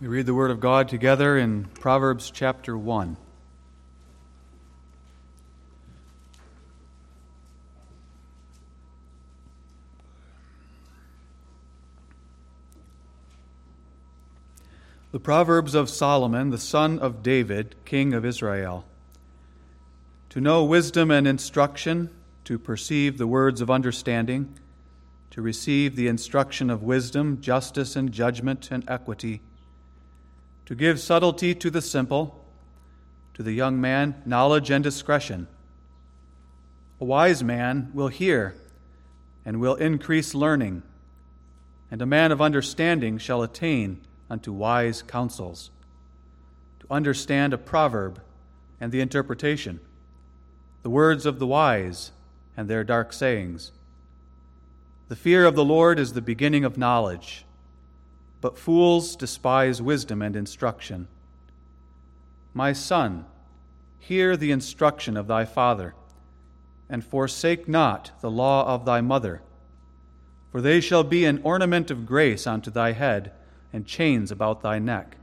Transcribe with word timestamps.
We 0.00 0.08
read 0.08 0.24
the 0.24 0.32
Word 0.32 0.50
of 0.50 0.60
God 0.60 0.88
together 0.88 1.36
in 1.36 1.64
Proverbs 1.64 2.30
chapter 2.30 2.74
1. 2.78 3.18
The 15.12 15.20
Proverbs 15.20 15.74
of 15.74 15.90
Solomon, 15.90 16.48
the 16.48 16.56
son 16.56 16.98
of 16.98 17.22
David, 17.22 17.74
king 17.84 18.14
of 18.14 18.24
Israel. 18.24 18.86
To 20.30 20.40
know 20.40 20.64
wisdom 20.64 21.10
and 21.10 21.26
instruction, 21.26 22.08
to 22.44 22.58
perceive 22.58 23.18
the 23.18 23.26
words 23.26 23.60
of 23.60 23.70
understanding, 23.70 24.58
to 25.32 25.42
receive 25.42 25.94
the 25.94 26.08
instruction 26.08 26.70
of 26.70 26.82
wisdom, 26.82 27.42
justice, 27.42 27.96
and 27.96 28.10
judgment, 28.10 28.70
and 28.70 28.82
equity 28.88 29.42
to 30.70 30.76
give 30.76 31.00
subtlety 31.00 31.52
to 31.52 31.68
the 31.68 31.82
simple, 31.82 32.44
to 33.34 33.42
the 33.42 33.50
young 33.50 33.80
man, 33.80 34.22
knowledge 34.24 34.70
and 34.70 34.84
discretion. 34.84 35.48
A 37.00 37.04
wise 37.04 37.42
man 37.42 37.90
will 37.92 38.06
hear 38.06 38.54
and 39.44 39.58
will 39.58 39.74
increase 39.74 40.32
learning, 40.32 40.84
and 41.90 42.00
a 42.00 42.06
man 42.06 42.30
of 42.30 42.40
understanding 42.40 43.18
shall 43.18 43.42
attain 43.42 44.00
unto 44.30 44.52
wise 44.52 45.02
counsels. 45.02 45.72
To 46.78 46.86
understand 46.88 47.52
a 47.52 47.58
proverb 47.58 48.22
and 48.80 48.92
the 48.92 49.00
interpretation, 49.00 49.80
the 50.84 50.90
words 50.90 51.26
of 51.26 51.40
the 51.40 51.48
wise 51.48 52.12
and 52.56 52.70
their 52.70 52.84
dark 52.84 53.12
sayings. 53.12 53.72
The 55.08 55.16
fear 55.16 55.46
of 55.46 55.56
the 55.56 55.64
Lord 55.64 55.98
is 55.98 56.12
the 56.12 56.22
beginning 56.22 56.64
of 56.64 56.78
knowledge 56.78 57.44
but 58.40 58.58
fools 58.58 59.16
despise 59.16 59.82
wisdom 59.82 60.22
and 60.22 60.34
instruction. 60.34 61.08
My 62.54 62.72
son, 62.72 63.26
hear 63.98 64.36
the 64.36 64.50
instruction 64.50 65.16
of 65.16 65.26
thy 65.26 65.44
father, 65.44 65.94
and 66.88 67.04
forsake 67.04 67.68
not 67.68 68.10
the 68.20 68.30
law 68.30 68.66
of 68.66 68.84
thy 68.84 69.00
mother, 69.00 69.42
for 70.50 70.60
they 70.60 70.80
shall 70.80 71.04
be 71.04 71.24
an 71.24 71.40
ornament 71.44 71.90
of 71.90 72.06
grace 72.06 72.46
unto 72.46 72.70
thy 72.70 72.92
head, 72.92 73.32
and 73.72 73.86
chains 73.86 74.32
about 74.32 74.62
thy 74.62 74.78
neck. 74.78 75.16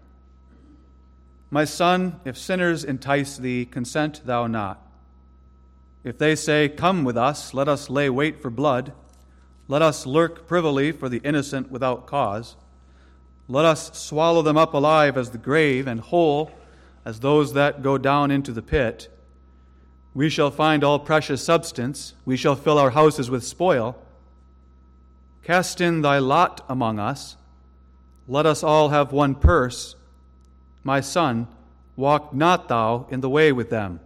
My 1.50 1.66
son, 1.66 2.20
if 2.24 2.38
sinners 2.38 2.84
entice 2.84 3.38
thee, 3.38 3.66
consent 3.66 4.22
thou 4.26 4.48
not. 4.48 4.82
If 6.04 6.18
they 6.18 6.36
say, 6.36 6.70
Come 6.70 7.04
with 7.04 7.18
us, 7.18 7.54
let 7.54 7.68
us 7.68 7.90
lay 7.90 8.10
wait 8.10 8.42
for 8.42 8.50
blood, 8.50 8.94
let 9.68 9.82
us 9.82 10.06
lurk 10.06 10.48
privily 10.48 10.94
for 10.94 11.10
the 11.10 11.20
innocent 11.26 11.70
without 11.70 12.06
cause 12.06 12.56
let 13.48 13.66
us 13.66 13.98
swallow 13.98 14.42
them 14.42 14.58
up 14.58 14.74
alive 14.74 15.18
as 15.18 15.32
the 15.32 15.38
grave, 15.38 15.88
and 15.88 16.00
whole 16.00 16.52
as 17.06 17.22
those 17.22 17.54
that 17.54 17.82
go 17.82 17.98
down 17.98 18.32
into 18.32 18.52
the 18.52 18.62
pit. 18.62 19.10
We 20.14 20.30
shall 20.30 20.52
find 20.52 20.84
all 20.84 21.00
precious 21.00 21.44
substance, 21.44 22.14
we 22.26 22.36
shall 22.36 22.56
fill 22.56 22.78
our 22.78 22.90
houses 22.90 23.30
with 23.30 23.46
spoil. 23.46 23.96
Cast 25.44 25.80
in 25.80 26.02
thy 26.02 26.18
lot 26.18 26.66
among 26.68 27.00
us. 27.00 27.38
Let 28.28 28.46
us 28.46 28.64
all 28.64 28.90
have 28.90 29.14
one 29.14 29.36
purse. 29.36 29.96
My 30.84 31.00
son, 31.00 31.48
walk 31.96 32.34
not 32.34 32.68
thou 32.68 33.08
in 33.10 33.22
the 33.22 33.30
way 33.30 33.54
with 33.54 33.70
them. 33.70 34.02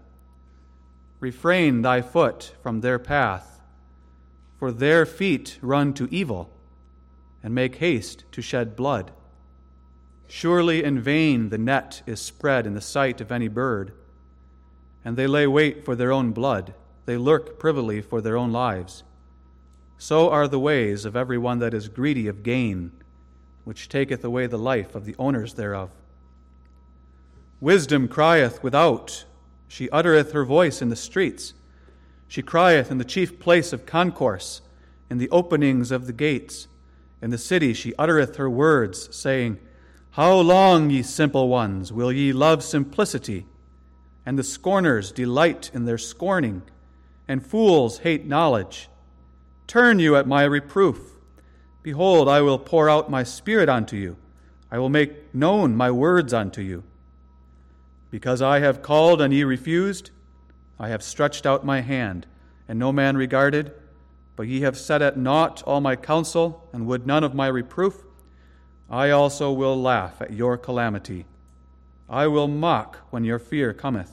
Refrain 1.19 1.81
thy 1.81 2.03
foot 2.03 2.53
from 2.61 2.81
their 2.81 2.99
path, 2.99 3.59
for 4.59 4.71
their 4.71 5.07
feet 5.07 5.57
run 5.61 5.93
to 5.95 6.07
evil, 6.11 6.51
and 7.41 7.55
make 7.55 7.77
haste 7.77 8.25
to 8.33 8.41
shed 8.43 8.75
blood. 8.75 9.11
Surely 10.33 10.81
in 10.81 10.97
vain 10.97 11.49
the 11.49 11.57
net 11.57 12.01
is 12.05 12.21
spread 12.21 12.65
in 12.65 12.73
the 12.73 12.79
sight 12.79 13.19
of 13.19 13.33
any 13.33 13.49
bird, 13.49 13.91
and 15.03 15.17
they 15.17 15.27
lay 15.27 15.45
wait 15.45 15.83
for 15.83 15.93
their 15.93 16.13
own 16.13 16.31
blood, 16.31 16.73
they 17.05 17.17
lurk 17.17 17.59
privily 17.59 18.01
for 18.01 18.21
their 18.21 18.37
own 18.37 18.49
lives. 18.49 19.03
So 19.97 20.29
are 20.29 20.47
the 20.47 20.57
ways 20.57 21.03
of 21.03 21.17
every 21.17 21.37
one 21.37 21.59
that 21.59 21.73
is 21.73 21.89
greedy 21.89 22.29
of 22.29 22.43
gain, 22.43 22.93
which 23.65 23.89
taketh 23.89 24.23
away 24.23 24.47
the 24.47 24.57
life 24.57 24.95
of 24.95 25.03
the 25.03 25.17
owners 25.19 25.55
thereof. 25.55 25.91
Wisdom 27.59 28.07
crieth 28.07 28.63
without, 28.63 29.25
she 29.67 29.89
uttereth 29.89 30.31
her 30.31 30.45
voice 30.45 30.81
in 30.81 30.87
the 30.87 30.95
streets. 30.95 31.53
She 32.29 32.41
crieth 32.41 32.89
in 32.89 32.99
the 32.99 33.03
chief 33.03 33.37
place 33.37 33.73
of 33.73 33.85
concourse, 33.85 34.61
in 35.09 35.17
the 35.17 35.29
openings 35.29 35.91
of 35.91 36.07
the 36.07 36.13
gates. 36.13 36.69
In 37.21 37.31
the 37.31 37.37
city 37.37 37.73
she 37.73 37.93
uttereth 37.95 38.37
her 38.37 38.49
words, 38.49 39.13
saying, 39.13 39.59
how 40.11 40.35
long, 40.35 40.89
ye 40.89 41.03
simple 41.03 41.47
ones, 41.47 41.93
will 41.93 42.11
ye 42.11 42.33
love 42.33 42.63
simplicity? 42.63 43.45
And 44.25 44.37
the 44.37 44.43
scorners 44.43 45.11
delight 45.11 45.71
in 45.73 45.85
their 45.85 45.97
scorning, 45.97 46.63
and 47.29 47.45
fools 47.45 47.99
hate 47.99 48.25
knowledge. 48.25 48.89
Turn 49.67 49.99
you 49.99 50.17
at 50.17 50.27
my 50.27 50.43
reproof. 50.43 51.13
Behold, 51.81 52.27
I 52.27 52.41
will 52.41 52.59
pour 52.59 52.89
out 52.89 53.09
my 53.09 53.23
spirit 53.23 53.69
unto 53.69 53.95
you. 53.95 54.17
I 54.69 54.79
will 54.79 54.89
make 54.89 55.33
known 55.33 55.77
my 55.77 55.89
words 55.91 56.33
unto 56.33 56.61
you. 56.61 56.83
Because 58.09 58.41
I 58.41 58.59
have 58.59 58.81
called 58.81 59.21
and 59.21 59.33
ye 59.33 59.45
refused, 59.45 60.11
I 60.77 60.89
have 60.89 61.01
stretched 61.01 61.45
out 61.45 61.65
my 61.65 61.79
hand, 61.79 62.27
and 62.67 62.77
no 62.77 62.91
man 62.91 63.15
regarded. 63.15 63.71
But 64.35 64.47
ye 64.47 64.61
have 64.61 64.77
set 64.77 65.01
at 65.01 65.17
naught 65.17 65.63
all 65.63 65.79
my 65.79 65.95
counsel, 65.95 66.67
and 66.73 66.85
would 66.85 67.07
none 67.07 67.23
of 67.23 67.33
my 67.33 67.47
reproof. 67.47 68.03
I 68.91 69.11
also 69.11 69.53
will 69.53 69.81
laugh 69.81 70.21
at 70.21 70.33
your 70.33 70.57
calamity. 70.57 71.25
I 72.09 72.27
will 72.27 72.49
mock 72.49 72.97
when 73.09 73.23
your 73.23 73.39
fear 73.39 73.73
cometh. 73.73 74.11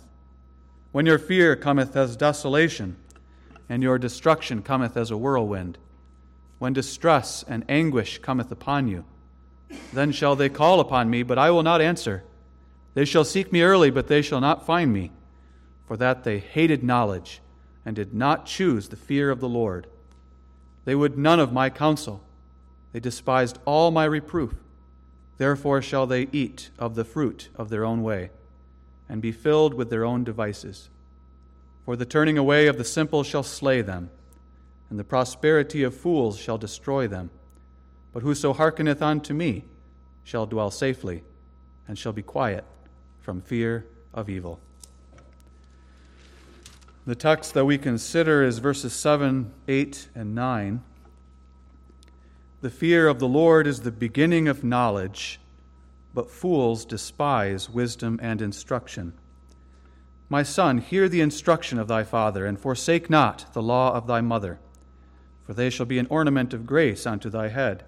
When 0.92 1.04
your 1.04 1.18
fear 1.18 1.56
cometh 1.56 1.96
as 1.96 2.16
desolation, 2.16 2.96
and 3.68 3.82
your 3.82 3.98
destruction 3.98 4.62
cometh 4.62 4.96
as 4.96 5.10
a 5.10 5.16
whirlwind. 5.16 5.78
When 6.60 6.72
distress 6.72 7.44
and 7.46 7.64
anguish 7.68 8.18
cometh 8.18 8.52
upon 8.52 8.86
you, 8.86 9.04
then 9.92 10.12
shall 10.12 10.36
they 10.36 10.48
call 10.48 10.78
upon 10.78 11.10
me, 11.10 11.24
but 11.24 11.38
I 11.38 11.50
will 11.50 11.64
not 11.64 11.80
answer. 11.80 12.22
They 12.94 13.04
shall 13.04 13.24
seek 13.24 13.52
me 13.52 13.62
early, 13.62 13.90
but 13.90 14.06
they 14.06 14.22
shall 14.22 14.40
not 14.40 14.64
find 14.64 14.92
me, 14.92 15.10
for 15.86 15.96
that 15.96 16.22
they 16.22 16.38
hated 16.38 16.84
knowledge 16.84 17.40
and 17.84 17.94
did 17.96 18.14
not 18.14 18.46
choose 18.46 18.88
the 18.88 18.96
fear 18.96 19.28
of 19.30 19.40
the 19.40 19.48
Lord. 19.48 19.88
They 20.84 20.94
would 20.94 21.18
none 21.18 21.40
of 21.40 21.52
my 21.52 21.68
counsel. 21.68 22.22
They 22.92 23.00
despised 23.00 23.58
all 23.64 23.90
my 23.90 24.04
reproof. 24.04 24.54
Therefore 25.38 25.80
shall 25.80 26.06
they 26.06 26.28
eat 26.32 26.70
of 26.78 26.94
the 26.94 27.04
fruit 27.04 27.48
of 27.56 27.70
their 27.70 27.84
own 27.84 28.02
way, 28.02 28.30
and 29.08 29.22
be 29.22 29.32
filled 29.32 29.72
with 29.72 29.88
their 29.88 30.04
own 30.04 30.24
devices. 30.24 30.90
For 31.84 31.96
the 31.96 32.04
turning 32.04 32.36
away 32.36 32.66
of 32.66 32.76
the 32.76 32.84
simple 32.84 33.22
shall 33.22 33.44
slay 33.44 33.80
them, 33.80 34.10
and 34.90 34.98
the 34.98 35.04
prosperity 35.04 35.82
of 35.82 35.96
fools 35.96 36.38
shall 36.38 36.58
destroy 36.58 37.08
them. 37.08 37.30
But 38.12 38.22
whoso 38.22 38.52
hearkeneth 38.52 39.00
unto 39.00 39.32
me 39.32 39.64
shall 40.24 40.46
dwell 40.46 40.70
safely, 40.70 41.22
and 41.86 41.98
shall 41.98 42.12
be 42.12 42.22
quiet 42.22 42.64
from 43.20 43.40
fear 43.40 43.86
of 44.12 44.28
evil. 44.28 44.60
The 47.06 47.14
text 47.14 47.54
that 47.54 47.64
we 47.64 47.78
consider 47.78 48.42
is 48.42 48.58
verses 48.58 48.92
7, 48.92 49.52
8, 49.66 50.08
and 50.14 50.34
9. 50.34 50.82
The 52.60 52.70
fear 52.70 53.06
of 53.06 53.20
the 53.20 53.28
Lord 53.28 53.68
is 53.68 53.80
the 53.80 53.92
beginning 53.92 54.48
of 54.48 54.64
knowledge, 54.64 55.38
but 56.12 56.28
fools 56.28 56.84
despise 56.84 57.70
wisdom 57.70 58.18
and 58.20 58.42
instruction. 58.42 59.12
My 60.28 60.42
son, 60.42 60.78
hear 60.78 61.08
the 61.08 61.20
instruction 61.20 61.78
of 61.78 61.86
thy 61.86 62.02
father, 62.02 62.44
and 62.44 62.58
forsake 62.58 63.08
not 63.08 63.52
the 63.52 63.62
law 63.62 63.94
of 63.94 64.08
thy 64.08 64.20
mother, 64.20 64.58
for 65.44 65.54
they 65.54 65.70
shall 65.70 65.86
be 65.86 66.00
an 66.00 66.08
ornament 66.10 66.52
of 66.52 66.66
grace 66.66 67.06
unto 67.06 67.30
thy 67.30 67.46
head, 67.46 67.84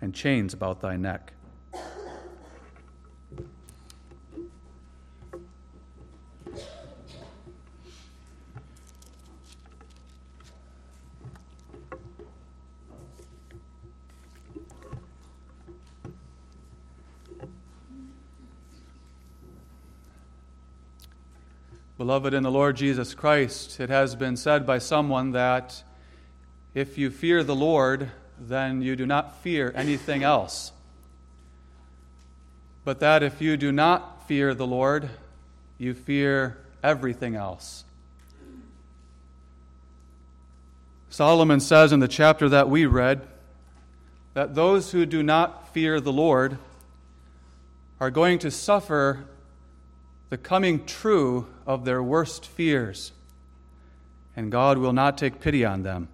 and 0.00 0.12
chains 0.12 0.52
about 0.52 0.80
thy 0.80 0.96
neck. 0.96 1.34
Beloved 22.00 22.32
in 22.32 22.42
the 22.42 22.50
Lord 22.50 22.76
Jesus 22.78 23.12
Christ, 23.12 23.78
it 23.78 23.90
has 23.90 24.16
been 24.16 24.34
said 24.34 24.66
by 24.66 24.78
someone 24.78 25.32
that 25.32 25.82
if 26.72 26.96
you 26.96 27.10
fear 27.10 27.44
the 27.44 27.54
Lord, 27.54 28.10
then 28.38 28.80
you 28.80 28.96
do 28.96 29.04
not 29.04 29.42
fear 29.42 29.70
anything 29.76 30.22
else. 30.22 30.72
But 32.86 33.00
that 33.00 33.22
if 33.22 33.42
you 33.42 33.58
do 33.58 33.70
not 33.70 34.26
fear 34.26 34.54
the 34.54 34.66
Lord, 34.66 35.10
you 35.76 35.92
fear 35.92 36.56
everything 36.82 37.34
else. 37.34 37.84
Solomon 41.10 41.60
says 41.60 41.92
in 41.92 42.00
the 42.00 42.08
chapter 42.08 42.48
that 42.48 42.70
we 42.70 42.86
read 42.86 43.28
that 44.32 44.54
those 44.54 44.92
who 44.92 45.04
do 45.04 45.22
not 45.22 45.74
fear 45.74 46.00
the 46.00 46.14
Lord 46.14 46.56
are 48.00 48.10
going 48.10 48.38
to 48.38 48.50
suffer 48.50 49.26
the 50.30 50.38
coming 50.38 50.86
true 50.86 51.48
of 51.66 51.84
their 51.84 52.02
worst 52.02 52.46
fears, 52.46 53.12
and 54.36 54.50
God 54.50 54.78
will 54.78 54.92
not 54.92 55.18
take 55.18 55.40
pity 55.40 55.64
on 55.64 55.82
them. 55.82 56.08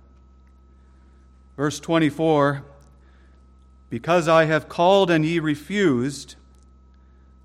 Verse 1.56 1.78
24 1.78 2.64
Because 3.90 4.26
I 4.26 4.46
have 4.46 4.68
called 4.68 5.10
and 5.10 5.24
ye 5.24 5.38
refused, 5.38 6.34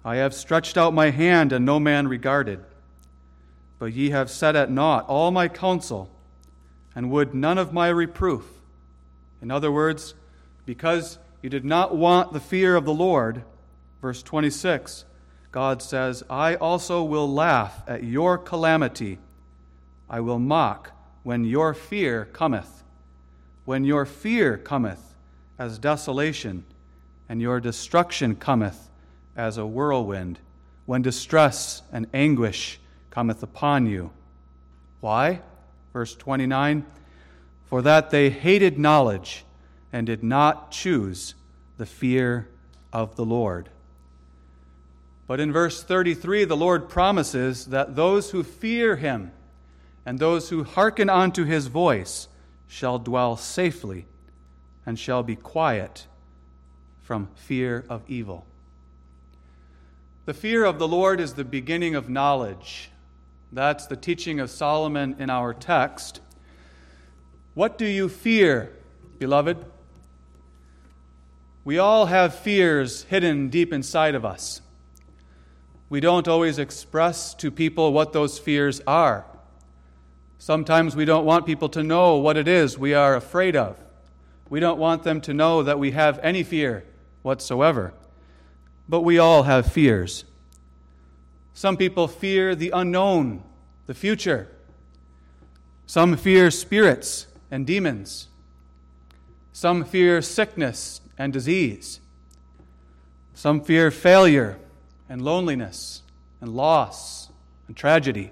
I 0.03 0.15
have 0.15 0.33
stretched 0.33 0.77
out 0.77 0.93
my 0.93 1.11
hand 1.11 1.51
and 1.51 1.65
no 1.65 1.79
man 1.79 2.07
regarded. 2.07 2.63
But 3.77 3.93
ye 3.93 4.11
have 4.11 4.31
set 4.31 4.55
at 4.55 4.71
naught 4.71 5.05
all 5.07 5.31
my 5.31 5.47
counsel, 5.47 6.09
and 6.95 7.11
would 7.11 7.33
none 7.33 7.57
of 7.57 7.73
my 7.73 7.89
reproof. 7.89 8.45
In 9.41 9.51
other 9.51 9.71
words, 9.71 10.13
because 10.65 11.17
you 11.41 11.49
did 11.49 11.65
not 11.65 11.95
want 11.95 12.31
the 12.31 12.39
fear 12.39 12.75
of 12.75 12.85
the 12.85 12.93
Lord, 12.93 13.43
verse 14.01 14.23
26, 14.23 15.05
God 15.51 15.81
says, 15.81 16.23
I 16.29 16.55
also 16.55 17.03
will 17.03 17.31
laugh 17.31 17.83
at 17.87 18.03
your 18.03 18.37
calamity. 18.37 19.19
I 20.09 20.21
will 20.21 20.39
mock 20.39 20.91
when 21.23 21.43
your 21.43 21.73
fear 21.73 22.25
cometh. 22.31 22.83
When 23.65 23.83
your 23.83 24.05
fear 24.05 24.57
cometh 24.57 25.13
as 25.59 25.77
desolation, 25.77 26.63
and 27.29 27.41
your 27.41 27.61
destruction 27.61 28.35
cometh 28.35 28.89
as 29.37 29.57
a 29.57 29.65
whirlwind, 29.65 30.39
when 30.85 31.01
distress 31.01 31.81
and 31.91 32.07
anguish 32.13 32.79
cometh 33.09 33.41
upon 33.41 33.85
you. 33.85 34.11
Why? 34.99 35.41
Verse 35.93 36.15
29 36.15 36.85
For 37.65 37.81
that 37.81 38.09
they 38.09 38.29
hated 38.29 38.77
knowledge 38.77 39.45
and 39.93 40.07
did 40.07 40.23
not 40.23 40.71
choose 40.71 41.35
the 41.77 41.85
fear 41.85 42.49
of 42.91 43.15
the 43.15 43.25
Lord. 43.25 43.69
But 45.31 45.39
in 45.39 45.53
verse 45.53 45.81
33, 45.81 46.43
the 46.43 46.57
Lord 46.57 46.89
promises 46.89 47.67
that 47.67 47.95
those 47.95 48.31
who 48.31 48.43
fear 48.43 48.97
him 48.97 49.31
and 50.05 50.19
those 50.19 50.49
who 50.49 50.65
hearken 50.65 51.09
unto 51.09 51.45
his 51.45 51.67
voice 51.67 52.27
shall 52.67 52.99
dwell 52.99 53.37
safely 53.37 54.07
and 54.85 54.99
shall 54.99 55.23
be 55.23 55.37
quiet 55.37 56.05
from 57.01 57.29
fear 57.33 57.85
of 57.87 58.03
evil. 58.09 58.45
The 60.25 60.33
fear 60.33 60.65
of 60.65 60.79
the 60.79 60.87
Lord 60.89 61.21
is 61.21 61.35
the 61.35 61.45
beginning 61.45 61.95
of 61.95 62.09
knowledge. 62.09 62.91
That's 63.53 63.87
the 63.87 63.95
teaching 63.95 64.41
of 64.41 64.49
Solomon 64.49 65.15
in 65.17 65.29
our 65.29 65.53
text. 65.53 66.19
What 67.53 67.77
do 67.77 67.85
you 67.85 68.09
fear, 68.09 68.69
beloved? 69.17 69.63
We 71.63 71.77
all 71.77 72.07
have 72.07 72.35
fears 72.35 73.03
hidden 73.03 73.47
deep 73.47 73.71
inside 73.71 74.15
of 74.15 74.25
us. 74.25 74.61
We 75.91 75.99
don't 75.99 76.29
always 76.29 76.57
express 76.57 77.33
to 77.33 77.51
people 77.51 77.91
what 77.91 78.13
those 78.13 78.39
fears 78.39 78.79
are. 78.87 79.25
Sometimes 80.37 80.95
we 80.95 81.03
don't 81.03 81.25
want 81.25 81.45
people 81.45 81.67
to 81.67 81.83
know 81.83 82.15
what 82.15 82.37
it 82.37 82.47
is 82.47 82.77
we 82.77 82.93
are 82.93 83.13
afraid 83.13 83.57
of. 83.57 83.77
We 84.49 84.61
don't 84.61 84.79
want 84.79 85.03
them 85.03 85.19
to 85.19 85.33
know 85.33 85.63
that 85.63 85.79
we 85.79 85.91
have 85.91 86.17
any 86.23 86.43
fear 86.43 86.85
whatsoever. 87.23 87.93
But 88.87 89.01
we 89.01 89.19
all 89.19 89.43
have 89.43 89.69
fears. 89.69 90.23
Some 91.53 91.75
people 91.75 92.07
fear 92.07 92.55
the 92.55 92.69
unknown, 92.69 93.43
the 93.85 93.93
future. 93.93 94.47
Some 95.87 96.15
fear 96.15 96.51
spirits 96.51 97.27
and 97.51 97.67
demons. 97.67 98.29
Some 99.51 99.83
fear 99.83 100.21
sickness 100.21 101.01
and 101.17 101.33
disease. 101.33 101.99
Some 103.33 103.59
fear 103.59 103.91
failure 103.91 104.57
and 105.11 105.21
loneliness 105.21 106.03
and 106.39 106.55
loss 106.55 107.29
and 107.67 107.75
tragedy. 107.75 108.31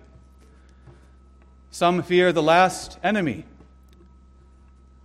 Some 1.71 2.01
fear 2.01 2.31
the 2.31 2.41
last 2.41 2.97
enemy. 3.03 3.43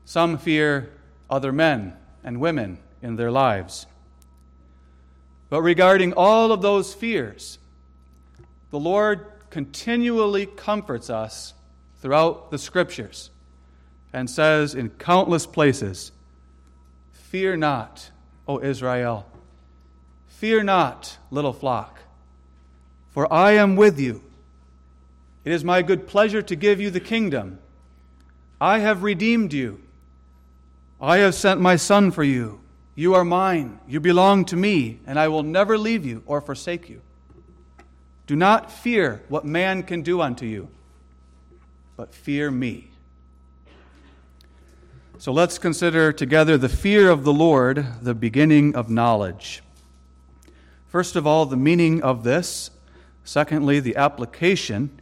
Some 0.04 0.38
fear 0.38 0.92
other 1.28 1.50
men 1.50 1.96
and 2.22 2.38
women 2.38 2.78
in 3.02 3.16
their 3.16 3.32
lives. 3.32 3.86
But 5.50 5.62
regarding 5.62 6.12
all 6.12 6.52
of 6.52 6.62
those 6.62 6.94
fears, 6.94 7.58
the 8.70 8.78
Lord 8.78 9.26
continually 9.50 10.46
comforts 10.46 11.10
us 11.10 11.54
throughout 12.00 12.52
the 12.52 12.58
Scriptures 12.58 13.30
and 14.12 14.30
says 14.30 14.76
in 14.76 14.90
countless 14.90 15.44
places, 15.44 16.12
Fear 17.10 17.56
not, 17.56 18.12
O 18.46 18.60
Israel. 18.60 19.26
Fear 20.44 20.64
not, 20.64 21.16
little 21.30 21.54
flock, 21.54 22.00
for 23.12 23.32
I 23.32 23.52
am 23.52 23.76
with 23.76 23.98
you. 23.98 24.22
It 25.42 25.52
is 25.52 25.64
my 25.64 25.80
good 25.80 26.06
pleasure 26.06 26.42
to 26.42 26.54
give 26.54 26.82
you 26.82 26.90
the 26.90 27.00
kingdom. 27.00 27.60
I 28.60 28.80
have 28.80 29.02
redeemed 29.02 29.54
you. 29.54 29.80
I 31.00 31.16
have 31.16 31.34
sent 31.34 31.62
my 31.62 31.76
Son 31.76 32.10
for 32.10 32.22
you. 32.22 32.60
You 32.94 33.14
are 33.14 33.24
mine. 33.24 33.80
You 33.88 34.00
belong 34.00 34.44
to 34.44 34.54
me, 34.54 35.00
and 35.06 35.18
I 35.18 35.28
will 35.28 35.42
never 35.42 35.78
leave 35.78 36.04
you 36.04 36.22
or 36.26 36.42
forsake 36.42 36.90
you. 36.90 37.00
Do 38.26 38.36
not 38.36 38.70
fear 38.70 39.22
what 39.30 39.46
man 39.46 39.82
can 39.82 40.02
do 40.02 40.20
unto 40.20 40.44
you, 40.44 40.68
but 41.96 42.12
fear 42.12 42.50
me. 42.50 42.90
So 45.16 45.32
let's 45.32 45.56
consider 45.56 46.12
together 46.12 46.58
the 46.58 46.68
fear 46.68 47.08
of 47.08 47.24
the 47.24 47.32
Lord, 47.32 47.86
the 48.02 48.14
beginning 48.14 48.76
of 48.76 48.90
knowledge. 48.90 49.62
First 50.94 51.16
of 51.16 51.26
all, 51.26 51.44
the 51.44 51.56
meaning 51.56 52.04
of 52.04 52.22
this. 52.22 52.70
Secondly, 53.24 53.80
the 53.80 53.96
application. 53.96 55.00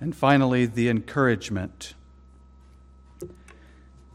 And 0.00 0.16
finally, 0.16 0.64
the 0.64 0.88
encouragement. 0.88 1.92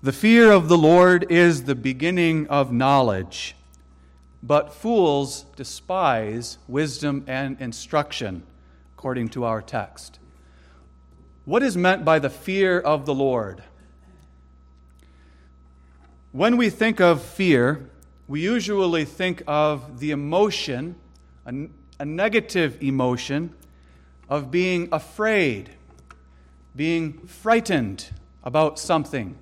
The 0.02 0.12
fear 0.12 0.52
of 0.52 0.70
the 0.70 0.76
Lord 0.76 1.32
is 1.32 1.66
the 1.66 1.76
beginning 1.76 2.48
of 2.48 2.72
knowledge, 2.72 3.56
but 4.42 4.74
fools 4.74 5.46
despise 5.56 6.58
wisdom 6.68 7.24
and 7.28 7.62
instruction, 7.62 8.42
according 8.98 9.30
to 9.30 9.44
our 9.44 9.62
text. 9.62 10.18
What 11.46 11.62
is 11.62 11.78
meant 11.78 12.04
by 12.04 12.18
the 12.18 12.32
fear 12.32 12.80
of 12.80 13.06
the 13.06 13.14
Lord? 13.14 13.62
When 16.32 16.58
we 16.58 16.72
think 16.72 17.00
of 17.00 17.22
fear, 17.22 17.88
we 18.28 18.42
usually 18.42 19.06
think 19.06 19.44
of 19.46 20.00
the 20.00 20.10
emotion, 20.10 20.96
a, 21.46 21.68
a, 22.00 22.06
negative 22.06 22.82
emotion, 22.82 23.54
of 24.30 24.50
being 24.50 24.90
afraid, 24.92 25.70
being 26.76 27.14
frightened 27.28 28.10
about 28.44 28.80
something, 28.80 29.38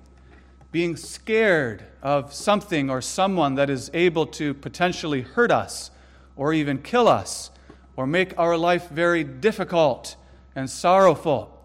being 0.70 0.96
scared 0.96 1.84
of 2.02 2.32
something 2.34 2.90
or 2.90 3.00
someone 3.00 3.54
that 3.54 3.70
is 3.70 3.90
able 3.94 4.26
to 4.26 4.54
potentially 4.54 5.22
hurt 5.22 5.50
us 5.50 5.90
or 6.36 6.52
even 6.52 6.78
kill 6.78 7.08
us 7.08 7.50
or 7.96 8.06
make 8.06 8.36
our 8.38 8.56
life 8.56 8.88
very 8.88 9.22
difficult 9.22 10.16
and 10.54 10.68
sorrowful. 10.68 11.64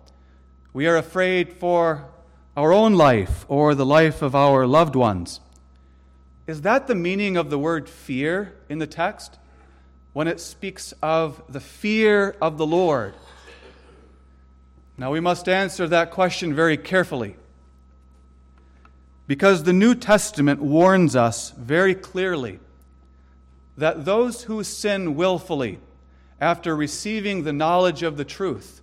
We 0.73 0.87
are 0.87 0.97
afraid 0.97 1.53
for 1.53 2.05
our 2.55 2.71
own 2.71 2.93
life 2.93 3.45
or 3.47 3.75
the 3.75 3.85
life 3.85 4.21
of 4.21 4.35
our 4.35 4.67
loved 4.67 4.95
ones. 4.95 5.39
Is 6.45 6.61
that 6.61 6.87
the 6.87 6.95
meaning 6.95 7.35
of 7.35 7.49
the 7.49 7.59
word 7.59 7.89
fear 7.89 8.53
in 8.69 8.79
the 8.79 8.87
text? 8.87 9.37
When 10.17 10.27
it 10.27 10.39
speaks 10.39 10.95
of 11.03 11.43
the 11.47 11.59
fear 11.59 12.35
of 12.41 12.57
the 12.57 12.65
Lord. 12.65 13.13
Now 14.97 15.11
we 15.11 15.19
must 15.19 15.47
answer 15.47 15.87
that 15.89 16.09
question 16.09 16.55
very 16.55 16.75
carefully. 16.75 17.35
Because 19.27 19.61
the 19.61 19.73
New 19.73 19.93
Testament 19.93 20.59
warns 20.59 21.15
us 21.15 21.51
very 21.51 21.93
clearly 21.93 22.57
that 23.77 24.05
those 24.05 24.41
who 24.41 24.63
sin 24.63 25.13
willfully 25.13 25.77
after 26.41 26.75
receiving 26.75 27.43
the 27.43 27.53
knowledge 27.53 28.01
of 28.01 28.17
the 28.17 28.25
truth 28.25 28.81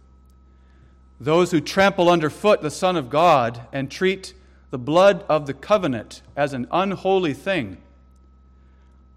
those 1.18 1.50
who 1.50 1.60
trample 1.60 2.08
underfoot 2.08 2.62
the 2.62 2.70
Son 2.70 2.94
of 2.94 3.10
God 3.10 3.60
and 3.72 3.90
treat 3.90 4.34
the 4.70 4.78
blood 4.78 5.24
of 5.28 5.48
the 5.48 5.54
covenant 5.54 6.22
as 6.36 6.52
an 6.52 6.68
unholy 6.70 7.34
thing. 7.34 7.78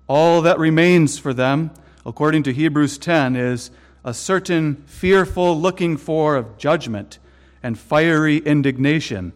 All 0.07 0.41
that 0.41 0.57
remains 0.57 1.19
for 1.19 1.31
them, 1.31 1.69
according 2.07 2.41
to 2.43 2.53
Hebrews 2.53 2.97
10, 2.97 3.35
is 3.35 3.69
a 4.05 4.13
certain 4.13 4.77
fearful 4.85 5.59
looking 5.59 5.97
for 5.97 6.37
of 6.37 6.57
judgment 6.57 7.19
and 7.61 7.77
fiery 7.77 8.37
indignation, 8.37 9.33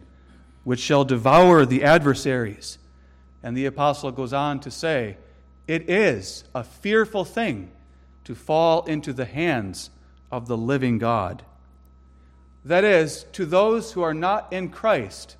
which 0.64 0.80
shall 0.80 1.04
devour 1.04 1.66
the 1.66 1.84
adversaries. 1.84 2.78
And 3.42 3.54
the 3.54 3.66
apostle 3.66 4.10
goes 4.10 4.32
on 4.32 4.58
to 4.60 4.70
say, 4.70 5.18
It 5.68 5.90
is 5.90 6.44
a 6.54 6.64
fearful 6.64 7.26
thing 7.26 7.70
to 8.24 8.34
fall 8.34 8.84
into 8.86 9.12
the 9.12 9.26
hands 9.26 9.90
of 10.30 10.48
the 10.48 10.56
living 10.56 10.96
God. 10.96 11.42
That 12.64 12.84
is, 12.84 13.26
to 13.32 13.44
those 13.44 13.92
who 13.92 14.00
are 14.00 14.14
not 14.14 14.50
in 14.50 14.70
Christ, 14.70 15.36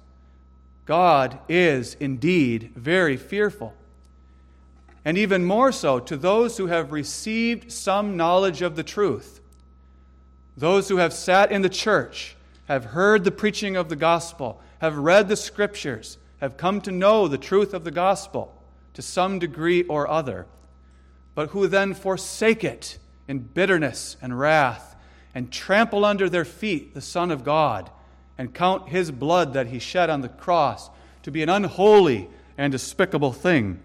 God 0.84 1.38
is 1.48 1.94
indeed 1.98 2.72
very 2.74 3.16
fearful. 3.16 3.74
And 5.04 5.18
even 5.18 5.44
more 5.44 5.72
so 5.72 5.98
to 5.98 6.16
those 6.16 6.56
who 6.56 6.66
have 6.66 6.92
received 6.92 7.72
some 7.72 8.16
knowledge 8.16 8.62
of 8.62 8.76
the 8.76 8.84
truth. 8.84 9.40
Those 10.56 10.88
who 10.88 10.98
have 10.98 11.12
sat 11.12 11.50
in 11.50 11.62
the 11.62 11.68
church, 11.68 12.36
have 12.66 12.86
heard 12.86 13.24
the 13.24 13.30
preaching 13.30 13.76
of 13.76 13.88
the 13.88 13.96
gospel, 13.96 14.60
have 14.80 14.96
read 14.96 15.28
the 15.28 15.36
scriptures, 15.36 16.18
have 16.40 16.56
come 16.56 16.80
to 16.82 16.92
know 16.92 17.26
the 17.26 17.38
truth 17.38 17.74
of 17.74 17.84
the 17.84 17.90
gospel 17.90 18.54
to 18.94 19.02
some 19.02 19.38
degree 19.38 19.82
or 19.84 20.08
other, 20.08 20.46
but 21.34 21.50
who 21.50 21.66
then 21.66 21.94
forsake 21.94 22.62
it 22.62 22.98
in 23.26 23.38
bitterness 23.38 24.16
and 24.20 24.38
wrath 24.38 24.94
and 25.34 25.50
trample 25.50 26.04
under 26.04 26.28
their 26.28 26.44
feet 26.44 26.94
the 26.94 27.00
Son 27.00 27.30
of 27.30 27.44
God 27.44 27.90
and 28.36 28.54
count 28.54 28.88
his 28.90 29.10
blood 29.10 29.54
that 29.54 29.68
he 29.68 29.78
shed 29.78 30.10
on 30.10 30.20
the 30.20 30.28
cross 30.28 30.90
to 31.22 31.30
be 31.30 31.42
an 31.42 31.48
unholy 31.48 32.28
and 32.58 32.70
despicable 32.70 33.32
thing 33.32 33.80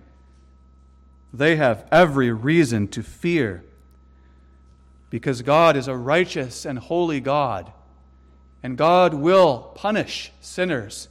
they 1.38 1.56
have 1.56 1.86
every 1.92 2.32
reason 2.32 2.88
to 2.90 3.04
fear. 3.04 3.64
Because 5.10 5.42
God 5.42 5.78
is 5.78 5.88
a 5.88 5.96
righteous 5.96 6.66
and 6.66 6.80
holy 6.80 7.22
God, 7.22 7.72
and 8.64 8.78
God 8.78 9.14
will 9.14 9.72
punish 9.76 10.32
sinners 10.42 11.08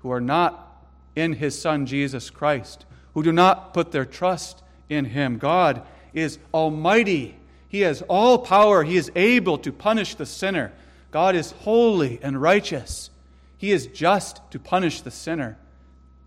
who 0.00 0.10
are 0.10 0.20
not 0.20 0.84
in 1.14 1.34
His 1.34 1.60
Son 1.60 1.86
Jesus 1.86 2.28
Christ, 2.28 2.84
who 3.14 3.22
do 3.22 3.32
not 3.32 3.72
put 3.72 3.92
their 3.92 4.04
trust 4.04 4.62
in 4.88 5.06
Him. 5.06 5.38
God 5.38 5.82
is 6.12 6.38
almighty, 6.52 7.36
He 7.68 7.80
has 7.80 8.02
all 8.02 8.38
power, 8.38 8.82
He 8.82 8.96
is 8.96 9.12
able 9.14 9.58
to 9.58 9.72
punish 9.72 10.16
the 10.16 10.26
sinner. 10.26 10.72
God 11.10 11.34
is 11.36 11.52
holy 11.52 12.18
and 12.22 12.42
righteous, 12.42 13.10
He 13.56 13.70
is 13.70 13.86
just 13.86 14.40
to 14.50 14.58
punish 14.58 15.00
the 15.00 15.10
sinner 15.10 15.56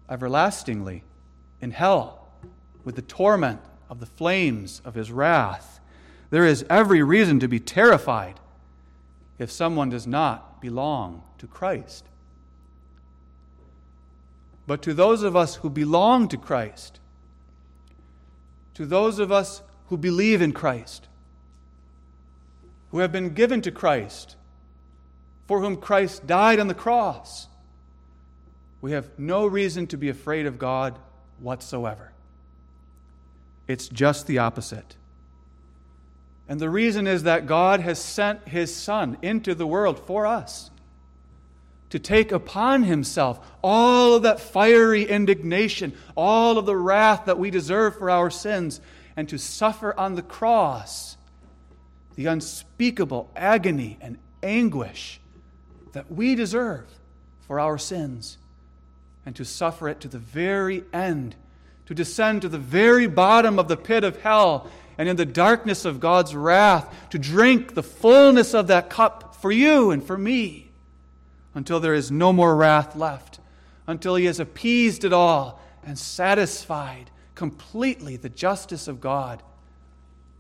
everlastingly 0.09 1.03
in 1.61 1.71
hell 1.71 2.20
with 2.83 2.95
the 2.95 3.01
torment 3.01 3.61
of 3.89 3.99
the 3.99 4.05
flames 4.05 4.81
of 4.85 4.95
his 4.95 5.11
wrath. 5.11 5.79
There 6.29 6.45
is 6.45 6.65
every 6.69 7.03
reason 7.03 7.39
to 7.41 7.47
be 7.47 7.59
terrified 7.59 8.39
if 9.37 9.51
someone 9.51 9.89
does 9.89 10.07
not 10.07 10.61
belong 10.61 11.23
to 11.39 11.47
Christ. 11.47 12.05
But 14.67 14.81
to 14.83 14.93
those 14.93 15.23
of 15.23 15.35
us 15.35 15.55
who 15.55 15.69
belong 15.69 16.27
to 16.29 16.37
Christ, 16.37 16.99
to 18.75 18.85
those 18.85 19.19
of 19.19 19.31
us 19.31 19.61
who 19.87 19.97
believe 19.97 20.41
in 20.41 20.53
Christ, 20.53 21.07
who 22.91 22.99
have 22.99 23.11
been 23.11 23.33
given 23.33 23.61
to 23.63 23.71
Christ, 23.71 24.35
for 25.47 25.59
whom 25.59 25.75
Christ 25.77 26.25
died 26.27 26.59
on 26.59 26.67
the 26.67 26.73
cross, 26.73 27.47
we 28.79 28.93
have 28.93 29.09
no 29.19 29.45
reason 29.45 29.87
to 29.87 29.97
be 29.97 30.09
afraid 30.09 30.45
of 30.45 30.57
God 30.57 30.97
whatsoever. 31.39 32.11
It's 33.67 33.87
just 33.87 34.27
the 34.27 34.39
opposite. 34.39 34.95
And 36.47 36.59
the 36.59 36.69
reason 36.69 37.07
is 37.07 37.23
that 37.23 37.47
God 37.47 37.79
has 37.79 37.99
sent 37.99 38.47
His 38.47 38.75
Son 38.75 39.17
into 39.21 39.55
the 39.55 39.67
world 39.67 39.99
for 39.99 40.25
us 40.25 40.69
to 41.89 41.99
take 41.99 42.31
upon 42.31 42.83
Himself 42.83 43.39
all 43.61 44.15
of 44.15 44.23
that 44.23 44.39
fiery 44.39 45.03
indignation, 45.03 45.93
all 46.15 46.57
of 46.57 46.65
the 46.65 46.75
wrath 46.75 47.25
that 47.25 47.37
we 47.37 47.51
deserve 47.51 47.97
for 47.97 48.09
our 48.09 48.29
sins, 48.29 48.81
and 49.15 49.29
to 49.29 49.37
suffer 49.37 49.97
on 49.99 50.15
the 50.15 50.21
cross 50.21 51.17
the 52.15 52.25
unspeakable 52.25 53.29
agony 53.35 53.97
and 54.01 54.17
anguish 54.43 55.19
that 55.93 56.11
we 56.11 56.35
deserve 56.35 56.87
for 57.47 57.59
our 57.59 57.77
sins, 57.77 58.37
and 59.25 59.35
to 59.35 59.45
suffer 59.45 59.87
it 59.87 59.99
to 59.99 60.07
the 60.07 60.19
very 60.19 60.83
end 60.93 61.35
to 61.91 61.95
descend 61.95 62.41
to 62.41 62.47
the 62.47 62.57
very 62.57 63.05
bottom 63.05 63.59
of 63.59 63.67
the 63.67 63.75
pit 63.75 64.05
of 64.05 64.21
hell 64.21 64.71
and 64.97 65.09
in 65.09 65.17
the 65.17 65.25
darkness 65.25 65.83
of 65.83 65.99
God's 65.99 66.33
wrath 66.33 67.09
to 67.09 67.19
drink 67.19 67.73
the 67.73 67.83
fullness 67.83 68.53
of 68.53 68.67
that 68.67 68.89
cup 68.89 69.35
for 69.35 69.51
you 69.51 69.91
and 69.91 70.01
for 70.01 70.17
me 70.17 70.71
until 71.53 71.81
there 71.81 71.93
is 71.93 72.09
no 72.09 72.31
more 72.31 72.55
wrath 72.55 72.95
left, 72.95 73.41
until 73.87 74.15
He 74.15 74.23
has 74.23 74.39
appeased 74.39 75.03
it 75.03 75.11
all 75.11 75.59
and 75.83 75.99
satisfied 75.99 77.11
completely 77.35 78.15
the 78.15 78.29
justice 78.29 78.87
of 78.87 79.01
God 79.01 79.43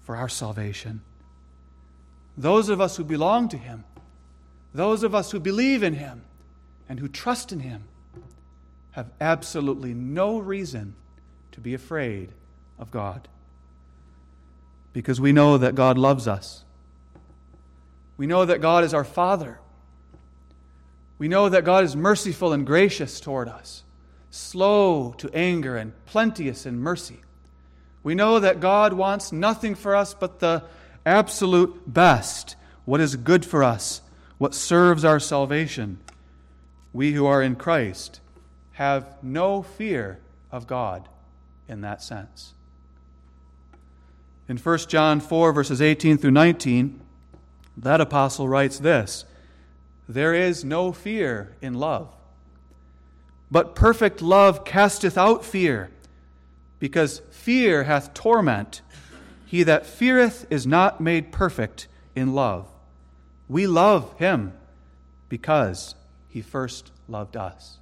for 0.03 0.15
our 0.15 0.29
salvation. 0.29 1.01
Those 2.37 2.69
of 2.69 2.79
us 2.79 2.95
who 2.95 3.03
belong 3.03 3.49
to 3.49 3.57
Him, 3.57 3.83
those 4.73 5.03
of 5.03 5.13
us 5.13 5.31
who 5.31 5.39
believe 5.41 5.83
in 5.83 5.95
Him 5.95 6.21
and 6.87 6.97
who 6.97 7.09
trust 7.09 7.51
in 7.51 7.59
Him, 7.59 7.83
have 8.91 9.11
absolutely 9.19 9.93
no 9.93 10.39
reason 10.39 10.95
to 11.51 11.59
be 11.59 11.73
afraid 11.73 12.31
of 12.79 12.91
God. 12.91 13.27
Because 14.93 15.21
we 15.21 15.31
know 15.31 15.57
that 15.57 15.75
God 15.75 15.97
loves 15.97 16.27
us. 16.27 16.63
We 18.17 18.27
know 18.27 18.45
that 18.45 18.61
God 18.61 18.83
is 18.83 18.93
our 18.93 19.03
Father. 19.03 19.59
We 21.17 21.27
know 21.27 21.49
that 21.49 21.63
God 21.63 21.83
is 21.83 21.95
merciful 21.95 22.51
and 22.51 22.65
gracious 22.65 23.19
toward 23.19 23.47
us, 23.47 23.83
slow 24.31 25.13
to 25.17 25.29
anger 25.33 25.77
and 25.77 25.93
plenteous 26.05 26.65
in 26.65 26.79
mercy. 26.79 27.21
We 28.03 28.15
know 28.15 28.39
that 28.39 28.59
God 28.59 28.93
wants 28.93 29.31
nothing 29.31 29.75
for 29.75 29.95
us 29.95 30.13
but 30.13 30.39
the 30.39 30.63
absolute 31.05 31.81
best, 31.91 32.55
what 32.85 32.99
is 32.99 33.15
good 33.15 33.45
for 33.45 33.63
us, 33.63 34.01
what 34.39 34.55
serves 34.55 35.05
our 35.05 35.19
salvation. 35.19 35.99
We 36.93 37.13
who 37.13 37.25
are 37.25 37.41
in 37.41 37.55
Christ 37.55 38.19
have 38.73 39.05
no 39.21 39.61
fear 39.61 40.19
of 40.51 40.67
God 40.67 41.07
in 41.71 41.81
that 41.81 42.03
sense. 42.03 42.53
In 44.47 44.57
1 44.57 44.77
John 44.89 45.21
4, 45.21 45.53
verses 45.53 45.81
18 45.81 46.17
through 46.17 46.31
19, 46.31 46.99
that 47.77 48.01
apostle 48.01 48.49
writes 48.49 48.77
this 48.77 49.23
There 50.07 50.33
is 50.33 50.65
no 50.65 50.91
fear 50.91 51.55
in 51.61 51.73
love, 51.73 52.13
but 53.49 53.73
perfect 53.73 54.21
love 54.21 54.65
casteth 54.65 55.17
out 55.17 55.45
fear, 55.45 55.89
because 56.79 57.21
fear 57.31 57.85
hath 57.85 58.13
torment. 58.13 58.81
He 59.45 59.63
that 59.63 59.85
feareth 59.85 60.45
is 60.49 60.65
not 60.65 61.01
made 61.01 61.33
perfect 61.33 61.87
in 62.15 62.33
love. 62.33 62.67
We 63.49 63.67
love 63.67 64.17
him 64.17 64.53
because 65.27 65.95
he 66.29 66.41
first 66.41 66.89
loved 67.09 67.35
us. 67.35 67.80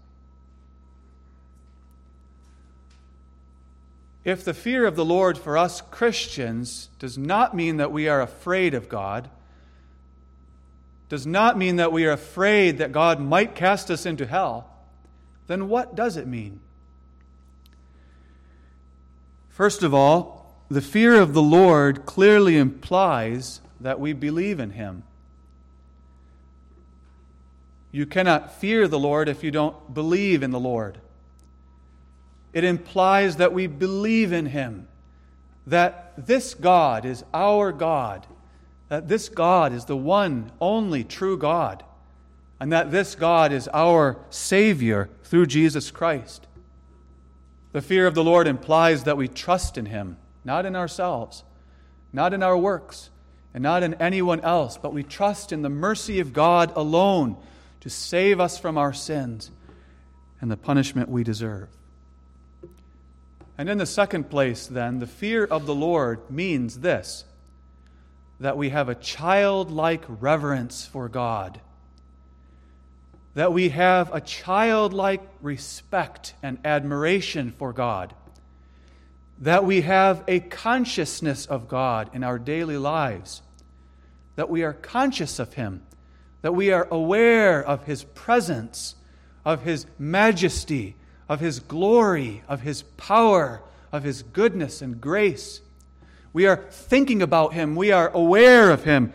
If 4.30 4.46
the 4.46 4.54
fear 4.54 4.86
of 4.86 4.96
the 4.96 5.06
Lord 5.06 5.38
for 5.38 5.58
us 5.58 5.82
Christians 5.82 6.90
does 7.00 7.18
not 7.18 7.56
mean 7.56 7.78
that 7.78 7.92
we 7.92 8.08
are 8.08 8.22
afraid 8.22 8.74
of 8.74 8.88
God, 8.88 9.30
does 11.10 11.26
not 11.26 11.58
mean 11.58 11.78
that 11.78 11.92
we 11.92 12.06
are 12.06 12.12
afraid 12.12 12.78
that 12.78 12.92
God 12.92 13.20
might 13.20 13.56
cast 13.56 13.90
us 13.90 14.06
into 14.06 14.28
hell, 14.28 14.70
then 15.48 15.68
what 15.68 15.96
does 15.96 16.16
it 16.16 16.28
mean? 16.28 16.60
First 19.50 19.82
of 19.82 19.94
all, 19.94 20.54
the 20.70 20.82
fear 20.82 21.20
of 21.20 21.34
the 21.34 21.42
Lord 21.42 22.06
clearly 22.06 22.56
implies 22.56 23.60
that 23.82 24.00
we 24.00 24.14
believe 24.14 24.60
in 24.60 24.72
Him. 24.72 25.04
You 27.92 28.06
cannot 28.06 28.54
fear 28.54 28.88
the 28.88 29.00
Lord 29.00 29.28
if 29.28 29.44
you 29.44 29.50
don't 29.50 29.94
believe 29.94 30.44
in 30.44 30.52
the 30.52 30.60
Lord. 30.60 31.00
It 32.54 32.64
implies 32.64 33.38
that 33.38 33.54
we 33.54 33.68
believe 33.68 34.32
in 34.32 34.48
Him, 34.48 34.88
that 35.68 36.14
this 36.18 36.54
God 36.54 37.06
is 37.06 37.24
our 37.34 37.72
God, 37.72 38.26
that 38.88 39.08
this 39.08 39.30
God 39.30 39.72
is 39.72 39.86
the 39.86 39.98
one, 39.98 40.52
only 40.60 41.04
true 41.04 41.38
God, 41.38 41.84
and 42.60 42.72
that 42.74 42.92
this 42.92 43.16
God 43.16 43.52
is 43.52 43.70
our 43.74 44.18
Savior 44.30 45.10
through 45.24 45.46
Jesus 45.46 45.92
Christ. 45.92 46.48
The 47.72 47.82
fear 47.82 48.08
of 48.08 48.16
the 48.16 48.24
Lord 48.24 48.48
implies 48.48 49.04
that 49.04 49.18
we 49.18 49.28
trust 49.28 49.78
in 49.78 49.86
Him, 49.86 50.18
not 50.44 50.66
in 50.66 50.76
ourselves, 50.76 51.44
not 52.12 52.34
in 52.34 52.42
our 52.42 52.58
works, 52.58 53.12
and 53.54 53.62
not 53.62 53.84
in 53.84 53.94
anyone 53.96 54.40
else, 54.42 54.78
but 54.78 54.94
we 54.94 55.04
trust 55.04 55.52
in 55.52 55.62
the 55.62 55.70
mercy 55.70 56.20
of 56.20 56.34
God 56.34 56.72
alone 56.76 57.38
to 57.82 57.90
save 57.90 58.40
us 58.40 58.58
from 58.58 58.78
our 58.78 58.94
sins 58.94 59.52
and 60.42 60.50
the 60.50 60.58
punishment 60.58 61.10
we 61.10 61.24
deserve. 61.24 61.70
And 63.60 63.68
in 63.68 63.78
the 63.78 63.86
second 63.86 64.30
place, 64.30 64.68
then, 64.68 65.00
the 65.00 65.06
fear 65.06 65.44
of 65.44 65.66
the 65.66 65.76
Lord 65.76 66.32
means 66.32 66.80
this 66.80 67.26
that 68.40 68.56
we 68.56 68.70
have 68.70 68.88
a 68.88 68.96
childlike 68.96 70.06
reverence 70.08 70.86
for 70.86 71.10
God, 71.10 71.60
that 73.34 73.52
we 73.52 73.68
have 73.68 74.16
a 74.16 74.22
childlike 74.22 75.28
respect 75.42 76.36
and 76.42 76.58
admiration 76.64 77.52
for 77.52 77.74
God, 77.74 78.16
that 79.40 79.66
we 79.66 79.82
have 79.82 80.24
a 80.26 80.40
consciousness 80.40 81.46
of 81.46 81.68
God 81.68 82.12
in 82.14 82.24
our 82.24 82.40
daily 82.40 82.78
lives, 82.78 83.42
that 84.38 84.50
we 84.50 84.64
are 84.64 84.72
conscious 84.72 85.38
of 85.38 85.56
Him, 85.56 85.82
that 86.44 86.56
we 86.56 86.72
are 86.72 86.88
aware 86.90 87.62
of 87.62 87.84
His 87.84 88.06
presence, 88.06 88.96
of 89.44 89.64
His 89.64 89.86
majesty 89.98 90.96
of 91.30 91.40
his 91.40 91.60
glory, 91.60 92.44
of 92.50 92.62
his 92.62 92.82
power, 92.82 93.62
of 93.92 94.04
His 94.04 94.24
goodness 94.24 94.82
and 94.82 95.00
grace. 95.00 95.62
We 96.32 96.46
are 96.46 96.58
thinking 96.70 97.22
about 97.22 97.54
Him, 97.54 97.76
we 97.76 97.92
are 97.92 98.10
aware 98.10 98.72
of 98.72 98.84
Him, 98.84 99.14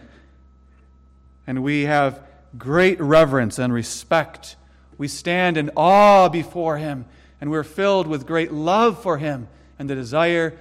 and 1.47 1.62
we 1.62 1.83
have 1.83 2.21
great 2.59 3.00
reverence 3.00 3.59
and 3.59 3.73
respect. 3.73 4.56
We 4.99 5.09
stand 5.09 5.56
in 5.56 5.71
awe 5.76 6.28
before 6.28 6.78
Him, 6.78 7.06
and 7.40 7.50
we're 7.50 7.64
filled 7.64 8.06
with 8.06 8.26
great 8.26 8.52
love 8.52 9.00
for 9.00 9.18
Him 9.18 9.49
and 9.78 9.88
the 9.88 9.94
desire 9.94 10.59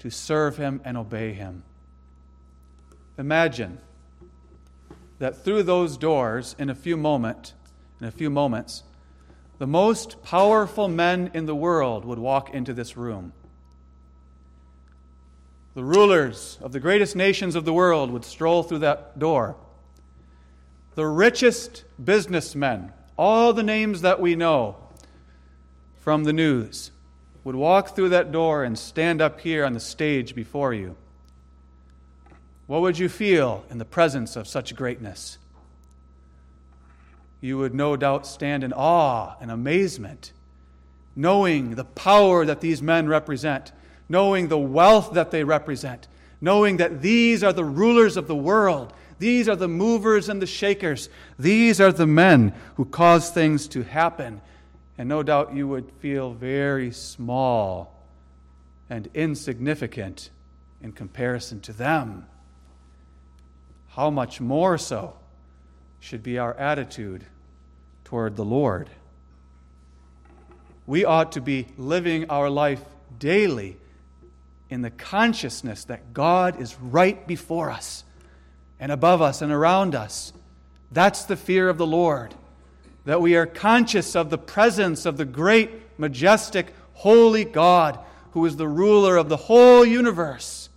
to 0.00 0.10
serve 0.10 0.56
Him 0.56 0.80
and 0.84 0.96
obey 0.96 1.32
Him. 1.32 1.62
Imagine 3.18 3.78
that 5.18 5.44
through 5.44 5.62
those 5.62 5.96
doors, 5.96 6.56
in 6.58 6.68
a 6.68 6.74
few 6.74 6.96
moment, 6.96 7.52
in 8.00 8.08
a 8.08 8.10
few 8.10 8.28
moments, 8.28 8.82
the 9.58 9.66
most 9.66 10.22
powerful 10.22 10.88
men 10.88 11.30
in 11.34 11.46
the 11.46 11.54
world 11.54 12.04
would 12.04 12.18
walk 12.18 12.52
into 12.52 12.74
this 12.74 12.96
room. 12.96 13.32
The 15.74 15.84
rulers 15.84 16.58
of 16.60 16.72
the 16.72 16.80
greatest 16.80 17.16
nations 17.16 17.54
of 17.54 17.64
the 17.64 17.72
world 17.72 18.10
would 18.10 18.24
stroll 18.24 18.62
through 18.62 18.80
that 18.80 19.18
door. 19.18 19.56
The 20.94 21.06
richest 21.06 21.84
businessmen, 22.02 22.92
all 23.16 23.52
the 23.52 23.62
names 23.62 24.02
that 24.02 24.20
we 24.20 24.36
know 24.36 24.76
from 26.00 26.24
the 26.24 26.32
news, 26.32 26.90
would 27.44 27.56
walk 27.56 27.94
through 27.96 28.10
that 28.10 28.30
door 28.30 28.64
and 28.64 28.78
stand 28.78 29.22
up 29.22 29.40
here 29.40 29.64
on 29.64 29.72
the 29.72 29.80
stage 29.80 30.34
before 30.34 30.74
you. 30.74 30.96
What 32.66 32.82
would 32.82 32.98
you 32.98 33.08
feel 33.08 33.64
in 33.70 33.78
the 33.78 33.84
presence 33.84 34.36
of 34.36 34.46
such 34.46 34.76
greatness? 34.76 35.38
You 37.42 37.58
would 37.58 37.74
no 37.74 37.96
doubt 37.96 38.24
stand 38.24 38.62
in 38.62 38.72
awe 38.72 39.34
and 39.40 39.50
amazement, 39.50 40.32
knowing 41.16 41.74
the 41.74 41.84
power 41.84 42.46
that 42.46 42.60
these 42.60 42.80
men 42.80 43.08
represent, 43.08 43.72
knowing 44.08 44.46
the 44.46 44.58
wealth 44.58 45.14
that 45.14 45.32
they 45.32 45.42
represent, 45.42 46.06
knowing 46.40 46.76
that 46.76 47.02
these 47.02 47.42
are 47.42 47.52
the 47.52 47.64
rulers 47.64 48.16
of 48.16 48.28
the 48.28 48.36
world. 48.36 48.92
These 49.18 49.48
are 49.48 49.56
the 49.56 49.66
movers 49.66 50.28
and 50.28 50.40
the 50.40 50.46
shakers. 50.46 51.08
These 51.36 51.80
are 51.80 51.90
the 51.90 52.06
men 52.06 52.54
who 52.76 52.84
cause 52.84 53.30
things 53.30 53.66
to 53.68 53.82
happen. 53.82 54.40
And 54.96 55.08
no 55.08 55.24
doubt 55.24 55.52
you 55.52 55.66
would 55.66 55.90
feel 55.98 56.32
very 56.32 56.92
small 56.92 57.92
and 58.88 59.10
insignificant 59.14 60.30
in 60.80 60.92
comparison 60.92 61.60
to 61.62 61.72
them 61.72 62.26
how 63.88 64.10
much 64.10 64.40
more 64.40 64.78
so 64.78 65.16
should 65.98 66.22
be 66.22 66.38
our 66.38 66.54
attitude 66.54 67.26
toward 68.12 68.36
the 68.36 68.44
Lord? 68.44 68.90
We 70.86 71.06
ought 71.06 71.32
to 71.32 71.40
be 71.40 71.68
living 71.78 72.28
our 72.28 72.50
life 72.50 72.84
daily 73.18 73.78
in 74.68 74.82
the 74.82 74.90
consciousness 74.90 75.84
that 75.84 76.12
God 76.12 76.60
is 76.60 76.76
right 76.78 77.26
before 77.26 77.70
us 77.70 78.04
and 78.78 78.92
above 78.92 79.22
us 79.22 79.40
and 79.40 79.50
around 79.50 79.94
us. 79.94 80.34
That's 80.90 81.24
the 81.24 81.38
fear 81.38 81.70
of 81.70 81.78
the 81.78 81.86
Lord. 81.86 82.34
That 83.06 83.22
we 83.22 83.34
are 83.34 83.46
conscious 83.46 84.14
of 84.14 84.28
the 84.28 84.36
presence 84.36 85.06
of 85.06 85.16
the 85.16 85.24
great, 85.24 85.70
majestic, 85.96 86.74
holy 86.92 87.46
God 87.46 87.98
who 88.32 88.44
is 88.44 88.56
the 88.56 88.68
ruler 88.68 89.16
of 89.16 89.30
the 89.30 89.38
whole 89.38 89.86
universe, 89.86 90.68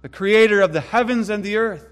the 0.00 0.08
creator 0.08 0.62
of 0.62 0.72
the 0.72 0.80
heavens 0.80 1.28
and 1.28 1.44
the 1.44 1.58
earth 1.58 1.86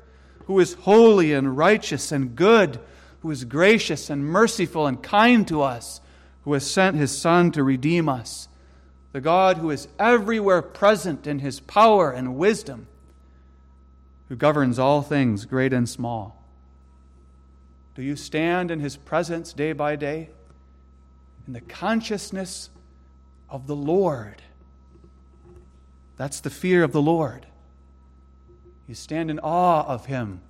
who 0.47 0.59
is 0.59 0.73
holy 0.73 1.35
and 1.35 1.59
righteous 1.59 2.13
and 2.13 2.35
good, 2.35 2.81
who 3.21 3.31
is 3.31 3.45
gracious 3.45 4.11
and 4.11 4.25
merciful 4.25 4.87
and 4.87 5.03
kind 5.03 5.47
to 5.49 5.63
us, 5.63 6.01
who 6.43 6.53
has 6.53 6.69
sent 6.69 6.97
his 6.97 7.17
Son 7.17 7.53
to 7.53 7.63
redeem 7.63 8.09
us, 8.09 8.49
the 9.13 9.21
God 9.21 9.59
who 9.59 9.71
is 9.71 9.89
everywhere 9.99 10.63
present 10.63 11.27
in 11.27 11.41
his 11.41 11.61
power 11.61 12.11
and 12.11 12.37
wisdom, 12.37 12.87
who 14.29 14.37
governs 14.37 14.79
all 14.79 15.03
things, 15.03 15.45
great 15.45 15.73
and 15.73 15.89
small. 15.89 16.41
Do 17.95 18.03
you 18.03 18.17
stand 18.17 18.71
in 18.71 18.81
his 18.81 18.97
presence 18.97 19.53
day 19.53 19.73
by 19.73 19.97
day? 19.97 20.31
In 21.47 21.53
the 21.53 21.61
consciousness 21.61 22.71
of 23.49 23.67
the 23.67 23.77
Lord. 23.77 24.43
That's 26.17 26.41
the 26.41 26.51
fear 26.51 26.85
of 26.85 26.93
the 26.93 27.03
Lord. 27.03 27.47
You 28.87 28.95
stand 28.95 29.31
in 29.31 29.39
awe 29.41 29.85
of 29.87 30.07
him. 30.07 30.41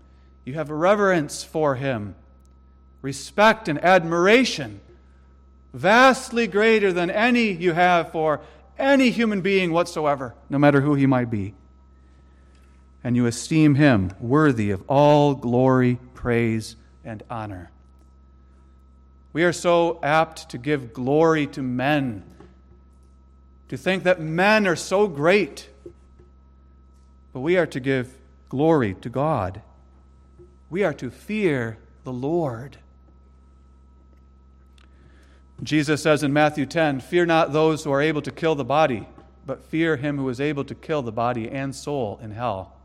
You 0.45 0.55
have 0.55 0.71
reverence 0.71 1.43
for 1.43 1.77
him, 1.77 2.15
respect 3.03 3.69
and 3.69 3.83
admiration, 3.85 4.81
vastly 5.73 6.47
greater 6.47 6.93
than 6.93 7.11
any 7.11 7.51
you 7.51 7.73
have 7.73 8.13
for 8.13 8.41
any 8.79 9.11
human 9.11 9.41
being 9.41 9.73
whatsoever, 9.73 10.35
no 10.49 10.59
matter 10.59 10.81
who 10.81 10.95
he 10.95 11.07
might 11.07 11.31
be. 11.31 11.55
And 13.03 13.17
you 13.17 13.27
esteem 13.27 13.77
him 13.77 14.13
worthy 14.21 14.71
of 14.71 14.83
all 14.89 15.35
glory, 15.35 15.99
praise, 16.15 16.77
and 17.05 17.23
honor. 17.31 17.71
We 19.33 19.45
are 19.45 19.53
so 19.53 20.01
apt 20.03 20.51
to 20.51 20.59
give 20.59 20.93
glory 20.93 21.47
to 21.49 21.63
men, 21.63 22.25
to 23.69 23.77
think 23.77 24.03
that 24.03 24.21
men 24.21 24.67
are 24.67 24.77
so 24.77 25.07
great. 25.07 25.69
But 27.33 27.41
we 27.41 27.57
are 27.57 27.67
to 27.67 27.81
give 27.81 28.19
glory 28.49 28.95
to 28.95 29.09
God. 29.09 29.63
We 30.69 30.83
are 30.83 30.95
to 30.95 31.11
fear 31.11 31.79
the 32.05 32.13
Lord. 32.13 32.79
Jesus 35.63 36.03
says 36.03 36.23
in 36.23 36.33
Matthew 36.33 36.67
10 36.67 37.01
Fear 37.01 37.27
not 37.27 37.53
those 37.53 37.85
who 37.85 37.93
are 37.93 38.01
able 38.01 38.23
to 38.23 38.31
kill 38.31 38.55
the 38.55 38.65
body, 38.65 39.07
but 39.47 39.65
fear 39.65 39.97
him 39.97 40.17
who 40.17 40.29
is 40.29 40.41
able 40.41 40.65
to 40.65 40.75
kill 40.75 41.03
the 41.03 41.13
body 41.13 41.49
and 41.49 41.75
soul 41.75 42.19
in 42.23 42.31
hell. 42.31 42.77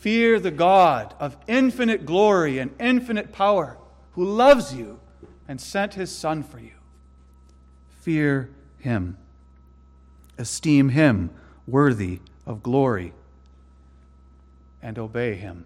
Fear 0.00 0.38
the 0.38 0.50
God 0.50 1.14
of 1.18 1.36
infinite 1.48 2.06
glory 2.06 2.58
and 2.58 2.70
infinite 2.78 3.32
power, 3.32 3.76
who 4.12 4.24
loves 4.24 4.74
you 4.74 5.00
and 5.48 5.60
sent 5.60 5.94
his 5.94 6.14
Son 6.14 6.42
for 6.42 6.60
you. 6.60 6.72
Fear 8.00 8.50
him. 8.78 9.16
Esteem 10.36 10.90
him 10.90 11.30
worthy 11.66 12.20
of 12.46 12.62
glory 12.62 13.12
and 14.80 14.98
obey 14.98 15.34
him. 15.34 15.64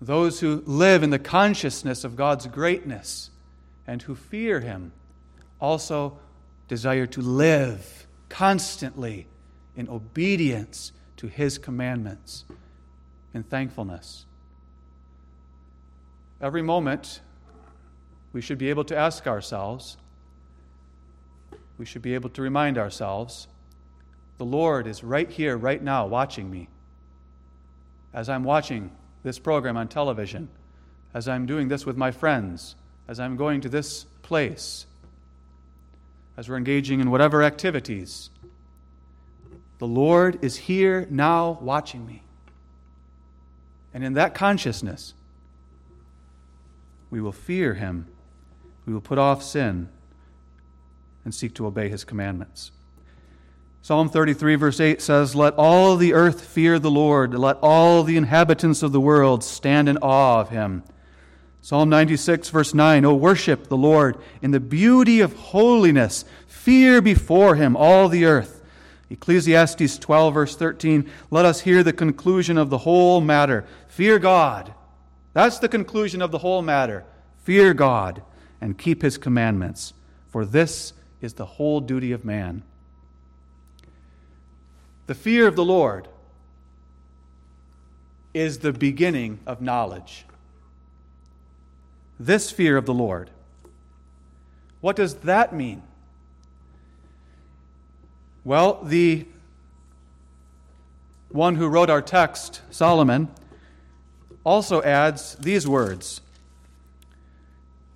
Those 0.00 0.40
who 0.40 0.62
live 0.66 1.02
in 1.02 1.10
the 1.10 1.18
consciousness 1.18 2.04
of 2.04 2.14
God's 2.14 2.46
greatness 2.46 3.30
and 3.86 4.02
who 4.02 4.14
fear 4.14 4.60
him 4.60 4.92
also 5.60 6.18
desire 6.68 7.06
to 7.06 7.20
live 7.20 8.06
constantly 8.28 9.26
in 9.76 9.88
obedience 9.88 10.92
to 11.16 11.28
his 11.28 11.58
commandments 11.58 12.44
in 13.32 13.42
thankfulness. 13.42 14.26
Every 16.40 16.62
moment, 16.62 17.20
we 18.32 18.40
should 18.40 18.58
be 18.58 18.70
able 18.70 18.84
to 18.84 18.96
ask 18.96 19.26
ourselves, 19.26 19.96
we 21.78 21.84
should 21.84 22.02
be 22.02 22.14
able 22.14 22.30
to 22.30 22.42
remind 22.42 22.78
ourselves, 22.78 23.48
the 24.38 24.44
Lord 24.44 24.86
is 24.86 25.02
right 25.02 25.30
here, 25.30 25.56
right 25.56 25.82
now, 25.82 26.06
watching 26.06 26.50
me 26.50 26.68
as 28.12 28.28
I'm 28.30 28.44
watching 28.44 28.90
this 29.22 29.38
program 29.38 29.76
on 29.76 29.88
television, 29.88 30.48
as 31.12 31.28
I'm 31.28 31.46
doing 31.46 31.68
this 31.68 31.84
with 31.84 31.96
my 31.96 32.10
friends, 32.10 32.74
as 33.08 33.20
I'm 33.20 33.36
going 33.36 33.60
to 33.62 33.68
this 33.68 34.04
place, 34.22 34.86
as 36.36 36.48
we're 36.48 36.56
engaging 36.56 37.00
in 37.00 37.10
whatever 37.10 37.42
activities. 37.42 38.30
The 39.78 39.86
Lord 39.86 40.42
is 40.42 40.56
here 40.56 41.06
now 41.10 41.58
watching 41.60 42.06
me. 42.06 42.22
And 43.94 44.04
in 44.04 44.14
that 44.14 44.34
consciousness, 44.34 45.14
we 47.10 47.20
will 47.20 47.32
fear 47.32 47.74
Him, 47.74 48.06
we 48.84 48.92
will 48.92 49.00
put 49.00 49.18
off 49.18 49.42
sin, 49.42 49.88
and 51.24 51.34
seek 51.34 51.54
to 51.54 51.66
obey 51.66 51.88
His 51.88 52.04
commandments. 52.04 52.72
Psalm 53.86 54.08
33, 54.08 54.56
verse 54.56 54.80
8 54.80 55.00
says, 55.00 55.36
Let 55.36 55.54
all 55.54 55.96
the 55.96 56.12
earth 56.12 56.44
fear 56.44 56.80
the 56.80 56.90
Lord, 56.90 57.34
let 57.34 57.56
all 57.62 58.02
the 58.02 58.16
inhabitants 58.16 58.82
of 58.82 58.90
the 58.90 59.00
world 59.00 59.44
stand 59.44 59.88
in 59.88 59.96
awe 59.98 60.40
of 60.40 60.48
him. 60.50 60.82
Psalm 61.66 61.88
96, 61.88 62.50
verse 62.50 62.74
9, 62.74 63.04
O 63.04 63.16
worship 63.16 63.66
the 63.66 63.76
Lord 63.76 64.16
in 64.40 64.52
the 64.52 64.60
beauty 64.60 65.18
of 65.18 65.32
holiness, 65.32 66.24
fear 66.46 67.02
before 67.02 67.56
him 67.56 67.76
all 67.76 68.08
the 68.08 68.24
earth. 68.24 68.62
Ecclesiastes 69.10 69.98
12, 69.98 70.32
verse 70.32 70.54
13, 70.54 71.10
let 71.28 71.44
us 71.44 71.62
hear 71.62 71.82
the 71.82 71.92
conclusion 71.92 72.56
of 72.56 72.70
the 72.70 72.78
whole 72.78 73.20
matter. 73.20 73.64
Fear 73.88 74.20
God. 74.20 74.74
That's 75.32 75.58
the 75.58 75.68
conclusion 75.68 76.22
of 76.22 76.30
the 76.30 76.38
whole 76.38 76.62
matter. 76.62 77.04
Fear 77.42 77.74
God 77.74 78.22
and 78.60 78.78
keep 78.78 79.02
his 79.02 79.18
commandments, 79.18 79.92
for 80.28 80.44
this 80.44 80.92
is 81.20 81.34
the 81.34 81.46
whole 81.46 81.80
duty 81.80 82.12
of 82.12 82.24
man. 82.24 82.62
The 85.08 85.16
fear 85.16 85.48
of 85.48 85.56
the 85.56 85.64
Lord 85.64 86.06
is 88.32 88.58
the 88.58 88.72
beginning 88.72 89.40
of 89.48 89.60
knowledge. 89.60 90.26
This 92.18 92.50
fear 92.50 92.76
of 92.76 92.86
the 92.86 92.94
Lord. 92.94 93.30
What 94.80 94.96
does 94.96 95.16
that 95.16 95.52
mean? 95.52 95.82
Well, 98.44 98.80
the 98.82 99.26
one 101.30 101.56
who 101.56 101.66
wrote 101.66 101.90
our 101.90 102.02
text, 102.02 102.62
Solomon, 102.70 103.28
also 104.44 104.80
adds 104.82 105.34
these 105.36 105.66
words 105.66 106.20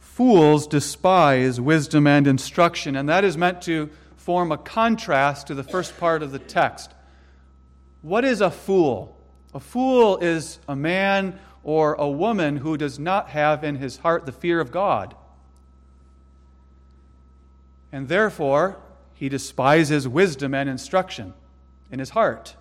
Fools 0.01 0.67
despise 0.67 1.61
wisdom 1.61 2.07
and 2.07 2.27
instruction, 2.27 2.97
and 2.97 3.09
that 3.09 3.25
is 3.25 3.39
meant 3.39 3.63
to 3.63 3.89
form 4.17 4.53
a 4.53 4.59
contrast 4.59 5.47
to 5.47 5.55
the 5.55 5.63
first 5.63 5.99
part 5.99 6.23
of 6.23 6.31
the 6.31 6.39
text. 6.39 6.93
What 8.03 8.25
is 8.25 8.41
a 8.41 8.51
fool? 8.51 9.17
A 9.55 9.61
fool 9.61 10.19
is 10.19 10.59
a 10.69 10.77
man 10.77 11.39
or 11.63 11.95
a 11.95 12.09
woman 12.09 12.59
who 12.59 12.77
does 12.77 12.99
not 12.99 13.31
have 13.31 13.63
in 13.63 13.77
his 13.77 13.99
heart 13.99 14.27
the 14.27 14.33
fear 14.33 14.61
of 14.61 14.73
God. 14.73 15.15
And 17.93 18.09
therefore, 18.09 18.79
he 19.15 19.29
despises 19.29 20.09
wisdom 20.09 20.55
and 20.55 20.69
instruction 20.69 21.35
in 21.91 21.99
his 21.99 22.11
heart. 22.11 22.57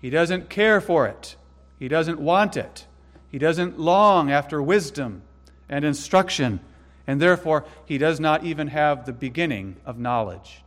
He 0.00 0.10
doesn't 0.10 0.50
care 0.50 0.80
for 0.80 1.06
it. 1.06 1.36
He 1.78 1.88
doesn't 1.88 2.20
want 2.20 2.56
it. 2.56 2.86
He 3.30 3.38
doesn't 3.38 3.78
long 3.78 4.30
after 4.30 4.62
wisdom 4.62 5.22
and 5.68 5.84
instruction. 5.84 6.60
And 7.06 7.20
therefore, 7.20 7.64
he 7.86 7.98
does 7.98 8.20
not 8.20 8.44
even 8.44 8.68
have 8.68 9.06
the 9.06 9.12
beginning 9.12 9.76
of 9.86 9.98
knowledge. 9.98 10.62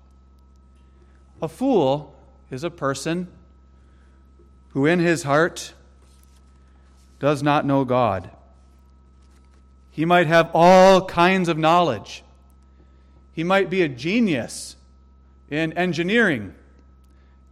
A 1.41 1.47
fool 1.47 2.15
is 2.49 2.63
a 2.63 2.69
person 2.69 3.27
who 4.69 4.85
in 4.85 4.99
his 4.99 5.23
heart 5.23 5.73
does 7.21 7.43
not 7.43 7.67
know 7.67 7.85
God. 7.85 8.31
He 9.91 10.05
might 10.05 10.25
have 10.25 10.49
all 10.55 11.05
kinds 11.05 11.49
of 11.49 11.57
knowledge. 11.57 12.23
He 13.31 13.43
might 13.43 13.69
be 13.69 13.83
a 13.83 13.87
genius 13.87 14.75
in 15.47 15.71
engineering, 15.73 16.55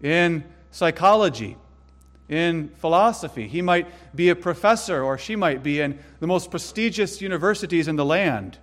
in 0.02 0.44
psychology, 0.72 1.56
in 2.28 2.70
philosophy. 2.78 3.48
He 3.48 3.62
might 3.62 3.88
be 4.16 4.30
a 4.30 4.36
professor, 4.36 5.04
or 5.04 5.20
she 5.20 5.36
might 5.36 5.62
be 5.62 5.80
in 5.82 6.00
the 6.20 6.26
most 6.26 6.50
prestigious 6.50 7.22
universities 7.22 7.88
in 7.88 7.96
the 7.96 8.04
land. 8.04 8.58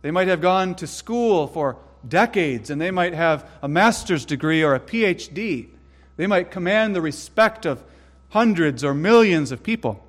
They 0.00 0.10
might 0.10 0.28
have 0.28 0.40
gone 0.40 0.76
to 0.76 0.86
school 0.86 1.46
for 1.46 1.76
decades, 2.08 2.70
and 2.70 2.80
they 2.80 2.90
might 2.90 3.12
have 3.12 3.46
a 3.60 3.68
master's 3.68 4.24
degree 4.24 4.62
or 4.62 4.74
a 4.74 4.80
PhD. 4.80 5.68
They 6.16 6.26
might 6.26 6.50
command 6.50 6.96
the 6.96 7.02
respect 7.02 7.66
of 7.66 7.84
hundreds 8.30 8.82
or 8.82 8.94
millions 8.94 9.52
of 9.52 9.62
people. 9.62 10.04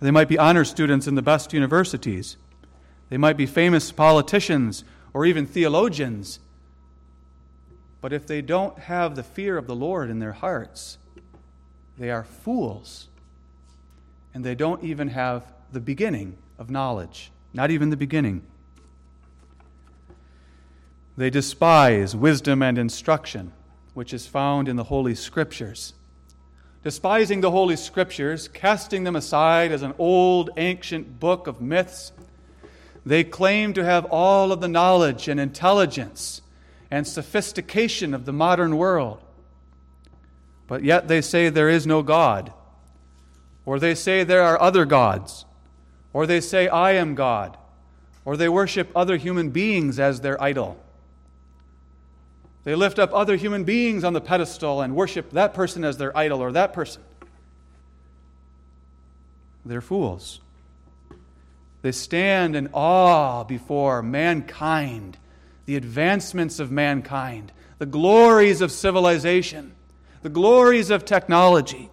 They 0.00 0.10
might 0.10 0.28
be 0.28 0.38
honor 0.38 0.64
students 0.64 1.06
in 1.06 1.14
the 1.14 1.22
best 1.22 1.52
universities. 1.52 2.36
They 3.08 3.16
might 3.16 3.36
be 3.36 3.46
famous 3.46 3.92
politicians 3.92 4.84
or 5.14 5.24
even 5.24 5.46
theologians. 5.46 6.38
But 8.00 8.12
if 8.12 8.26
they 8.26 8.42
don't 8.42 8.78
have 8.78 9.16
the 9.16 9.22
fear 9.22 9.56
of 9.56 9.66
the 9.66 9.74
Lord 9.74 10.10
in 10.10 10.18
their 10.18 10.32
hearts, 10.32 10.98
they 11.98 12.10
are 12.10 12.24
fools. 12.24 13.08
And 14.34 14.44
they 14.44 14.54
don't 14.54 14.84
even 14.84 15.08
have 15.08 15.44
the 15.72 15.80
beginning 15.80 16.36
of 16.58 16.70
knowledge, 16.70 17.30
not 17.54 17.70
even 17.70 17.88
the 17.88 17.96
beginning. 17.96 18.42
They 21.16 21.30
despise 21.30 22.14
wisdom 22.14 22.62
and 22.62 22.76
instruction, 22.76 23.52
which 23.94 24.12
is 24.12 24.26
found 24.26 24.68
in 24.68 24.76
the 24.76 24.84
Holy 24.84 25.14
Scriptures 25.14 25.94
despising 26.86 27.40
the 27.40 27.50
Holy 27.50 27.74
Scriptures, 27.74 28.46
casting 28.46 29.02
them 29.02 29.16
aside 29.16 29.72
as 29.72 29.82
an 29.82 29.92
old, 29.98 30.50
ancient 30.56 31.18
book 31.18 31.48
of 31.48 31.60
myths. 31.60 32.12
They 33.04 33.24
claim 33.24 33.72
to 33.72 33.84
have 33.84 34.04
all 34.04 34.52
of 34.52 34.60
the 34.60 34.68
knowledge 34.68 35.26
and 35.26 35.40
intelligence 35.40 36.42
and 36.88 37.04
sophistication 37.04 38.14
of 38.14 38.24
the 38.24 38.32
modern 38.32 38.76
world. 38.76 39.20
But 40.68 40.84
yet 40.84 41.08
they 41.08 41.22
say 41.22 41.48
there 41.48 41.68
is 41.68 41.88
no 41.88 42.04
God, 42.04 42.52
or 43.64 43.80
they 43.80 43.96
say 43.96 44.22
there 44.22 44.44
are 44.44 44.62
other 44.62 44.84
gods, 44.84 45.44
or 46.12 46.24
they 46.24 46.40
say 46.40 46.68
I 46.68 46.92
am 46.92 47.16
God, 47.16 47.58
or 48.24 48.36
they 48.36 48.48
worship 48.48 48.92
other 48.94 49.16
human 49.16 49.50
beings 49.50 49.98
as 49.98 50.20
their 50.20 50.40
idol. 50.40 50.80
They 52.66 52.74
lift 52.74 52.98
up 52.98 53.14
other 53.14 53.36
human 53.36 53.62
beings 53.62 54.02
on 54.02 54.12
the 54.12 54.20
pedestal 54.20 54.80
and 54.80 54.96
worship 54.96 55.30
that 55.30 55.54
person 55.54 55.84
as 55.84 55.98
their 55.98 56.14
idol 56.18 56.42
or 56.42 56.50
that 56.50 56.72
person. 56.72 57.00
They're 59.64 59.80
fools. 59.80 60.40
They 61.82 61.92
stand 61.92 62.56
in 62.56 62.70
awe 62.72 63.44
before 63.44 64.02
mankind, 64.02 65.16
the 65.66 65.76
advancements 65.76 66.58
of 66.58 66.72
mankind, 66.72 67.52
the 67.78 67.86
glories 67.86 68.60
of 68.60 68.72
civilization, 68.72 69.72
the 70.22 70.28
glories 70.28 70.90
of 70.90 71.04
technology, 71.04 71.88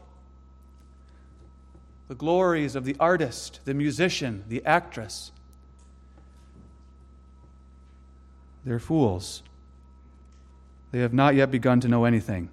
the 2.08 2.16
glories 2.16 2.76
of 2.76 2.84
the 2.84 2.96
artist, 3.00 3.60
the 3.66 3.76
musician, 3.76 4.44
the 4.48 4.66
actress. 4.66 5.32
They're 8.66 8.80
fools. 8.80 9.44
They 10.94 11.00
have 11.00 11.12
not 11.12 11.34
yet 11.34 11.50
begun 11.50 11.80
to 11.82 11.88
know 11.88 12.06
anything. 12.06 12.50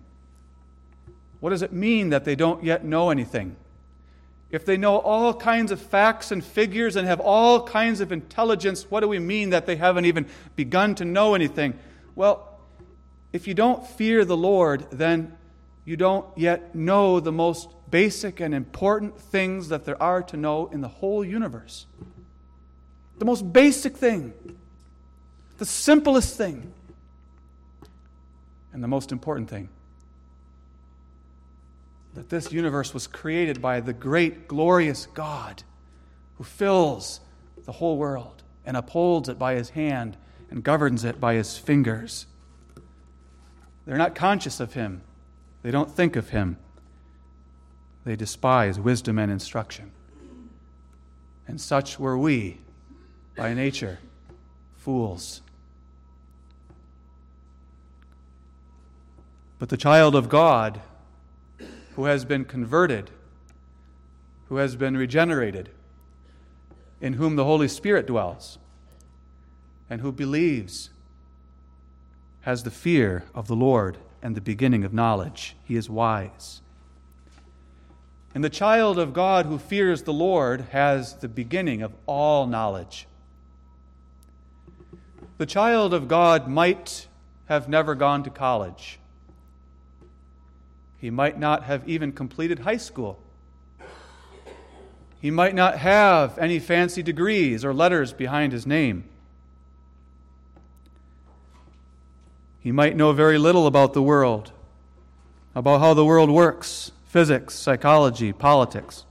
What 1.41 1.51
does 1.51 1.61
it 1.61 1.75
mean 1.75 2.09
that 2.09 2.25
they 2.25 2.35
don't 2.35 2.65
yet 2.65 2.83
know 2.83 3.11
anything? 3.11 3.55
If 4.51 4.65
they 4.65 4.79
know 4.79 4.97
all 4.97 5.35
kinds 5.35 5.71
of 5.71 5.79
facts 5.79 6.33
and 6.33 6.43
figures 6.43 6.97
and 6.97 7.07
have 7.07 7.21
all 7.21 7.63
kinds 7.63 8.01
of 8.01 8.13
intelligence, 8.13 8.91
what 8.91 9.01
do 9.01 9.09
we 9.09 9.19
mean 9.19 9.51
that 9.51 9.67
they 9.67 9.77
haven't 9.77 10.07
even 10.07 10.27
begun 10.57 10.95
to 10.95 11.05
know 11.05 11.35
anything? 11.35 11.79
Well, 12.17 12.59
if 13.31 13.47
you 13.47 13.53
don't 13.53 13.87
fear 13.87 14.25
the 14.25 14.39
Lord, 14.39 14.87
then 14.91 15.37
you 15.85 15.99
don't 15.99 16.27
yet 16.35 16.75
know 16.75 17.21
the 17.21 17.33
most 17.33 17.69
basic 17.91 18.41
and 18.41 18.55
important 18.55 19.21
things 19.21 19.69
that 19.69 19.85
there 19.85 20.03
are 20.03 20.23
to 20.23 20.39
know 20.39 20.69
in 20.69 20.81
the 20.81 20.89
whole 20.89 21.23
universe. 21.23 21.85
The 23.19 23.27
most 23.27 23.53
basic 23.53 23.99
thing, 23.99 24.33
the 25.59 25.67
simplest 25.67 26.39
thing 26.39 26.73
and 28.73 28.83
the 28.83 28.89
most 28.89 29.13
important 29.13 29.49
thing 29.51 29.69
that 32.15 32.29
this 32.29 32.53
universe 32.53 32.93
was 32.93 33.07
created 33.07 33.63
by 33.63 33.81
the 33.81 33.93
great, 33.93 34.49
glorious 34.49 35.07
God 35.15 35.63
who 36.39 36.45
fills 36.45 37.21
the 37.65 37.73
whole 37.73 37.97
world 37.97 38.43
and 38.65 38.77
upholds 38.77 39.29
it 39.29 39.39
by 39.39 39.55
his 39.55 39.71
hand 39.71 40.17
and 40.51 40.65
governs 40.65 41.05
it 41.05 41.21
by 41.21 41.35
his 41.35 41.57
fingers. 41.57 42.27
They're 43.87 43.97
not 43.97 44.15
conscious 44.15 44.61
of 44.61 44.75
him, 44.75 45.03
they 45.63 45.71
don't 45.71 45.91
think 45.91 46.17
of 46.17 46.31
him. 46.31 46.57
They 48.05 48.17
despise 48.17 48.81
wisdom 48.81 49.19
and 49.19 49.31
instruction. 49.31 49.93
And 51.47 51.61
such 51.61 51.99
were 51.99 52.17
we 52.17 52.61
by 53.37 53.53
nature, 53.53 53.99
fools. 54.75 55.43
But 59.61 59.69
the 59.69 59.77
child 59.77 60.17
of 60.17 60.31
God 60.31 60.81
who 61.95 62.07
has 62.07 62.25
been 62.25 62.47
converted, 62.47 63.11
who 64.49 64.57
has 64.57 64.75
been 64.75 64.97
regenerated, 64.97 65.69
in 66.99 67.13
whom 67.13 67.37
the 67.37 67.45
Holy 67.45 67.69
Spirit 67.69 68.07
dwells, 68.07 68.59
and 69.91 70.01
who 70.01 70.13
believes, 70.13 70.89
has 72.41 72.63
the 72.63 72.71
fear 72.71 73.25
of 73.35 73.49
the 73.49 73.55
Lord 73.55 73.99
and 74.23 74.35
the 74.35 74.41
beginning 74.41 74.83
of 74.83 74.95
knowledge. 74.95 75.55
He 75.65 75.77
is 75.77 75.91
wise. 75.91 76.63
And 78.35 78.43
the 78.43 78.49
child 78.49 78.99
of 78.99 79.13
God 79.13 79.45
who 79.45 79.59
fears 79.59 80.05
the 80.05 80.13
Lord 80.13 80.69
has 80.71 81.17
the 81.17 81.29
beginning 81.29 81.83
of 81.83 81.93
all 82.07 82.47
knowledge. 82.47 83.07
The 85.37 85.45
child 85.45 85.93
of 85.93 86.09
God 86.09 86.49
might 86.49 87.09
have 87.47 87.69
never 87.69 87.95
gone 87.95 88.23
to 88.23 88.31
college. 88.31 89.00
He 91.01 91.09
might 91.09 91.39
not 91.39 91.65
have 91.65 91.89
even 91.89 92.13
completed 92.13 92.61
high 92.61 92.77
school. 92.77 93.19
He 95.19 95.31
might 95.31 95.55
not 95.55 95.79
have 95.79 96.39
any 96.39 96.59
fancy 96.59 97.03
degrees 97.03 97.65
or 97.65 97.73
letters 97.73 98.13
behind 98.13 98.53
his 98.53 98.67
name. 98.67 99.05
He 102.61 102.71
might 102.71 102.97
know 102.97 103.13
very 103.13 103.39
little 103.39 103.67
about 103.67 103.95
the 103.95 104.03
world, 104.03 104.53
about 105.55 105.81
how 105.81 105.95
the 105.95 106.05
world 106.05 106.31
works 106.31 106.93
physics, 107.07 107.55
psychology, 107.55 108.33
politics. 108.33 109.05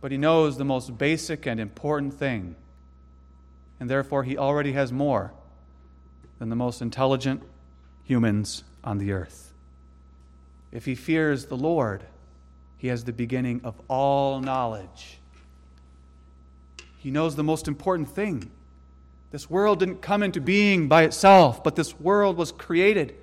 But 0.00 0.10
he 0.10 0.16
knows 0.16 0.56
the 0.56 0.64
most 0.64 0.98
basic 0.98 1.46
and 1.46 1.60
important 1.60 2.14
thing, 2.14 2.56
and 3.78 3.88
therefore 3.88 4.24
he 4.24 4.36
already 4.36 4.72
has 4.72 4.90
more 4.90 5.32
than 6.40 6.48
the 6.48 6.56
most 6.56 6.82
intelligent 6.82 7.42
humans 8.02 8.64
on 8.82 8.98
the 8.98 9.12
earth. 9.12 9.49
If 10.72 10.84
he 10.84 10.94
fears 10.94 11.46
the 11.46 11.56
Lord, 11.56 12.04
he 12.76 12.88
has 12.88 13.04
the 13.04 13.12
beginning 13.12 13.60
of 13.64 13.74
all 13.88 14.40
knowledge. 14.40 15.18
He 16.98 17.10
knows 17.10 17.34
the 17.36 17.44
most 17.44 17.66
important 17.66 18.08
thing 18.08 18.50
This 19.30 19.48
world 19.48 19.78
didn't 19.78 20.02
come 20.02 20.22
into 20.22 20.40
being 20.40 20.88
by 20.88 21.04
itself, 21.04 21.62
but 21.62 21.76
this 21.76 21.98
world 22.00 22.36
was 22.36 22.50
created 22.50 23.14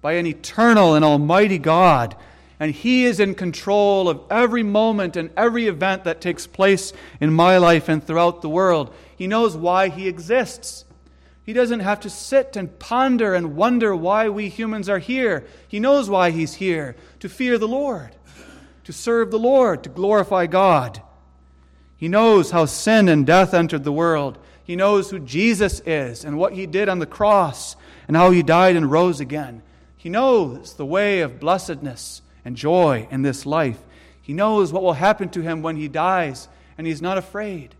by 0.00 0.14
an 0.14 0.26
eternal 0.26 0.94
and 0.94 1.04
almighty 1.04 1.58
God. 1.58 2.16
And 2.58 2.72
He 2.72 3.04
is 3.04 3.20
in 3.20 3.34
control 3.34 4.08
of 4.08 4.20
every 4.30 4.62
moment 4.62 5.16
and 5.16 5.30
every 5.36 5.66
event 5.66 6.04
that 6.04 6.20
takes 6.20 6.46
place 6.46 6.92
in 7.20 7.32
my 7.32 7.58
life 7.58 7.88
and 7.88 8.04
throughout 8.04 8.42
the 8.42 8.48
world. 8.48 8.94
He 9.16 9.26
knows 9.26 9.56
why 9.56 9.88
He 9.88 10.08
exists. 10.08 10.84
He 11.44 11.52
doesn't 11.52 11.80
have 11.80 12.00
to 12.00 12.10
sit 12.10 12.56
and 12.56 12.78
ponder 12.78 13.34
and 13.34 13.54
wonder 13.54 13.94
why 13.94 14.28
we 14.28 14.48
humans 14.48 14.88
are 14.88 14.98
here. 14.98 15.44
He 15.68 15.78
knows 15.78 16.08
why 16.08 16.30
He's 16.30 16.54
here 16.54 16.96
to 17.20 17.28
fear 17.28 17.58
the 17.58 17.68
Lord, 17.68 18.16
to 18.84 18.92
serve 18.92 19.30
the 19.30 19.38
Lord, 19.38 19.84
to 19.84 19.90
glorify 19.90 20.46
God. 20.46 21.02
He 21.96 22.08
knows 22.08 22.50
how 22.50 22.64
sin 22.64 23.08
and 23.08 23.26
death 23.26 23.54
entered 23.54 23.84
the 23.84 23.92
world. 23.92 24.38
He 24.62 24.76
knows 24.76 25.10
who 25.10 25.18
Jesus 25.18 25.80
is 25.86 26.24
and 26.24 26.38
what 26.38 26.54
he 26.54 26.66
did 26.66 26.88
on 26.88 26.98
the 26.98 27.06
cross 27.06 27.76
and 28.08 28.16
how 28.16 28.30
he 28.30 28.42
died 28.42 28.76
and 28.76 28.90
rose 28.90 29.20
again. 29.20 29.62
He 29.96 30.08
knows 30.08 30.74
the 30.74 30.86
way 30.86 31.20
of 31.20 31.40
blessedness 31.40 32.22
and 32.44 32.56
joy 32.56 33.08
in 33.10 33.22
this 33.22 33.46
life. 33.46 33.78
He 34.20 34.32
knows 34.32 34.72
what 34.72 34.82
will 34.82 34.94
happen 34.94 35.28
to 35.30 35.42
him 35.42 35.62
when 35.62 35.76
he 35.76 35.88
dies, 35.88 36.48
and 36.76 36.86
he's 36.86 37.02
not 37.02 37.18
afraid. 37.18 37.74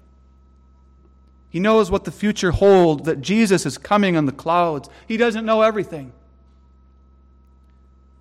He 1.54 1.60
knows 1.60 1.88
what 1.88 2.02
the 2.02 2.10
future 2.10 2.50
holds, 2.50 3.04
that 3.04 3.20
Jesus 3.20 3.64
is 3.64 3.78
coming 3.78 4.16
on 4.16 4.26
the 4.26 4.32
clouds. 4.32 4.88
He 5.06 5.16
doesn't 5.16 5.46
know 5.46 5.62
everything. 5.62 6.12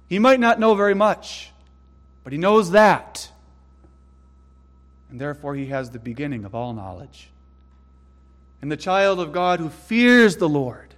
He 0.08 0.20
might 0.20 0.40
not 0.40 0.60
know 0.60 0.76
very 0.76 0.94
much, 0.94 1.50
but 2.24 2.32
he 2.32 2.38
knows 2.38 2.70
that. 2.70 3.32
And 5.10 5.20
therefore, 5.20 5.56
he 5.56 5.66
has 5.66 5.90
the 5.90 5.98
beginning 5.98 6.46
of 6.46 6.54
all 6.54 6.74
knowledge. 6.74 7.32
And 8.62 8.72
the 8.72 8.78
child 8.78 9.20
of 9.20 9.32
God 9.32 9.60
who 9.60 9.70
fears 9.70 10.38
the 10.38 10.48
Lord, 10.48 10.94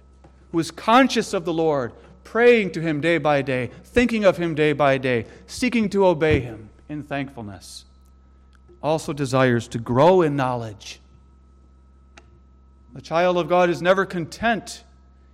who 0.52 0.58
is 0.58 0.70
conscious 0.70 1.32
of 1.32 1.46
the 1.46 1.54
Lord, 1.54 1.94
praying 2.22 2.72
to 2.72 2.82
him 2.82 3.00
day 3.00 3.16
by 3.16 3.40
day, 3.40 3.70
thinking 3.82 4.26
of 4.26 4.36
him 4.36 4.54
day 4.54 4.74
by 4.74 4.98
day, 4.98 5.24
seeking 5.46 5.88
to 5.88 6.04
obey 6.04 6.40
him 6.40 6.68
in 6.86 7.02
thankfulness, 7.02 7.86
also 8.82 9.14
desires 9.14 9.66
to 9.68 9.78
grow 9.78 10.20
in 10.20 10.36
knowledge. 10.36 11.00
The 12.96 13.02
child 13.02 13.36
of 13.36 13.46
God 13.46 13.68
is 13.68 13.82
never 13.82 14.06
content. 14.06 14.82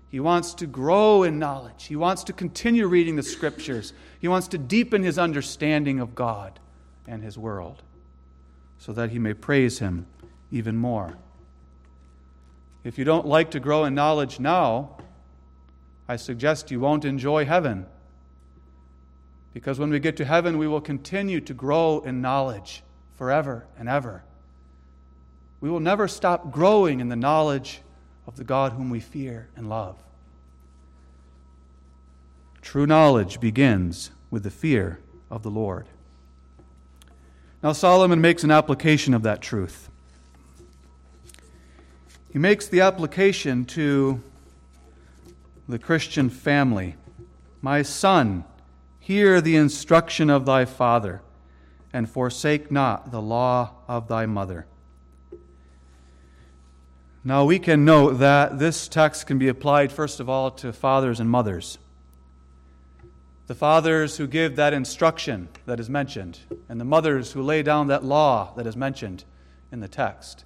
He 0.09 0.19
wants 0.19 0.53
to 0.55 0.67
grow 0.67 1.23
in 1.23 1.39
knowledge. 1.39 1.85
He 1.85 1.95
wants 1.95 2.25
to 2.25 2.33
continue 2.33 2.89
reading 2.89 3.15
the 3.15 3.23
scriptures. 3.23 3.93
He 4.19 4.27
wants 4.27 4.49
to 4.49 4.59
deepen 4.59 5.05
his 5.05 5.17
understanding 5.17 6.01
of 6.01 6.17
God 6.17 6.59
and 7.07 7.23
his 7.23 7.39
world 7.39 7.85
so 8.79 8.93
that 8.95 9.11
he 9.11 9.21
may 9.21 9.33
praise 9.33 9.79
him 9.79 10.07
even 10.51 10.77
more. 10.77 11.17
If 12.83 12.99
you 12.99 13.05
don't 13.05 13.29
like 13.29 13.53
to 13.53 13.61
grow 13.61 13.85
in 13.85 13.95
knowledge 13.95 14.41
now, 14.41 14.97
I 16.09 16.17
suggest 16.17 16.73
you 16.73 16.81
won't 16.81 17.05
enjoy 17.05 17.45
heaven. 17.45 17.87
Because 19.55 19.79
when 19.79 19.91
we 19.91 20.01
get 20.01 20.17
to 20.17 20.25
heaven, 20.25 20.59
we 20.59 20.67
will 20.67 20.81
continue 20.81 21.41
to 21.43 21.55
grow 21.55 22.01
in 22.01 22.21
knowledge 22.21 22.83
forever 23.15 23.67
and 23.79 23.89
ever. 23.89 24.25
We 25.63 25.71
will 25.71 25.81
never 25.81 26.09
stop 26.09 26.51
growing 26.51 26.99
in 26.99 27.09
the 27.09 27.15
knowledge 27.15 27.83
of 28.27 28.35
the 28.37 28.43
God 28.43 28.73
whom 28.73 28.91
we 28.91 28.99
fear 28.99 29.49
and 29.55 29.69
love. 29.69 29.97
True 32.61 32.85
knowledge 32.85 33.39
begins 33.39 34.11
with 34.29 34.43
the 34.43 34.51
fear 34.51 34.99
of 35.31 35.45
the 35.45 35.53
Lord. 35.53 35.87
Now, 37.63 37.71
Solomon 37.71 38.21
makes 38.21 38.43
an 38.43 38.51
application 38.51 39.15
of 39.15 39.23
that 39.23 39.41
truth. 39.41 39.89
He 42.33 42.41
makes 42.41 42.67
the 42.67 42.81
application 42.81 43.65
to 43.67 44.21
the 45.69 45.79
Christian 45.79 46.29
family 46.29 46.97
My 47.61 47.83
son, 47.83 48.45
hear 48.99 49.41
the 49.41 49.55
instruction 49.55 50.29
of 50.29 50.45
thy 50.45 50.65
father, 50.65 51.23
and 51.93 52.11
forsake 52.11 52.73
not 52.73 53.13
the 53.13 53.23
law 53.23 53.75
of 53.87 54.09
thy 54.09 54.27
mother. 54.27 54.67
Now, 57.25 57.45
we 57.45 57.61
can 57.61 57.85
note 57.85 58.19
that 58.19 58.59
this 58.59 58.89
text 58.89 59.29
can 59.29 59.39
be 59.39 59.47
applied, 59.47 59.93
first 59.93 60.19
of 60.19 60.29
all, 60.29 60.51
to 60.53 60.73
fathers 60.73 61.21
and 61.21 61.31
mothers. 61.31 61.79
The 63.47 63.55
fathers 63.55 64.17
who 64.17 64.27
give 64.27 64.57
that 64.57 64.73
instruction 64.73 65.49
that 65.67 65.79
is 65.79 65.89
mentioned, 65.89 66.41
and 66.69 66.81
the 66.81 66.85
mothers 66.85 67.31
who 67.31 67.43
lay 67.43 67.63
down 67.63 67.87
that 67.87 68.03
law 68.03 68.53
that 68.57 68.67
is 68.67 68.75
mentioned 68.75 69.23
in 69.71 69.79
the 69.79 69.87
text. 69.87 70.45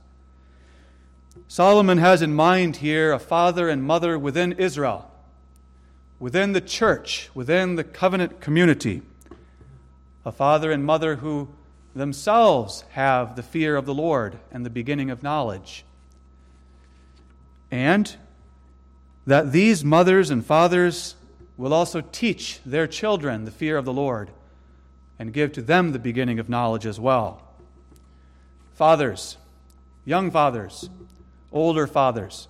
Solomon 1.48 1.96
has 1.96 2.20
in 2.20 2.34
mind 2.34 2.76
here 2.76 3.10
a 3.10 3.18
father 3.18 3.70
and 3.70 3.82
mother 3.82 4.18
within 4.18 4.52
Israel, 4.52 5.10
within 6.18 6.52
the 6.52 6.60
church, 6.60 7.30
within 7.34 7.76
the 7.76 7.84
covenant 7.84 8.42
community. 8.42 9.00
A 10.26 10.32
father 10.32 10.70
and 10.70 10.84
mother 10.84 11.16
who 11.16 11.48
themselves 11.94 12.84
have 12.90 13.34
the 13.34 13.42
fear 13.42 13.76
of 13.76 13.86
the 13.86 13.94
Lord 13.94 14.38
and 14.52 14.66
the 14.66 14.70
beginning 14.70 15.08
of 15.08 15.22
knowledge. 15.22 15.86
And 17.70 18.14
that 19.26 19.52
these 19.52 19.84
mothers 19.84 20.30
and 20.30 20.44
fathers 20.44 21.16
will 21.56 21.72
also 21.74 22.00
teach 22.00 22.60
their 22.64 22.86
children 22.86 23.44
the 23.44 23.50
fear 23.50 23.76
of 23.76 23.84
the 23.84 23.92
Lord 23.92 24.30
and 25.18 25.32
give 25.32 25.52
to 25.52 25.62
them 25.62 25.92
the 25.92 25.98
beginning 25.98 26.38
of 26.38 26.48
knowledge 26.48 26.86
as 26.86 27.00
well. 27.00 27.42
Fathers, 28.74 29.36
young 30.04 30.30
fathers, 30.30 30.90
older 31.50 31.86
fathers, 31.86 32.48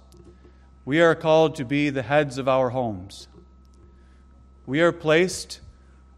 we 0.85 1.01
are 1.01 1.15
called 1.15 1.55
to 1.57 1.65
be 1.65 1.91
the 1.91 2.03
heads 2.03 2.39
of 2.39 2.49
our 2.49 2.71
homes. 2.71 3.29
We 4.67 4.81
are 4.81 4.93
placed 4.93 5.61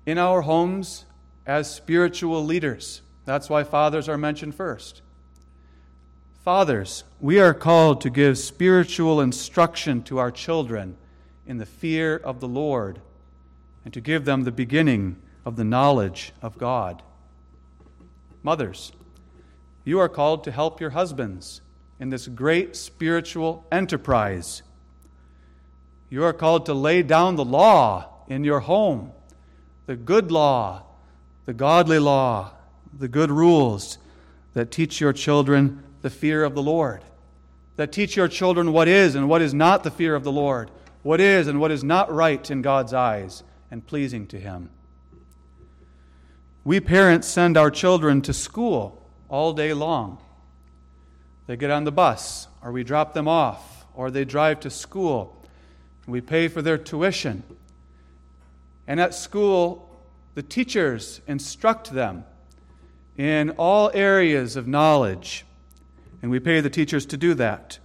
in 0.07 0.19
our 0.19 0.43
homes 0.43 1.05
as 1.47 1.73
spiritual 1.73 2.45
leaders. 2.45 3.03
That's 3.25 3.51
why 3.51 3.65
fathers 3.65 4.09
are 4.09 4.19
mentioned 4.19 4.55
first. 4.55 5.03
Fathers, 6.49 7.05
we 7.21 7.39
are 7.41 7.53
called 7.53 8.01
to 8.01 8.09
give 8.09 8.39
spiritual 8.39 9.21
instruction 9.21 10.03
to 10.05 10.17
our 10.17 10.31
children 10.31 10.97
in 11.47 11.59
the 11.59 11.67
fear 11.67 12.17
of 12.17 12.41
the 12.41 12.49
Lord 12.49 13.03
and 13.85 13.93
to 13.93 14.01
give 14.01 14.25
them 14.25 14.45
the 14.45 14.51
beginning 14.51 15.17
of 15.45 15.57
the 15.57 15.65
knowledge 15.65 16.33
of 16.41 16.57
God. 16.57 17.03
Mothers, 18.43 18.93
you 19.85 19.99
are 19.99 20.09
called 20.09 20.43
to 20.45 20.51
help 20.51 20.81
your 20.81 20.89
husbands 20.89 21.61
in 22.01 22.09
this 22.09 22.27
great 22.27 22.77
spiritual 22.77 23.67
enterprise. 23.71 24.63
You 26.09 26.25
are 26.25 26.33
called 26.33 26.65
to 26.65 26.73
lay 26.73 27.03
down 27.03 27.37
the 27.37 27.45
law 27.45 28.25
in 28.27 28.43
your 28.43 28.61
home, 28.61 29.13
the 29.85 29.97
good 29.97 30.33
law, 30.33 30.85
the 31.45 31.53
godly 31.53 31.99
law, 31.99 32.53
the 32.91 33.09
good 33.09 33.31
rules 33.31 33.99
that 34.55 34.71
teach 34.71 34.99
your 34.99 35.13
children 35.13 35.85
the 36.03 36.11
fear 36.11 36.45
of 36.45 36.55
the 36.55 36.63
Lord, 36.63 37.03
that 37.77 37.93
teach 37.93 38.17
your 38.17 38.29
children 38.29 38.73
what 38.73 38.89
is 38.89 39.15
and 39.15 39.29
what 39.29 39.43
is 39.43 39.55
not 39.55 39.85
the 39.85 39.91
fear 39.91 40.15
of 40.15 40.25
the 40.25 40.33
Lord, 40.33 40.71
what 41.03 41.21
is 41.21 41.47
and 41.47 41.61
what 41.61 41.71
is 41.71 41.85
not 41.85 42.13
right 42.13 42.51
in 42.51 42.63
God's 42.63 42.93
eyes 42.93 43.43
and 43.71 43.87
pleasing 43.87 44.27
to 44.29 44.39
Him. 44.39 44.71
We 46.65 46.81
parents 46.81 47.27
send 47.29 47.57
our 47.57 47.71
children 47.71 48.21
to 48.23 48.33
school 48.33 49.03
all 49.29 49.53
day 49.53 49.73
long. 49.73 50.19
They 51.47 51.57
get 51.57 51.71
on 51.71 51.85
the 51.85 51.93
bus, 51.93 52.47
or 52.63 52.73
we 52.73 52.85
drop 52.85 53.15
them 53.15 53.27
off, 53.27 53.87
or 53.95 54.11
they 54.11 54.25
drive 54.25 54.61
to 54.61 54.71
school. 54.71 55.43
We 56.07 56.21
pay 56.21 56.49
for 56.49 56.61
their 56.61 56.79
tuition. 56.79 57.43
And 58.87 59.01
at 59.01 59.15
school, 59.15 59.89
the 60.35 60.43
teachers 60.43 61.21
instruct 61.27 61.93
them 61.93 62.25
in 63.17 63.51
all 63.51 63.91
areas 63.93 64.57
of 64.57 64.69
knowledge. 64.69 65.45
And 66.23 66.31
we 66.31 66.41
pay 66.41 66.61
the 66.61 66.71
teachers 66.71 67.07
to 67.07 67.17
do 67.17 67.35
that. 67.35 67.79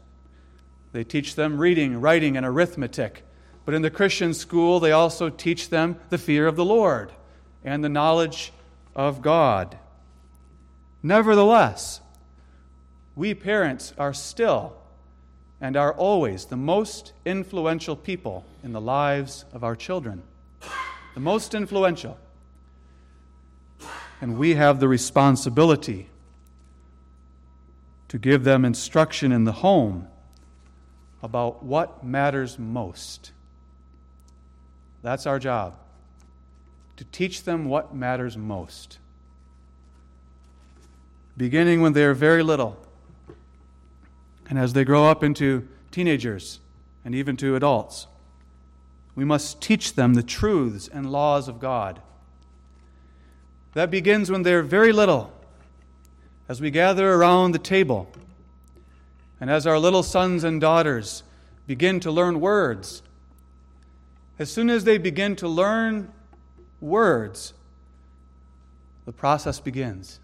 They 0.91 1.03
teach 1.03 1.35
them 1.35 1.57
reading, 1.57 1.99
writing, 2.01 2.37
and 2.37 2.45
arithmetic. 2.45 3.25
But 3.65 3.73
in 3.73 3.81
the 3.81 3.89
Christian 3.89 4.33
school, 4.33 4.79
they 4.79 4.91
also 4.91 5.29
teach 5.29 5.69
them 5.69 5.97
the 6.09 6.17
fear 6.17 6.47
of 6.47 6.55
the 6.55 6.65
Lord 6.65 7.11
and 7.63 7.83
the 7.83 7.89
knowledge 7.89 8.51
of 8.95 9.21
God. 9.21 9.77
Nevertheless, 11.01 12.01
we 13.15 13.33
parents 13.33 13.93
are 13.97 14.13
still 14.13 14.75
and 15.61 15.77
are 15.77 15.93
always 15.93 16.45
the 16.45 16.57
most 16.57 17.13
influential 17.25 17.95
people 17.95 18.45
in 18.63 18.73
the 18.73 18.81
lives 18.81 19.45
of 19.53 19.63
our 19.63 19.75
children. 19.75 20.21
The 21.13 21.19
most 21.19 21.53
influential. 21.53 22.17
And 24.19 24.37
we 24.37 24.55
have 24.55 24.79
the 24.79 24.87
responsibility 24.87 26.09
to 28.13 28.19
give 28.19 28.43
them 28.43 28.63
instruction 28.63 29.31
in 29.31 29.43
the 29.43 29.51
home 29.51 30.07
about 31.23 31.63
what 31.63 32.03
matters 32.03 32.59
most. 32.59 33.31
That's 35.01 35.25
our 35.25 35.39
job, 35.39 35.73
to 36.97 37.05
teach 37.05 37.41
them 37.41 37.65
what 37.65 37.95
matters 37.95 38.37
most. 38.37 38.99
Beginning 41.35 41.81
when 41.81 41.93
they 41.93 42.03
are 42.03 42.13
very 42.13 42.43
little 42.43 42.77
and 44.47 44.59
as 44.59 44.73
they 44.73 44.83
grow 44.83 45.09
up 45.09 45.23
into 45.23 45.67
teenagers, 45.89 46.59
and 47.03 47.15
even 47.15 47.35
to 47.37 47.55
adults. 47.55 48.05
We 49.15 49.25
must 49.25 49.59
teach 49.59 49.95
them 49.95 50.13
the 50.13 50.21
truths 50.21 50.87
and 50.87 51.11
laws 51.11 51.47
of 51.47 51.59
God. 51.59 51.99
That 53.73 53.89
begins 53.89 54.29
when 54.29 54.43
they're 54.43 54.61
very 54.61 54.91
little, 54.91 55.32
as 56.47 56.59
we 56.59 56.71
gather 56.71 57.13
around 57.13 57.53
the 57.53 57.59
table, 57.59 58.09
and 59.39 59.49
as 59.49 59.65
our 59.65 59.79
little 59.79 60.03
sons 60.03 60.43
and 60.43 60.59
daughters 60.59 61.23
begin 61.67 61.99
to 62.01 62.11
learn 62.11 62.39
words. 62.39 63.01
As 64.39 64.51
soon 64.51 64.69
as 64.69 64.83
they 64.83 64.97
begin 64.97 65.35
to 65.37 65.47
learn 65.47 66.11
words, 66.81 67.53
the 69.05 69.13
process 69.13 69.59
begins. 69.59 70.19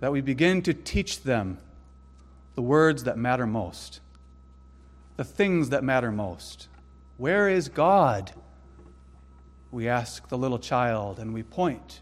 That 0.00 0.12
we 0.12 0.20
begin 0.20 0.62
to 0.62 0.72
teach 0.72 1.22
them 1.22 1.58
the 2.54 2.62
words 2.62 3.04
that 3.04 3.18
matter 3.18 3.46
most, 3.46 4.00
the 5.16 5.24
things 5.24 5.70
that 5.70 5.84
matter 5.84 6.10
most. 6.10 6.68
Where 7.18 7.48
is 7.48 7.68
God? 7.68 8.32
We 9.70 9.88
ask 9.88 10.28
the 10.28 10.38
little 10.38 10.58
child 10.58 11.18
and 11.18 11.34
we 11.34 11.42
point 11.42 12.00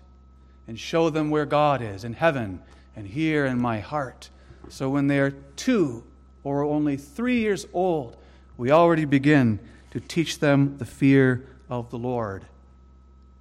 and 0.68 0.78
show 0.78 1.10
them 1.10 1.30
where 1.30 1.46
God 1.46 1.82
is 1.82 2.04
in 2.04 2.12
heaven 2.12 2.60
and 2.94 3.06
here 3.06 3.46
in 3.46 3.60
my 3.60 3.80
heart. 3.80 4.28
So 4.68 4.90
when 4.90 5.06
they 5.06 5.18
are 5.18 5.30
two 5.56 6.04
or 6.44 6.62
only 6.62 6.96
three 6.96 7.40
years 7.40 7.66
old, 7.72 8.16
we 8.58 8.70
already 8.70 9.06
begin 9.06 9.58
to 9.90 10.00
teach 10.00 10.38
them 10.38 10.76
the 10.76 10.84
fear 10.84 11.46
of 11.70 11.90
the 11.90 11.98
Lord. 11.98 12.44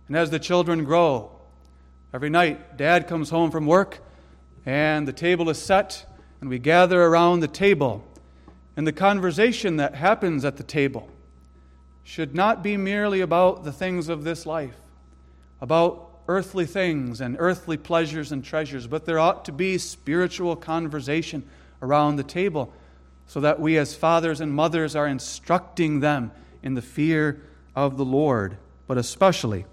And 0.08 0.16
as 0.16 0.30
the 0.30 0.40
children 0.40 0.86
grow, 0.86 1.32
every 2.14 2.30
night 2.30 2.78
dad 2.78 3.08
comes 3.08 3.30
home 3.30 3.52
from 3.52 3.66
work 3.66 4.00
and 4.66 5.08
the 5.08 5.14
table 5.14 5.50
is 5.50 5.62
set 5.62 6.06
and 6.40 6.50
we 6.50 6.60
gather 6.60 7.04
around 7.04 7.42
the 7.42 7.48
table. 7.48 8.04
And 8.78 8.88
the 8.88 8.94
conversation 8.94 9.78
that 9.78 9.96
happens 9.96 10.46
at 10.46 10.56
the 10.56 10.64
table 10.64 11.10
should 12.04 12.34
not 12.34 12.64
be 12.64 12.78
merely 12.78 13.20
about 13.20 13.66
the 13.66 13.72
things 13.74 14.08
of 14.08 14.24
this 14.24 14.46
life, 14.46 14.76
about 15.60 16.07
earthly 16.28 16.66
things 16.66 17.22
and 17.22 17.36
earthly 17.40 17.78
pleasures 17.78 18.32
and 18.32 18.44
treasures, 18.44 18.88
but 18.88 19.06
there 19.06 19.20
ought 19.20 19.46
to 19.46 19.52
be 19.52 19.78
spiritual 19.78 20.56
conversation 20.56 21.44
around 21.82 22.16
the 22.16 22.24
table 22.24 22.74
so 23.28 23.40
that 23.40 23.60
we, 23.60 23.78
as 23.78 23.96
fathers 23.96 24.42
and 24.42 24.54
mothers, 24.54 24.96
are 24.96 25.08
instructing 25.08 26.00
them 26.00 26.32
in 26.64 26.74
the 26.74 26.82
fear 26.82 27.42
of 27.76 27.98
the 27.98 28.06
Lord, 28.06 28.58
but 28.88 28.98
especially 28.98 29.66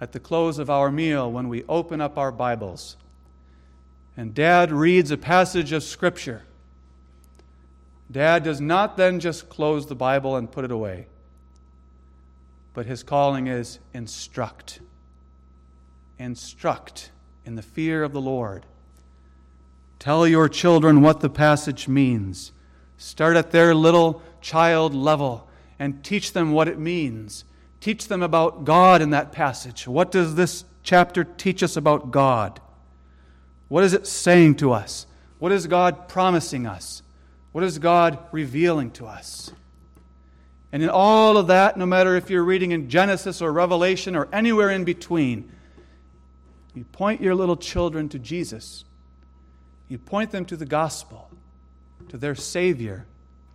at 0.00 0.12
the 0.12 0.20
close 0.20 0.58
of 0.58 0.70
our 0.70 0.90
meal 0.90 1.30
when 1.30 1.48
we 1.48 1.64
open 1.68 2.00
up 2.00 2.16
our 2.16 2.32
Bibles 2.32 2.96
and 4.20 4.34
Dad 4.34 4.70
reads 4.70 5.10
a 5.10 5.16
passage 5.16 5.72
of 5.72 5.82
Scripture. 5.82 6.42
Dad 8.10 8.42
does 8.42 8.60
not 8.60 8.98
then 8.98 9.20
just 9.20 9.48
close 9.48 9.86
the 9.86 9.94
Bible 9.94 10.36
and 10.36 10.50
put 10.50 10.64
it 10.64 10.70
away, 10.70 11.06
but 12.74 12.84
his 12.84 13.02
calling 13.02 13.46
is 13.46 13.78
instruct. 13.94 14.80
Instruct 16.20 17.10
in 17.46 17.54
the 17.54 17.62
fear 17.62 18.02
of 18.02 18.12
the 18.12 18.20
Lord. 18.20 18.66
Tell 19.98 20.28
your 20.28 20.50
children 20.50 21.00
what 21.00 21.20
the 21.20 21.30
passage 21.30 21.88
means. 21.88 22.52
Start 22.98 23.36
at 23.36 23.52
their 23.52 23.74
little 23.74 24.20
child 24.42 24.94
level 24.94 25.48
and 25.78 26.04
teach 26.04 26.34
them 26.34 26.52
what 26.52 26.68
it 26.68 26.78
means. 26.78 27.46
Teach 27.80 28.08
them 28.08 28.22
about 28.22 28.66
God 28.66 29.00
in 29.00 29.08
that 29.10 29.32
passage. 29.32 29.88
What 29.88 30.10
does 30.10 30.34
this 30.34 30.66
chapter 30.82 31.24
teach 31.24 31.62
us 31.62 31.74
about 31.74 32.10
God? 32.10 32.60
What 33.68 33.82
is 33.82 33.94
it 33.94 34.06
saying 34.06 34.56
to 34.56 34.72
us? 34.72 35.06
What 35.38 35.52
is 35.52 35.66
God 35.66 36.06
promising 36.06 36.66
us? 36.66 37.02
What 37.52 37.64
is 37.64 37.78
God 37.78 38.18
revealing 38.30 38.90
to 38.92 39.06
us? 39.06 39.52
And 40.70 40.82
in 40.82 40.90
all 40.90 41.38
of 41.38 41.46
that, 41.46 41.78
no 41.78 41.86
matter 41.86 42.14
if 42.14 42.28
you're 42.28 42.44
reading 42.44 42.72
in 42.72 42.90
Genesis 42.90 43.40
or 43.40 43.50
Revelation 43.50 44.14
or 44.14 44.28
anywhere 44.34 44.68
in 44.68 44.84
between, 44.84 45.50
you 46.74 46.84
point 46.84 47.20
your 47.20 47.34
little 47.34 47.56
children 47.56 48.08
to 48.10 48.18
Jesus. 48.18 48.84
You 49.88 49.98
point 49.98 50.30
them 50.30 50.44
to 50.46 50.56
the 50.56 50.66
gospel, 50.66 51.30
to 52.08 52.16
their 52.16 52.34
Savior 52.34 53.06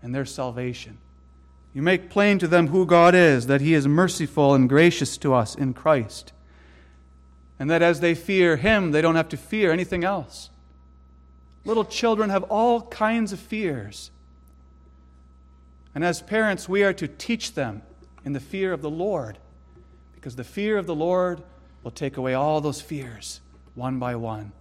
and 0.02 0.14
their 0.14 0.26
salvation. 0.26 0.98
You 1.74 1.82
make 1.82 2.10
plain 2.10 2.40
to 2.40 2.48
them 2.48 2.68
who 2.68 2.86
God 2.86 3.16
is, 3.16 3.48
that 3.48 3.62
He 3.62 3.74
is 3.74 3.88
merciful 3.88 4.54
and 4.54 4.68
gracious 4.68 5.18
to 5.18 5.34
us 5.34 5.56
in 5.56 5.74
Christ 5.74 6.34
and 7.60 7.70
that 7.70 7.82
as 7.82 8.00
they 8.00 8.16
fear 8.16 8.58
Him, 8.58 8.92
they 8.92 9.02
don't 9.02 9.16
have 9.16 9.30
to 9.30 9.38
fear 9.38 9.72
anything 9.72 10.04
else. 10.04 10.50
Little 11.64 11.86
children 11.86 12.30
have 12.30 12.44
all 12.44 12.82
kinds 12.82 13.32
of 13.32 13.40
fears. 13.40 14.12
And 15.94 16.04
as 16.04 16.22
parents, 16.22 16.68
we 16.68 16.84
are 16.84 16.94
to 16.94 17.08
teach 17.08 17.54
them 17.54 17.82
in 18.24 18.34
the 18.34 18.40
fear 18.40 18.74
of 18.74 18.82
the 18.82 18.90
Lord, 18.90 19.38
because 20.14 20.36
the 20.36 20.44
fear 20.44 20.78
of 20.78 20.86
the 20.86 20.96
Lord 20.96 21.42
will 21.86 21.92
take 21.92 22.18
away 22.18 22.34
all 22.34 22.62
those 22.62 22.82
fears 22.82 23.42
one 23.76 24.00
by 24.00 24.16
one. 24.16 24.52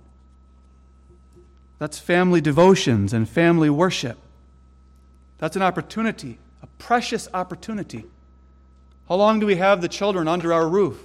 That's 1.78 1.98
family 1.98 2.42
devotions 2.42 3.14
and 3.14 3.26
family 3.26 3.70
worship. 3.70 4.18
That's 5.38 5.56
an 5.56 5.62
opportunity, 5.62 6.38
a 6.62 6.66
precious 6.78 7.26
opportunity. 7.32 8.04
How 9.08 9.14
long 9.14 9.40
do 9.40 9.46
we 9.46 9.56
have 9.56 9.80
the 9.80 9.88
children 9.88 10.28
under 10.28 10.52
our 10.52 10.68
roof? 10.68 11.00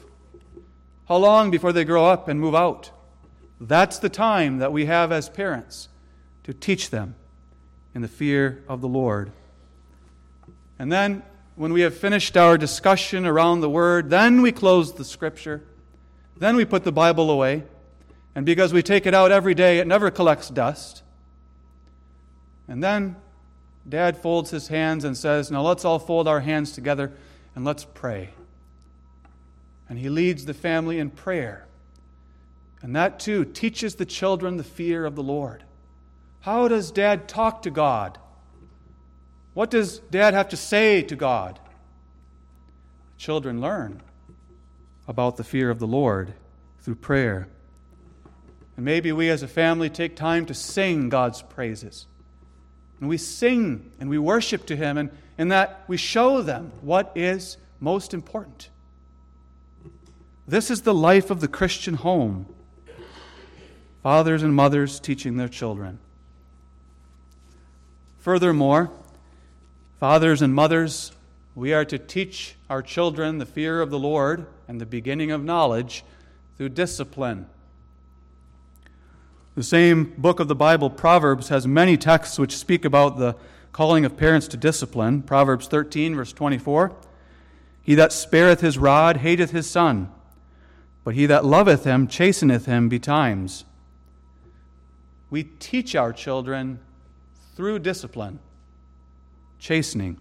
How 1.07 1.15
long 1.15 1.51
before 1.51 1.71
they 1.71 1.85
grow 1.85 2.05
up 2.05 2.27
and 2.27 2.39
move 2.39 2.53
out? 2.53 2.91
That's 3.61 3.97
the 3.97 4.09
time 4.09 4.57
that 4.57 4.73
we 4.73 4.87
have 4.87 5.13
as 5.13 5.29
parents 5.29 5.87
to 6.43 6.53
teach 6.53 6.89
them 6.89 7.15
in 7.95 8.01
the 8.01 8.09
fear 8.09 8.61
of 8.67 8.81
the 8.81 8.89
Lord. 8.89 9.31
And 10.77 10.91
then, 10.91 11.23
when 11.55 11.71
we 11.71 11.81
have 11.81 11.95
finished 11.95 12.35
our 12.35 12.57
discussion 12.57 13.25
around 13.25 13.61
the 13.61 13.69
Word, 13.69 14.09
then 14.09 14.41
we 14.41 14.51
close 14.51 14.93
the 14.93 15.05
Scripture. 15.05 15.63
Then 16.39 16.55
we 16.55 16.65
put 16.65 16.83
the 16.83 16.91
Bible 16.91 17.29
away. 17.29 17.63
And 18.35 18.45
because 18.45 18.73
we 18.73 18.81
take 18.81 19.05
it 19.05 19.13
out 19.13 19.31
every 19.31 19.53
day, 19.53 19.79
it 19.79 19.87
never 19.87 20.09
collects 20.09 20.49
dust. 20.49 21.03
And 22.67 22.83
then 22.83 23.15
Dad 23.87 24.17
folds 24.17 24.49
his 24.49 24.67
hands 24.67 25.03
and 25.03 25.17
says, 25.17 25.51
Now 25.51 25.61
let's 25.61 25.85
all 25.85 25.99
fold 25.99 26.27
our 26.27 26.39
hands 26.39 26.71
together 26.71 27.11
and 27.55 27.65
let's 27.65 27.85
pray 27.85 28.29
and 29.89 29.97
he 29.97 30.07
leads 30.07 30.45
the 30.45 30.53
family 30.53 30.99
in 30.99 31.09
prayer. 31.09 31.65
And 32.81 32.95
that 32.95 33.19
too 33.19 33.43
teaches 33.43 33.95
the 33.95 34.05
children 34.05 34.55
the 34.55 34.63
fear 34.63 35.03
of 35.05 35.15
the 35.15 35.23
Lord. 35.23 35.63
How 36.41 36.67
does 36.67 36.91
dad 36.91 37.27
talk 37.27 37.63
to 37.63 37.71
God? 37.71 38.17
What 39.55 39.71
does 39.71 39.99
dad 40.11 40.35
have 40.35 40.49
to 40.49 40.57
say 40.57 41.01
to 41.01 41.15
God? 41.15 41.59
Children 43.17 43.59
learn 43.59 44.01
about 45.09 45.37
the 45.37 45.43
fear 45.43 45.71
of 45.71 45.79
the 45.79 45.87
Lord 45.87 46.35
through 46.81 46.93
prayer. 46.93 47.47
And 48.77 48.85
maybe 48.85 49.11
we 49.11 49.29
as 49.29 49.41
a 49.41 49.47
family 49.47 49.89
take 49.89 50.15
time 50.15 50.45
to 50.45 50.53
sing 50.53 51.09
God's 51.09 51.41
praises. 51.41 52.05
And 52.99 53.09
we 53.09 53.17
sing 53.17 53.91
and 53.99 54.07
we 54.07 54.19
worship 54.19 54.67
to 54.67 54.75
Him, 54.75 54.99
and 54.99 55.09
in 55.37 55.47
that 55.47 55.83
we 55.87 55.97
show 55.97 56.43
them 56.43 56.71
what 56.81 57.11
is 57.15 57.57
most 57.79 58.13
important. 58.13 58.69
This 60.47 60.69
is 60.69 60.83
the 60.83 60.93
life 60.93 61.31
of 61.31 61.41
the 61.41 61.47
Christian 61.47 61.95
home. 61.95 62.45
Fathers 64.03 64.43
and 64.43 64.53
mothers 64.53 64.99
teaching 64.99 65.37
their 65.37 65.49
children. 65.49 65.97
Furthermore, 68.19 68.91
fathers 69.99 70.43
and 70.43 70.53
mothers, 70.53 71.11
we 71.59 71.73
are 71.73 71.85
to 71.85 71.99
teach 71.99 72.55
our 72.69 72.81
children 72.81 73.37
the 73.37 73.45
fear 73.45 73.81
of 73.81 73.89
the 73.89 73.99
Lord 73.99 74.47
and 74.67 74.79
the 74.79 74.85
beginning 74.85 75.31
of 75.31 75.43
knowledge 75.43 76.03
through 76.57 76.69
discipline. 76.69 77.47
The 79.55 79.63
same 79.63 80.13
book 80.17 80.39
of 80.39 80.47
the 80.47 80.55
Bible, 80.55 80.89
Proverbs, 80.89 81.49
has 81.49 81.67
many 81.67 81.97
texts 81.97 82.39
which 82.39 82.57
speak 82.57 82.85
about 82.85 83.17
the 83.17 83.35
calling 83.71 84.05
of 84.05 84.15
parents 84.17 84.47
to 84.47 84.57
discipline. 84.57 85.21
Proverbs 85.21 85.67
13, 85.67 86.15
verse 86.15 86.33
24 86.33 86.95
He 87.81 87.95
that 87.95 88.13
spareth 88.13 88.61
his 88.61 88.77
rod 88.77 89.17
hateth 89.17 89.51
his 89.51 89.69
son 89.69 90.09
but 91.03 91.15
he 91.15 91.25
that 91.25 91.43
loveth 91.43 91.85
him 91.85 92.07
chasteneth 92.07 92.65
him 92.65 92.87
betimes. 92.87 93.65
We 95.29 95.43
teach 95.43 95.95
our 95.95 96.13
children 96.13 96.79
through 97.55 97.79
discipline, 97.79 98.37
chastening. 99.57 100.19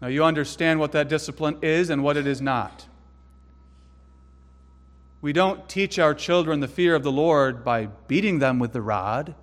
Now, 0.00 0.08
you 0.08 0.22
understand 0.24 0.78
what 0.78 0.92
that 0.92 1.08
discipline 1.08 1.58
is 1.62 1.90
and 1.90 2.04
what 2.04 2.16
it 2.16 2.26
is 2.26 2.40
not. 2.40 2.86
We 5.20 5.32
don't 5.32 5.68
teach 5.68 5.98
our 5.98 6.14
children 6.14 6.60
the 6.60 6.68
fear 6.68 6.94
of 6.94 7.02
the 7.02 7.10
Lord 7.10 7.64
by 7.64 7.86
beating 8.06 8.38
them 8.38 8.60
with 8.60 8.72
the 8.72 8.80
rod. 8.80 9.34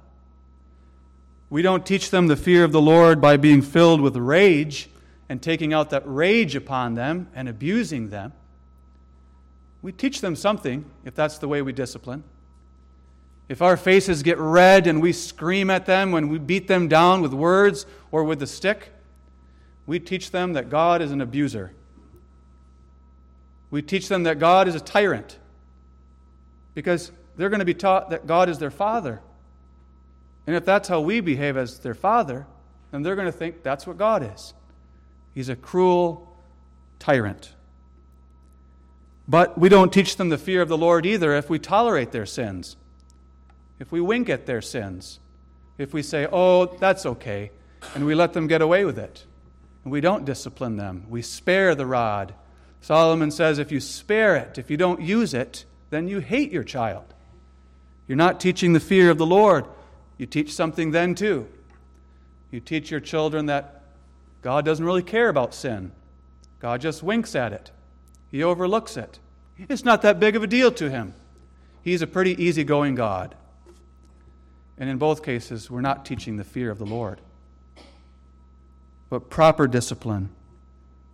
We 1.49 1.61
don't 1.61 1.85
teach 1.85 2.09
them 2.09 2.27
the 2.27 2.37
fear 2.37 2.63
of 2.63 2.71
the 2.71 2.81
Lord 2.81 3.19
by 3.19 3.35
being 3.35 3.61
filled 3.61 3.99
with 3.99 4.15
rage 4.15 4.89
and 5.27 5.41
taking 5.41 5.73
out 5.73 5.89
that 5.89 6.03
rage 6.05 6.55
upon 6.55 6.95
them 6.95 7.27
and 7.35 7.49
abusing 7.49 8.09
them. 8.09 8.31
We 9.81 9.91
teach 9.91 10.21
them 10.21 10.35
something 10.35 10.85
if 11.03 11.13
that's 11.13 11.37
the 11.37 11.47
way 11.47 11.61
we 11.61 11.73
discipline. 11.73 12.23
if 13.47 13.61
our 13.61 13.77
faces 13.77 14.23
get 14.23 14.39
red 14.39 14.87
and 14.87 15.01
we 15.01 15.13
scream 15.13 15.69
at 15.69 15.85
them 15.85 16.11
when 16.11 16.29
we 16.29 16.39
beat 16.39 16.67
them 16.67 16.87
down 16.87 17.21
with 17.21 17.33
words 17.33 17.85
or 18.11 18.23
with 18.23 18.41
a 18.41 18.47
stick, 18.47 18.91
we 19.85 19.99
teach 19.99 20.31
them 20.31 20.53
that 20.53 20.69
God 20.69 21.01
is 21.01 21.11
an 21.11 21.21
abuser. 21.21 21.71
We 23.71 23.81
teach 23.81 24.07
them 24.07 24.23
that 24.23 24.39
God 24.39 24.67
is 24.67 24.75
a 24.75 24.79
tyrant 24.79 25.37
because 26.73 27.11
they're 27.35 27.49
going 27.49 27.59
to 27.59 27.65
be 27.65 27.73
taught 27.73 28.09
that 28.09 28.25
God 28.27 28.49
is 28.49 28.59
their 28.59 28.71
father. 28.71 29.21
And 30.47 30.55
if 30.55 30.65
that's 30.65 30.87
how 30.87 31.01
we 31.01 31.19
behave 31.19 31.57
as 31.57 31.79
their 31.79 31.93
father, 31.93 32.45
then 32.91 33.03
they're 33.03 33.15
going 33.15 33.27
to 33.27 33.31
think 33.31 33.63
that's 33.63 33.85
what 33.85 33.97
God 33.97 34.31
is. 34.33 34.53
He's 35.33 35.49
a 35.49 35.55
cruel 35.55 36.37
tyrant. 36.99 37.53
But 39.27 39.57
we 39.57 39.69
don't 39.69 39.91
teach 39.91 40.17
them 40.17 40.29
the 40.29 40.37
fear 40.37 40.61
of 40.61 40.69
the 40.69 40.77
Lord 40.77 41.05
either 41.05 41.33
if 41.33 41.49
we 41.49 41.59
tolerate 41.59 42.11
their 42.11 42.27
sins, 42.27 42.77
if 43.79 43.91
we 43.91 43.99
wink 43.99 44.29
at 44.29 44.45
their 44.45 44.61
sins, 44.61 45.19
if 45.77 45.93
we 45.93 46.03
say, 46.03 46.27
oh, 46.31 46.67
that's 46.77 47.05
okay, 47.05 47.51
and 47.95 48.05
we 48.05 48.15
let 48.15 48.33
them 48.33 48.47
get 48.47 48.61
away 48.61 48.85
with 48.85 48.97
it. 48.97 49.25
And 49.85 49.93
we 49.93 50.01
don't 50.01 50.25
discipline 50.25 50.75
them. 50.75 51.05
We 51.07 51.21
spare 51.21 51.73
the 51.75 51.85
rod. 51.85 52.33
Solomon 52.81 53.31
says 53.31 53.57
if 53.57 53.71
you 53.71 53.79
spare 53.79 54.35
it, 54.35 54.57
if 54.57 54.69
you 54.69 54.75
don't 54.75 54.99
use 54.99 55.33
it, 55.33 55.63
then 55.91 56.09
you 56.09 56.19
hate 56.19 56.51
your 56.51 56.63
child. 56.63 57.05
You're 58.07 58.17
not 58.17 58.39
teaching 58.41 58.73
the 58.73 58.79
fear 58.79 59.09
of 59.09 59.17
the 59.17 59.25
Lord. 59.25 59.65
You 60.17 60.25
teach 60.25 60.53
something 60.53 60.91
then, 60.91 61.15
too. 61.15 61.47
You 62.51 62.59
teach 62.59 62.91
your 62.91 62.99
children 62.99 63.45
that 63.45 63.83
God 64.41 64.65
doesn't 64.65 64.85
really 64.85 65.03
care 65.03 65.29
about 65.29 65.53
sin, 65.53 65.91
God 66.59 66.79
just 66.79 67.01
winks 67.01 67.35
at 67.35 67.51
it, 67.51 67.71
He 68.29 68.43
overlooks 68.43 68.97
it. 68.97 69.19
It's 69.57 69.83
not 69.85 70.01
that 70.01 70.19
big 70.19 70.35
of 70.35 70.43
a 70.43 70.47
deal 70.47 70.71
to 70.73 70.89
Him. 70.89 71.13
He's 71.81 72.01
a 72.01 72.07
pretty 72.07 72.43
easygoing 72.43 72.95
God. 72.95 73.35
And 74.77 74.89
in 74.89 74.97
both 74.97 75.23
cases, 75.23 75.71
we're 75.71 75.81
not 75.81 76.05
teaching 76.05 76.37
the 76.37 76.43
fear 76.43 76.69
of 76.69 76.77
the 76.77 76.85
Lord, 76.85 77.21
but 79.15 79.29
proper 79.29 79.65
discipline, 79.65 80.27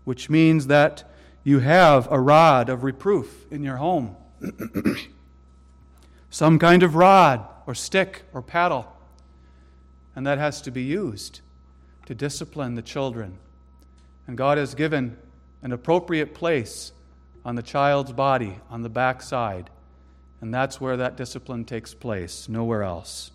which 0.05 0.27
means 0.27 0.65
that 0.65 1.03
you 1.43 1.59
have 1.59 2.11
a 2.11 2.19
rod 2.19 2.67
of 2.67 2.83
reproof 2.83 3.45
in 3.51 3.61
your 3.61 3.77
home. 3.77 4.15
Some 6.31 6.57
kind 6.57 6.81
of 6.81 6.95
rod 6.95 7.45
or 7.67 7.75
stick 7.75 8.23
or 8.33 8.41
paddle. 8.41 8.91
And 10.15 10.25
that 10.25 10.39
has 10.39 10.63
to 10.63 10.71
be 10.71 10.81
used 10.81 11.41
to 12.07 12.15
discipline 12.15 12.73
the 12.73 12.81
children. 12.81 13.37
And 14.25 14.35
God 14.35 14.57
has 14.57 14.73
given 14.73 15.15
an 15.61 15.71
appropriate 15.71 16.33
place 16.33 16.93
on 17.45 17.53
the 17.53 17.61
child's 17.61 18.13
body, 18.13 18.57
on 18.71 18.81
the 18.81 18.89
backside. 18.89 19.69
And 20.41 20.51
that's 20.51 20.81
where 20.81 20.97
that 20.97 21.17
discipline 21.17 21.65
takes 21.65 21.93
place, 21.93 22.49
nowhere 22.49 22.81
else. 22.81 23.29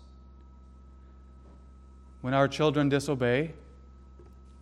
When 2.19 2.33
our 2.33 2.49
children 2.49 2.89
disobey, 2.89 3.53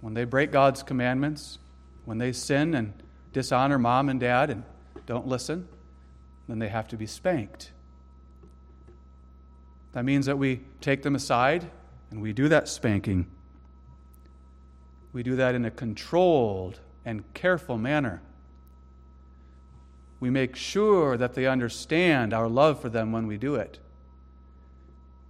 when 0.06 0.14
they 0.14 0.24
break 0.24 0.52
God's 0.52 0.84
commandments, 0.84 1.58
when 2.04 2.20
they 2.20 2.32
sin 2.32 2.76
and 2.76 2.94
dishonor 3.34 3.80
mom 3.80 4.08
and 4.08 4.20
dad 4.20 4.52
and 4.52 4.64
don't 5.08 5.26
listen, 5.26 5.68
then 6.48 6.60
they 6.60 6.68
have 6.68 6.88
to 6.90 6.96
be 6.96 7.08
spanked. 7.08 7.72
That 9.94 10.06
means 10.06 10.28
that 10.28 10.38
we 10.38 10.62
take 10.80 11.02
them 11.02 11.16
aside 11.16 11.72
and 12.12 12.22
we 12.22 12.34
do 12.34 12.48
that 12.50 12.68
spanking. 12.68 13.26
We 15.12 15.24
do 15.24 15.38
that 15.38 15.56
in 15.56 15.66
a 15.66 15.72
controlled 15.72 16.82
and 17.04 17.24
careful 17.34 17.80
manner. 17.80 18.22
We 20.20 20.30
make 20.30 20.56
sure 20.56 21.18
that 21.18 21.34
they 21.34 21.48
understand 21.48 22.32
our 22.32 22.48
love 22.48 22.80
for 22.80 22.90
them 22.90 23.12
when 23.12 23.26
we 23.26 23.38
do 23.38 23.56
it. 23.56 23.80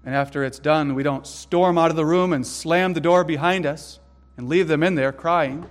And 0.03 0.13
after 0.13 0.43
it's 0.43 0.59
done, 0.59 0.95
we 0.95 1.03
don't 1.03 1.25
storm 1.25 1.77
out 1.77 1.91
of 1.91 1.95
the 1.95 2.05
room 2.05 2.33
and 2.33 2.45
slam 2.45 2.91
the 2.91 2.99
door 2.99 3.23
behind 3.23 3.65
us 3.65 4.01
and 4.37 4.49
leave 4.49 4.67
them 4.67 4.83
in 4.83 4.95
there 4.95 5.11
crying, 5.11 5.69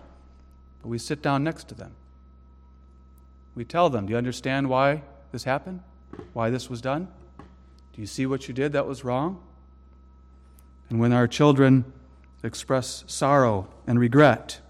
but 0.83 0.89
we 0.89 0.99
sit 0.99 1.23
down 1.23 1.45
next 1.45 1.69
to 1.69 1.75
them. 1.75 1.93
We 3.55 3.65
tell 3.65 3.91
them, 3.91 4.07
Do 4.07 4.13
you 4.13 4.17
understand 4.17 4.69
why 4.69 5.03
this 5.33 5.45
happened? 5.45 5.81
Why 6.33 6.51
this 6.51 6.71
was 6.71 6.81
done? 6.81 7.09
Do 7.93 8.01
you 8.01 8.07
see 8.07 8.27
what 8.27 8.49
you 8.49 8.55
did 8.55 8.73
that 8.73 8.87
was 8.87 9.05
wrong? 9.05 9.43
And 10.91 11.01
when 11.01 11.13
our 11.13 11.27
children 11.27 11.85
express 12.43 13.05
sorrow 13.07 13.69
and 13.87 13.99
regret, 13.99 14.61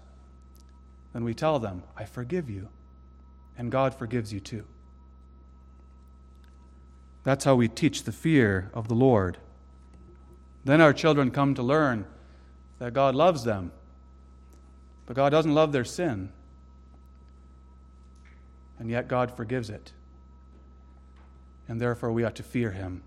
then 1.13 1.23
we 1.23 1.33
tell 1.33 1.59
them, 1.59 1.83
I 1.97 2.05
forgive 2.05 2.49
you, 2.49 2.69
and 3.57 3.71
God 3.71 3.95
forgives 3.95 4.31
you 4.31 4.39
too. 4.39 4.65
That's 7.23 7.45
how 7.45 7.55
we 7.55 7.67
teach 7.67 8.03
the 8.03 8.11
fear 8.11 8.69
of 8.73 8.87
the 8.87 8.93
Lord. 8.93 9.37
Then 10.63 10.81
our 10.81 10.93
children 10.93 11.31
come 11.31 11.55
to 11.55 11.63
learn 11.63 12.05
that 12.79 12.93
God 12.93 13.15
loves 13.15 13.43
them, 13.43 13.71
but 15.05 15.15
God 15.15 15.29
doesn't 15.29 15.53
love 15.53 15.71
their 15.71 15.85
sin, 15.85 16.29
and 18.79 18.89
yet 18.89 19.07
God 19.07 19.35
forgives 19.35 19.69
it. 19.69 19.93
And 21.67 21.81
therefore, 21.81 22.11
we 22.11 22.23
ought 22.23 22.35
to 22.35 22.43
fear 22.43 22.71
Him 22.71 23.01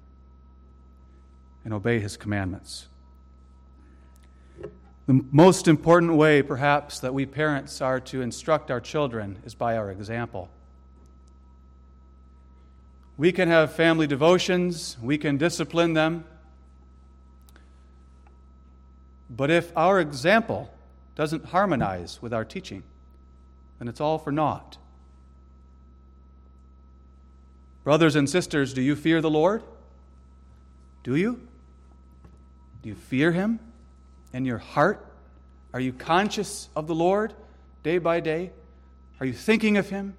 and 1.69 1.75
obey 1.75 2.01
his 2.01 2.17
commandments. 2.17 2.89
The 5.07 5.23
most 5.31 5.69
important 5.69 6.15
way, 6.15 6.41
perhaps, 6.43 7.01
that 7.01 7.13
we 7.13 7.27
parents 7.27 7.83
are 7.83 8.01
to 8.01 8.23
instruct 8.23 8.71
our 8.71 8.81
children 8.81 9.39
is 9.45 9.55
by 9.55 9.77
our 9.77 9.91
example. 9.91 10.49
We 13.19 13.33
can 13.33 13.49
have 13.49 13.75
family 13.75 14.07
devotions, 14.07 14.97
we 15.03 15.19
can 15.19 15.37
discipline 15.37 15.93
them. 15.93 16.25
But 19.29 19.51
if 19.51 19.71
our 19.77 20.01
example 20.01 20.71
doesn't 21.19 21.47
harmonize 21.47 22.23
with 22.23 22.33
our 22.33 22.45
teaching, 22.45 22.85
then 23.81 23.89
it's 23.89 24.01
all 24.01 24.19
for 24.19 24.31
naught. 24.31 24.79
Brothers 27.83 28.15
and 28.15 28.31
sisters, 28.31 28.73
do 28.73 28.81
you 28.81 28.95
fear 28.95 29.21
the 29.21 29.29
Lord? 29.29 29.65
Do 31.03 31.17
you? 31.17 31.41
Do 32.83 32.89
you 32.89 32.95
fear 32.95 33.33
him 33.33 33.59
in 34.33 34.45
your 34.45 34.59
heart? 34.59 35.05
Are 35.75 35.81
you 35.81 35.93
conscious 35.93 36.69
of 36.77 36.87
the 36.87 36.95
Lord 36.95 37.35
day 37.83 37.99
by 37.99 38.21
day? 38.21 38.53
Are 39.19 39.27
you 39.27 39.33
thinking 39.33 39.77
of 39.77 39.91
him? 39.91 40.15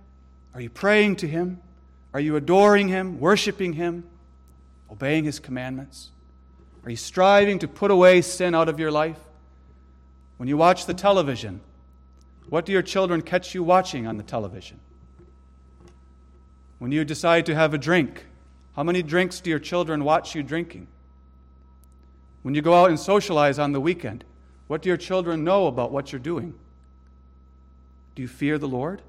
Are 0.53 0.59
you 0.59 0.69
praying 0.69 1.15
to 1.17 1.27
him? 1.29 1.61
Are 2.13 2.19
you 2.19 2.35
adoring 2.35 2.89
him, 2.89 3.21
worshiping 3.21 3.71
him, 3.71 4.03
obeying 4.91 5.23
his 5.23 5.39
commandments? 5.39 6.09
Are 6.83 6.89
you 6.89 6.97
striving 6.97 7.59
to 7.59 7.69
put 7.69 7.89
away 7.89 8.21
sin 8.21 8.53
out 8.53 8.67
of 8.67 8.81
your 8.81 8.91
life? 8.91 9.19
When 10.39 10.47
you 10.47 10.55
watch 10.55 10.85
the 10.85 10.93
television, 10.93 11.59
what 12.47 12.65
do 12.65 12.71
your 12.71 12.81
children 12.81 13.21
catch 13.21 13.53
you 13.53 13.61
watching 13.61 14.07
on 14.07 14.15
the 14.15 14.23
television? 14.23 14.79
When 16.77 16.93
you 16.93 17.03
decide 17.03 17.45
to 17.47 17.55
have 17.55 17.73
a 17.73 17.77
drink, 17.77 18.25
how 18.73 18.83
many 18.83 19.03
drinks 19.03 19.41
do 19.41 19.49
your 19.49 19.59
children 19.59 20.05
watch 20.05 20.35
you 20.35 20.41
drinking? 20.41 20.87
When 22.43 22.55
you 22.55 22.61
go 22.61 22.73
out 22.73 22.87
and 22.87 22.97
socialize 22.97 23.59
on 23.59 23.73
the 23.73 23.81
weekend, 23.81 24.23
what 24.67 24.81
do 24.81 24.87
your 24.87 24.95
children 24.95 25.43
know 25.43 25.67
about 25.67 25.91
what 25.91 26.13
you're 26.13 26.19
doing? 26.19 26.53
Do 28.15 28.21
you 28.21 28.29
fear 28.29 28.57
the 28.57 28.65
Lord? 28.65 29.01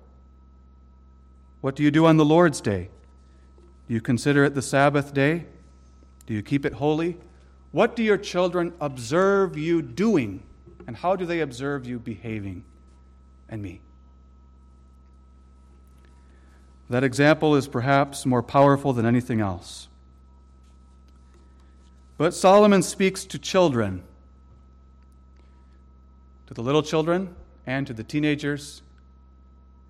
What 1.61 1.77
do 1.77 1.85
you 1.85 1.93
do 1.93 2.07
on 2.07 2.17
the 2.17 2.25
Lord's 2.25 2.61
day? 2.61 2.89
Do 3.87 3.95
you 3.95 4.01
consider 4.01 4.45
it 4.45 4.57
the 4.57 4.63
Sabbath 4.63 5.15
day? 5.15 5.47
Do 6.27 6.35
you 6.35 6.43
keep 6.43 6.67
it 6.67 6.73
holy? 6.73 7.19
What 7.71 7.95
do 7.95 8.03
your 8.03 8.19
children 8.19 8.73
observe 8.81 9.57
you 9.57 9.81
doing? 9.81 10.43
And 10.91 10.97
how 10.97 11.15
do 11.15 11.25
they 11.25 11.39
observe 11.39 11.87
you 11.87 12.01
behaving 12.01 12.65
and 13.49 13.63
me? 13.63 13.81
That 16.89 17.05
example 17.05 17.55
is 17.55 17.69
perhaps 17.69 18.27
more 18.27 18.43
powerful 18.43 18.93
than 18.93 19.07
anything 19.07 19.41
else. 19.41 19.87
But 22.19 22.35
Solomon 22.35 22.83
speaks 22.83 23.25
to 23.27 23.39
children, 23.39 24.03
to 26.49 26.55
the 26.55 26.61
little 26.61 26.83
children, 26.83 27.37
and 27.65 27.87
to 27.87 27.93
the 27.93 28.03
teenagers, 28.03 28.83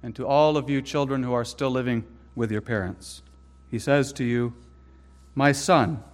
and 0.03 0.15
to 0.17 0.27
all 0.27 0.59
of 0.59 0.69
you 0.69 0.83
children 0.83 1.23
who 1.23 1.33
are 1.33 1.47
still 1.47 1.71
living 1.71 2.05
with 2.35 2.53
your 2.53 2.61
parents. 2.61 3.23
He 3.71 3.79
says 3.79 4.13
to 4.13 4.25
you, 4.25 4.53
My 5.35 5.53
son, 5.53 6.05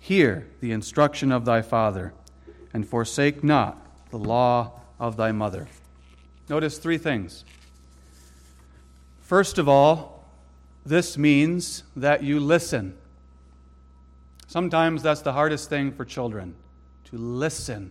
hear 0.00 0.48
the 0.62 0.72
instruction 0.72 1.30
of 1.30 1.44
thy 1.44 1.60
father, 1.60 2.14
and 2.72 2.88
forsake 2.88 3.44
not 3.44 3.83
the 4.14 4.28
law 4.28 4.70
of 5.00 5.16
thy 5.16 5.32
mother. 5.32 5.66
Notice 6.48 6.78
three 6.78 6.98
things. 6.98 7.44
First 9.22 9.58
of 9.58 9.68
all, 9.68 10.24
this 10.86 11.18
means 11.18 11.82
that 11.96 12.22
you 12.22 12.38
listen. 12.38 12.96
Sometimes 14.46 15.02
that's 15.02 15.22
the 15.22 15.32
hardest 15.32 15.68
thing 15.68 15.90
for 15.90 16.04
children 16.04 16.54
to 17.06 17.16
listen. 17.16 17.90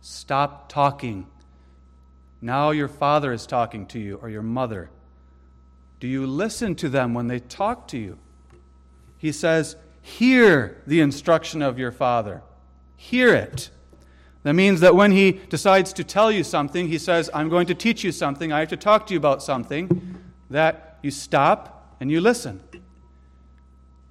Stop 0.00 0.68
talking. 0.68 1.28
Now 2.40 2.72
your 2.72 2.88
father 2.88 3.32
is 3.32 3.46
talking 3.46 3.86
to 3.86 4.00
you 4.00 4.16
or 4.16 4.28
your 4.28 4.42
mother. 4.42 4.90
Do 6.00 6.08
you 6.08 6.26
listen 6.26 6.74
to 6.74 6.88
them 6.88 7.14
when 7.14 7.28
they 7.28 7.38
talk 7.38 7.86
to 7.88 7.98
you? 7.98 8.18
He 9.16 9.30
says, 9.30 9.76
Hear 10.02 10.82
the 10.88 11.00
instruction 11.00 11.62
of 11.62 11.78
your 11.78 11.92
father. 11.92 12.42
Hear 12.96 13.32
it. 13.32 13.70
That 14.46 14.54
means 14.54 14.78
that 14.78 14.94
when 14.94 15.10
he 15.10 15.32
decides 15.32 15.92
to 15.94 16.04
tell 16.04 16.30
you 16.30 16.44
something, 16.44 16.86
he 16.86 16.98
says, 16.98 17.28
I'm 17.34 17.48
going 17.48 17.66
to 17.66 17.74
teach 17.74 18.04
you 18.04 18.12
something, 18.12 18.52
I 18.52 18.60
have 18.60 18.68
to 18.68 18.76
talk 18.76 19.08
to 19.08 19.12
you 19.12 19.18
about 19.18 19.42
something, 19.42 20.20
that 20.50 21.00
you 21.02 21.10
stop 21.10 21.96
and 21.98 22.12
you 22.12 22.20
listen. 22.20 22.60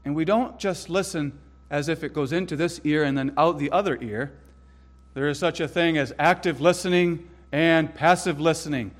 And 0.03 0.13
we 0.13 0.25
don't 0.25 0.59
just 0.59 0.89
listen 0.89 1.39
as 1.69 1.87
if 1.87 2.03
it 2.03 2.13
goes 2.13 2.33
into 2.33 2.57
this 2.57 2.81
ear 2.83 3.05
and 3.05 3.17
then 3.17 3.31
out 3.37 3.59
the 3.59 3.71
other 3.71 3.97
ear. 4.01 4.33
There 5.13 5.29
is 5.29 5.39
such 5.39 5.61
a 5.61 5.69
thing 5.69 5.97
as 5.97 6.11
active 6.19 6.59
listening 6.59 7.29
and 7.53 7.95
passive 7.95 8.37
listening. 8.37 8.91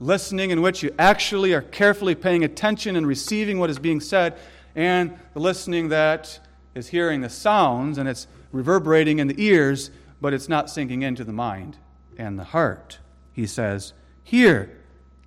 Listening 0.00 0.50
in 0.50 0.60
which 0.60 0.82
you 0.82 0.94
actually 0.98 1.54
are 1.54 1.62
carefully 1.62 2.14
paying 2.14 2.44
attention 2.44 2.94
and 2.94 3.06
receiving 3.06 3.58
what 3.58 3.70
is 3.70 3.78
being 3.78 4.00
said, 4.00 4.36
and 4.76 5.18
the 5.32 5.40
listening 5.40 5.88
that 5.88 6.40
is 6.74 6.88
hearing 6.88 7.22
the 7.22 7.30
sounds 7.30 7.96
and 7.96 8.06
it's 8.06 8.26
reverberating 8.52 9.18
in 9.18 9.28
the 9.28 9.42
ears 9.42 9.90
but 10.20 10.34
it's 10.34 10.48
not 10.48 10.70
sinking 10.70 11.02
into 11.02 11.24
the 11.24 11.32
mind 11.32 11.76
and 12.16 12.38
the 12.38 12.44
heart. 12.44 12.98
He 13.32 13.46
says, 13.46 13.92
Hear, 14.24 14.76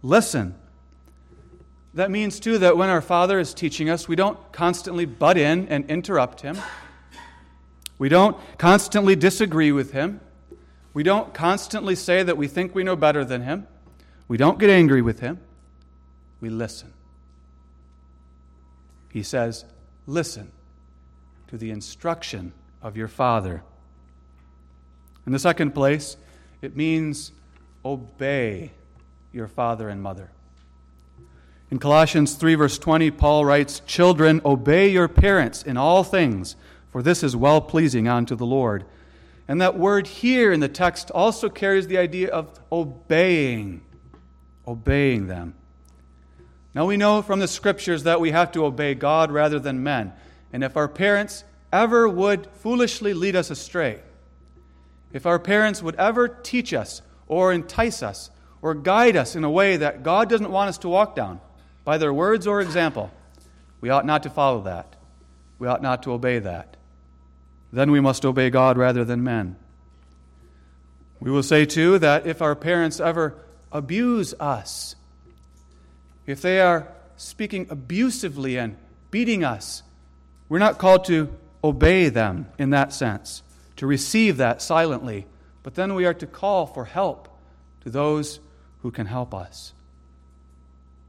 listen. 0.01 0.55
That 1.93 2.11
means, 2.11 2.39
too, 2.39 2.57
that 2.59 2.77
when 2.77 2.89
our 2.89 3.01
Father 3.01 3.39
is 3.39 3.53
teaching 3.53 3.89
us, 3.89 4.07
we 4.07 4.15
don't 4.15 4.39
constantly 4.51 5.05
butt 5.05 5.37
in 5.37 5.67
and 5.67 5.89
interrupt 5.89 6.41
Him. 6.41 6.57
We 7.97 8.09
don't 8.09 8.37
constantly 8.57 9.15
disagree 9.15 9.71
with 9.71 9.91
Him. 9.91 10.21
We 10.93 11.03
don't 11.03 11.33
constantly 11.33 11.95
say 11.95 12.23
that 12.23 12.37
we 12.37 12.47
think 12.47 12.73
we 12.73 12.83
know 12.83 12.95
better 12.95 13.23
than 13.23 13.43
Him. 13.43 13.67
We 14.27 14.37
don't 14.37 14.57
get 14.57 14.69
angry 14.69 15.01
with 15.01 15.19
Him. 15.19 15.39
We 16.39 16.49
listen. 16.49 16.93
He 19.09 19.23
says, 19.23 19.65
Listen 20.07 20.51
to 21.47 21.57
the 21.57 21.69
instruction 21.69 22.53
of 22.81 22.97
your 22.97 23.07
Father. 23.07 23.63
In 25.31 25.33
the 25.33 25.39
second 25.39 25.71
place, 25.71 26.17
it 26.61 26.75
means 26.75 27.31
obey 27.85 28.71
your 29.31 29.47
father 29.47 29.87
and 29.87 30.03
mother. 30.03 30.29
In 31.69 31.79
Colossians 31.79 32.35
3, 32.35 32.55
verse 32.55 32.77
20, 32.77 33.11
Paul 33.11 33.45
writes, 33.45 33.79
Children, 33.85 34.41
obey 34.43 34.89
your 34.89 35.07
parents 35.07 35.63
in 35.63 35.77
all 35.77 36.03
things, 36.03 36.57
for 36.89 37.01
this 37.01 37.23
is 37.23 37.33
well 37.33 37.61
pleasing 37.61 38.09
unto 38.09 38.35
the 38.35 38.45
Lord. 38.45 38.83
And 39.47 39.61
that 39.61 39.79
word 39.79 40.05
here 40.05 40.51
in 40.51 40.59
the 40.59 40.67
text 40.67 41.09
also 41.11 41.47
carries 41.47 41.87
the 41.87 41.97
idea 41.97 42.27
of 42.27 42.59
obeying, 42.69 43.83
obeying 44.67 45.27
them. 45.27 45.53
Now 46.75 46.85
we 46.87 46.97
know 46.97 47.21
from 47.21 47.39
the 47.39 47.47
scriptures 47.47 48.03
that 48.03 48.19
we 48.19 48.31
have 48.31 48.51
to 48.51 48.65
obey 48.65 48.95
God 48.95 49.31
rather 49.31 49.59
than 49.59 49.81
men. 49.81 50.11
And 50.51 50.61
if 50.61 50.75
our 50.75 50.89
parents 50.89 51.45
ever 51.71 52.09
would 52.09 52.47
foolishly 52.47 53.13
lead 53.13 53.37
us 53.37 53.49
astray, 53.49 54.01
if 55.13 55.25
our 55.25 55.39
parents 55.39 55.81
would 55.81 55.95
ever 55.95 56.27
teach 56.27 56.73
us 56.73 57.01
or 57.27 57.51
entice 57.51 58.03
us 58.03 58.29
or 58.61 58.73
guide 58.73 59.15
us 59.15 59.35
in 59.35 59.43
a 59.43 59.49
way 59.49 59.77
that 59.77 60.03
God 60.03 60.29
doesn't 60.29 60.51
want 60.51 60.69
us 60.69 60.77
to 60.79 60.89
walk 60.89 61.15
down 61.15 61.39
by 61.83 61.97
their 61.97 62.13
words 62.13 62.47
or 62.47 62.61
example, 62.61 63.11
we 63.79 63.89
ought 63.89 64.05
not 64.05 64.23
to 64.23 64.29
follow 64.29 64.61
that. 64.63 64.95
We 65.59 65.67
ought 65.67 65.81
not 65.81 66.03
to 66.03 66.11
obey 66.11 66.39
that. 66.39 66.77
Then 67.73 67.91
we 67.91 67.99
must 67.99 68.25
obey 68.25 68.49
God 68.49 68.77
rather 68.77 69.05
than 69.05 69.23
men. 69.23 69.55
We 71.19 71.31
will 71.31 71.43
say, 71.43 71.65
too, 71.65 71.99
that 71.99 72.25
if 72.25 72.41
our 72.41 72.55
parents 72.55 72.99
ever 72.99 73.35
abuse 73.71 74.33
us, 74.39 74.95
if 76.25 76.41
they 76.41 76.59
are 76.59 76.87
speaking 77.15 77.67
abusively 77.69 78.57
and 78.57 78.75
beating 79.11 79.43
us, 79.43 79.83
we're 80.49 80.59
not 80.59 80.79
called 80.79 81.05
to 81.05 81.29
obey 81.63 82.09
them 82.09 82.47
in 82.57 82.71
that 82.71 82.91
sense 82.91 83.43
to 83.81 83.87
receive 83.87 84.37
that 84.37 84.61
silently, 84.61 85.25
but 85.63 85.73
then 85.73 85.95
we 85.95 86.05
are 86.05 86.13
to 86.13 86.27
call 86.27 86.67
for 86.67 86.85
help 86.85 87.27
to 87.81 87.89
those 87.89 88.39
who 88.83 88.91
can 88.91 89.07
help 89.07 89.33
us. 89.33 89.73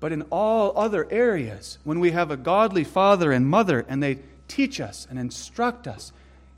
But 0.00 0.10
in 0.10 0.22
all 0.30 0.72
other 0.74 1.06
areas, 1.10 1.76
when 1.84 2.00
we 2.00 2.12
have 2.12 2.30
a 2.30 2.36
godly 2.38 2.82
father 2.82 3.30
and 3.30 3.46
mother 3.46 3.84
and 3.90 4.02
they 4.02 4.20
teach 4.48 4.80
us 4.80 5.06
and 5.10 5.18
instruct 5.18 5.86
us 5.86 6.12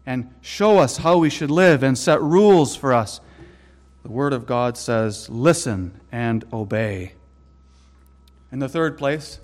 and 0.07 0.33
show 0.41 0.79
us 0.79 0.99
how 0.99 1.19
we 1.19 1.31
should 1.31 1.51
live 1.51 1.83
and 1.83 1.99
set 1.99 2.23
rules 2.23 2.77
for 2.77 2.93
us, 2.95 3.21
the 4.05 4.13
Word 4.13 4.33
of 4.33 4.47
God 4.47 4.79
says, 4.79 5.29
listen 5.29 6.01
and 6.13 6.45
obey. 6.53 7.15
In 8.53 8.61
the 8.61 8.69
third 8.69 8.97
place, 8.97 9.41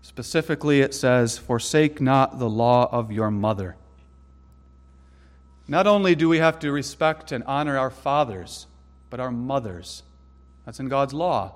specifically, 0.00 0.80
it 0.80 0.94
says, 0.94 1.36
forsake 1.36 2.00
not 2.00 2.38
the 2.38 2.48
law 2.48 2.88
of 2.90 3.12
your 3.12 3.30
mother. 3.30 3.76
Not 5.68 5.86
only 5.86 6.14
do 6.14 6.30
we 6.30 6.38
have 6.38 6.58
to 6.60 6.72
respect 6.72 7.30
and 7.30 7.44
honor 7.44 7.76
our 7.76 7.90
fathers, 7.90 8.66
but 9.10 9.20
our 9.20 9.30
mothers. 9.30 10.02
That's 10.64 10.80
in 10.80 10.88
God's 10.88 11.12
law. 11.12 11.52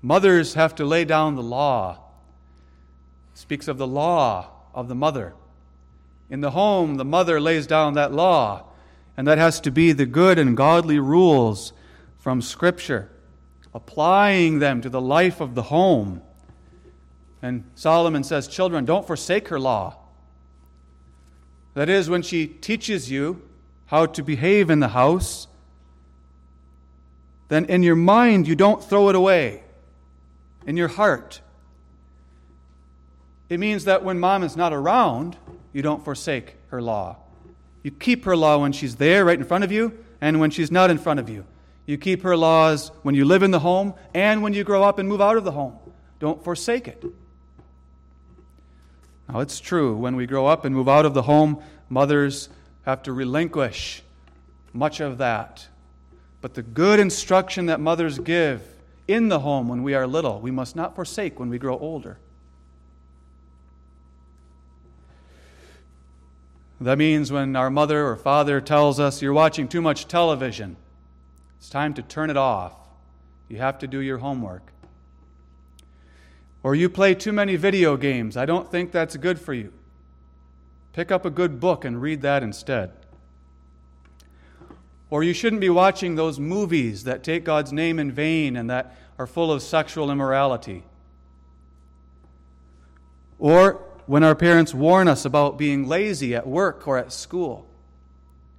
Mothers 0.00 0.54
have 0.54 0.76
to 0.76 0.84
lay 0.84 1.04
down 1.04 1.34
the 1.34 1.42
law. 1.42 1.98
It 3.32 3.38
speaks 3.38 3.66
of 3.66 3.78
the 3.78 3.86
law 3.86 4.48
of 4.72 4.86
the 4.86 4.94
mother. 4.94 5.34
In 6.30 6.40
the 6.40 6.52
home, 6.52 6.96
the 6.96 7.04
mother 7.04 7.40
lays 7.40 7.66
down 7.66 7.94
that 7.94 8.12
law, 8.12 8.64
and 9.16 9.26
that 9.26 9.38
has 9.38 9.60
to 9.60 9.72
be 9.72 9.92
the 9.92 10.06
good 10.06 10.38
and 10.38 10.56
godly 10.56 10.98
rules 10.98 11.72
from 12.18 12.40
Scripture, 12.40 13.10
applying 13.74 14.60
them 14.60 14.80
to 14.80 14.88
the 14.88 15.00
life 15.00 15.40
of 15.40 15.54
the 15.54 15.62
home. 15.62 16.22
And 17.42 17.64
Solomon 17.74 18.24
says, 18.24 18.46
Children, 18.46 18.84
don't 18.84 19.06
forsake 19.06 19.48
her 19.48 19.58
law. 19.58 19.96
That 21.74 21.88
is, 21.88 22.08
when 22.08 22.22
she 22.22 22.46
teaches 22.46 23.10
you 23.10 23.42
how 23.86 24.06
to 24.06 24.22
behave 24.22 24.70
in 24.70 24.80
the 24.80 24.88
house, 24.88 25.48
then 27.48 27.66
in 27.66 27.82
your 27.82 27.96
mind 27.96 28.48
you 28.48 28.54
don't 28.54 28.82
throw 28.82 29.08
it 29.08 29.14
away. 29.14 29.62
In 30.66 30.76
your 30.76 30.88
heart. 30.88 31.40
It 33.48 33.60
means 33.60 33.84
that 33.84 34.02
when 34.02 34.18
mom 34.18 34.42
is 34.42 34.56
not 34.56 34.72
around, 34.72 35.36
you 35.72 35.82
don't 35.82 36.02
forsake 36.02 36.56
her 36.68 36.80
law. 36.80 37.18
You 37.82 37.90
keep 37.90 38.24
her 38.24 38.36
law 38.36 38.58
when 38.58 38.72
she's 38.72 38.96
there, 38.96 39.24
right 39.24 39.38
in 39.38 39.44
front 39.44 39.62
of 39.62 39.70
you, 39.70 39.98
and 40.20 40.40
when 40.40 40.50
she's 40.50 40.70
not 40.70 40.90
in 40.90 40.96
front 40.96 41.20
of 41.20 41.28
you. 41.28 41.44
You 41.86 41.98
keep 41.98 42.22
her 42.22 42.36
laws 42.36 42.90
when 43.02 43.14
you 43.14 43.26
live 43.26 43.42
in 43.42 43.50
the 43.50 43.58
home 43.58 43.92
and 44.14 44.42
when 44.42 44.54
you 44.54 44.64
grow 44.64 44.82
up 44.82 44.98
and 44.98 45.06
move 45.06 45.20
out 45.20 45.36
of 45.36 45.44
the 45.44 45.52
home. 45.52 45.76
Don't 46.18 46.42
forsake 46.42 46.88
it. 46.88 47.04
Now, 49.28 49.40
it's 49.40 49.58
true, 49.58 49.96
when 49.96 50.16
we 50.16 50.26
grow 50.26 50.46
up 50.46 50.64
and 50.64 50.74
move 50.74 50.88
out 50.88 51.06
of 51.06 51.14
the 51.14 51.22
home, 51.22 51.62
mothers 51.88 52.48
have 52.82 53.02
to 53.04 53.12
relinquish 53.12 54.02
much 54.72 55.00
of 55.00 55.18
that. 55.18 55.66
But 56.40 56.54
the 56.54 56.62
good 56.62 57.00
instruction 57.00 57.66
that 57.66 57.80
mothers 57.80 58.18
give 58.18 58.62
in 59.08 59.28
the 59.28 59.40
home 59.40 59.68
when 59.68 59.82
we 59.82 59.94
are 59.94 60.06
little, 60.06 60.40
we 60.40 60.50
must 60.50 60.76
not 60.76 60.94
forsake 60.94 61.38
when 61.38 61.48
we 61.48 61.58
grow 61.58 61.78
older. 61.78 62.18
That 66.80 66.98
means 66.98 67.32
when 67.32 67.56
our 67.56 67.70
mother 67.70 68.06
or 68.06 68.16
father 68.16 68.60
tells 68.60 69.00
us, 69.00 69.22
You're 69.22 69.32
watching 69.32 69.68
too 69.68 69.80
much 69.80 70.06
television, 70.06 70.76
it's 71.56 71.70
time 71.70 71.94
to 71.94 72.02
turn 72.02 72.28
it 72.28 72.36
off. 72.36 72.74
You 73.48 73.56
have 73.58 73.78
to 73.78 73.86
do 73.86 74.00
your 74.00 74.18
homework. 74.18 74.73
Or 76.64 76.74
you 76.74 76.88
play 76.88 77.14
too 77.14 77.30
many 77.30 77.56
video 77.56 77.96
games. 77.98 78.38
I 78.38 78.46
don't 78.46 78.70
think 78.70 78.90
that's 78.90 79.16
good 79.18 79.38
for 79.38 79.52
you. 79.52 79.70
Pick 80.94 81.12
up 81.12 81.26
a 81.26 81.30
good 81.30 81.60
book 81.60 81.84
and 81.84 82.00
read 82.00 82.22
that 82.22 82.42
instead. 82.42 82.90
Or 85.10 85.22
you 85.22 85.34
shouldn't 85.34 85.60
be 85.60 85.68
watching 85.68 86.14
those 86.14 86.40
movies 86.40 87.04
that 87.04 87.22
take 87.22 87.44
God's 87.44 87.70
name 87.70 87.98
in 87.98 88.10
vain 88.10 88.56
and 88.56 88.70
that 88.70 88.96
are 89.18 89.26
full 89.26 89.52
of 89.52 89.62
sexual 89.62 90.10
immorality. 90.10 90.84
Or 93.38 93.82
when 94.06 94.24
our 94.24 94.34
parents 94.34 94.72
warn 94.72 95.06
us 95.06 95.26
about 95.26 95.58
being 95.58 95.86
lazy 95.86 96.34
at 96.34 96.46
work 96.46 96.88
or 96.88 96.96
at 96.96 97.12
school, 97.12 97.68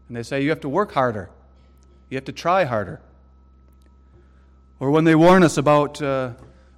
and 0.08 0.16
they 0.16 0.22
say 0.22 0.43
you 0.43 0.49
have 0.51 0.62
to 0.62 0.70
work 0.70 0.91
harder, 0.91 1.32
you 2.12 2.18
have 2.18 2.26
to 2.26 2.32
try 2.32 2.66
harder. 2.66 3.01
Or 4.80 4.91
when 4.91 5.06
they 5.06 5.16
warn 5.16 5.41
us 5.41 5.58
about 5.58 5.99
uh, 6.03 6.34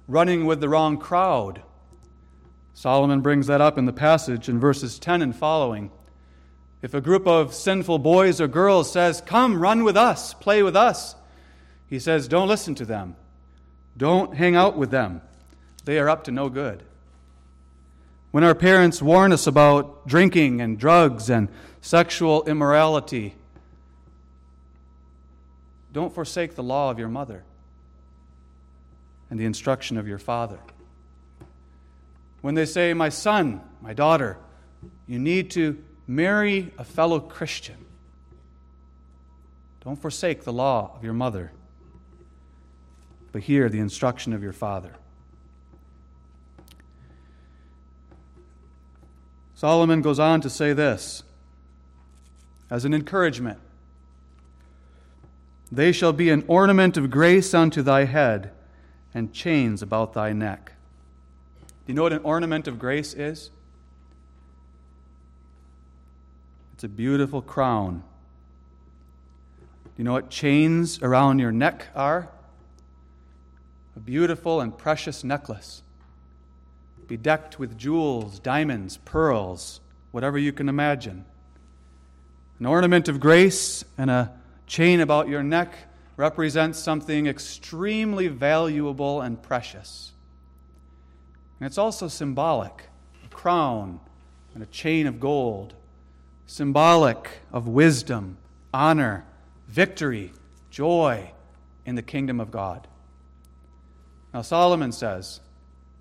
running 0.08 0.46
with 0.46 0.60
the 0.60 0.68
wrong 0.68 0.96
crowd. 0.96 1.62
Solomon 2.72 3.20
brings 3.20 3.46
that 3.46 3.60
up 3.60 3.76
in 3.76 3.84
the 3.84 3.92
passage 3.92 4.48
in 4.48 4.58
verses 4.58 4.98
10 4.98 5.20
and 5.20 5.36
following. 5.36 5.90
If 6.80 6.94
a 6.94 7.00
group 7.00 7.26
of 7.26 7.52
sinful 7.52 7.98
boys 7.98 8.40
or 8.40 8.48
girls 8.48 8.90
says, 8.90 9.20
Come, 9.20 9.60
run 9.60 9.84
with 9.84 9.96
us, 9.96 10.32
play 10.34 10.62
with 10.62 10.74
us, 10.74 11.14
he 11.86 11.98
says, 11.98 12.26
Don't 12.26 12.48
listen 12.48 12.74
to 12.76 12.84
them. 12.84 13.16
Don't 13.96 14.34
hang 14.34 14.56
out 14.56 14.76
with 14.78 14.90
them. 14.90 15.20
They 15.84 15.98
are 15.98 16.08
up 16.08 16.24
to 16.24 16.30
no 16.30 16.48
good. 16.48 16.82
When 18.30 18.44
our 18.44 18.54
parents 18.54 19.02
warn 19.02 19.32
us 19.32 19.46
about 19.46 20.06
drinking 20.06 20.60
and 20.60 20.78
drugs 20.78 21.28
and 21.28 21.48
sexual 21.80 22.44
immorality, 22.44 23.34
don't 25.92 26.14
forsake 26.14 26.54
the 26.54 26.62
law 26.62 26.90
of 26.90 26.98
your 26.98 27.08
mother 27.08 27.42
and 29.30 29.38
the 29.38 29.44
instruction 29.44 29.96
of 29.96 30.08
your 30.08 30.18
father. 30.18 30.58
When 32.40 32.54
they 32.54 32.66
say, 32.66 32.94
My 32.94 33.08
son, 33.08 33.60
my 33.80 33.92
daughter, 33.92 34.38
You 35.06 35.18
need 35.18 35.50
to 35.52 35.82
marry 36.06 36.72
a 36.78 36.84
fellow 36.84 37.20
Christian. 37.20 37.76
Don't 39.84 40.00
forsake 40.00 40.44
the 40.44 40.52
law 40.52 40.92
of 40.96 41.04
your 41.04 41.14
mother, 41.14 41.52
but 43.32 43.42
hear 43.42 43.68
the 43.68 43.78
instruction 43.78 44.32
of 44.32 44.42
your 44.42 44.52
father. 44.52 44.94
Solomon 49.54 50.02
goes 50.02 50.18
on 50.18 50.40
to 50.42 50.50
say 50.50 50.72
this 50.72 51.24
as 52.70 52.84
an 52.84 52.94
encouragement 52.94 53.58
They 55.72 55.90
shall 55.90 56.12
be 56.12 56.30
an 56.30 56.44
ornament 56.46 56.96
of 56.96 57.10
grace 57.10 57.52
unto 57.54 57.82
thy 57.82 58.04
head, 58.04 58.52
and 59.14 59.32
chains 59.32 59.82
about 59.82 60.12
thy 60.12 60.32
neck. 60.32 60.72
Do 61.86 61.92
you 61.92 61.94
know 61.94 62.02
what 62.02 62.12
an 62.12 62.20
ornament 62.22 62.68
of 62.68 62.78
grace 62.78 63.14
is? 63.14 63.50
It's 66.74 66.84
a 66.84 66.88
beautiful 66.88 67.42
crown. 67.42 68.04
Do 69.84 69.90
you 69.96 70.04
know 70.04 70.12
what 70.12 70.30
chains 70.30 71.02
around 71.02 71.40
your 71.40 71.50
neck 71.50 71.88
are? 71.94 72.28
A 73.96 74.00
beautiful 74.00 74.60
and 74.60 74.76
precious 74.76 75.24
necklace, 75.24 75.82
bedecked 77.08 77.58
with 77.58 77.76
jewels, 77.76 78.38
diamonds, 78.38 78.98
pearls, 78.98 79.80
whatever 80.12 80.38
you 80.38 80.52
can 80.52 80.68
imagine. 80.68 81.24
An 82.60 82.66
ornament 82.66 83.08
of 83.08 83.18
grace 83.18 83.84
and 83.96 84.08
a 84.08 84.32
chain 84.68 85.00
about 85.00 85.28
your 85.28 85.42
neck 85.42 85.74
represents 86.18 86.78
something 86.78 87.26
extremely 87.26 88.28
valuable 88.28 89.22
and 89.22 89.40
precious. 89.40 90.12
And 91.58 91.66
it's 91.66 91.78
also 91.78 92.08
symbolic 92.08 92.90
a 93.24 93.28
crown 93.28 94.00
and 94.52 94.62
a 94.62 94.66
chain 94.66 95.06
of 95.06 95.20
gold 95.20 95.74
symbolic 96.48 97.28
of 97.52 97.68
wisdom, 97.68 98.38
honor, 98.72 99.24
victory, 99.68 100.32
joy 100.70 101.30
in 101.84 101.94
the 101.94 102.02
kingdom 102.02 102.40
of 102.40 102.50
God. 102.50 102.88
Now, 104.32 104.42
Solomon 104.42 104.90
says, 104.90 105.40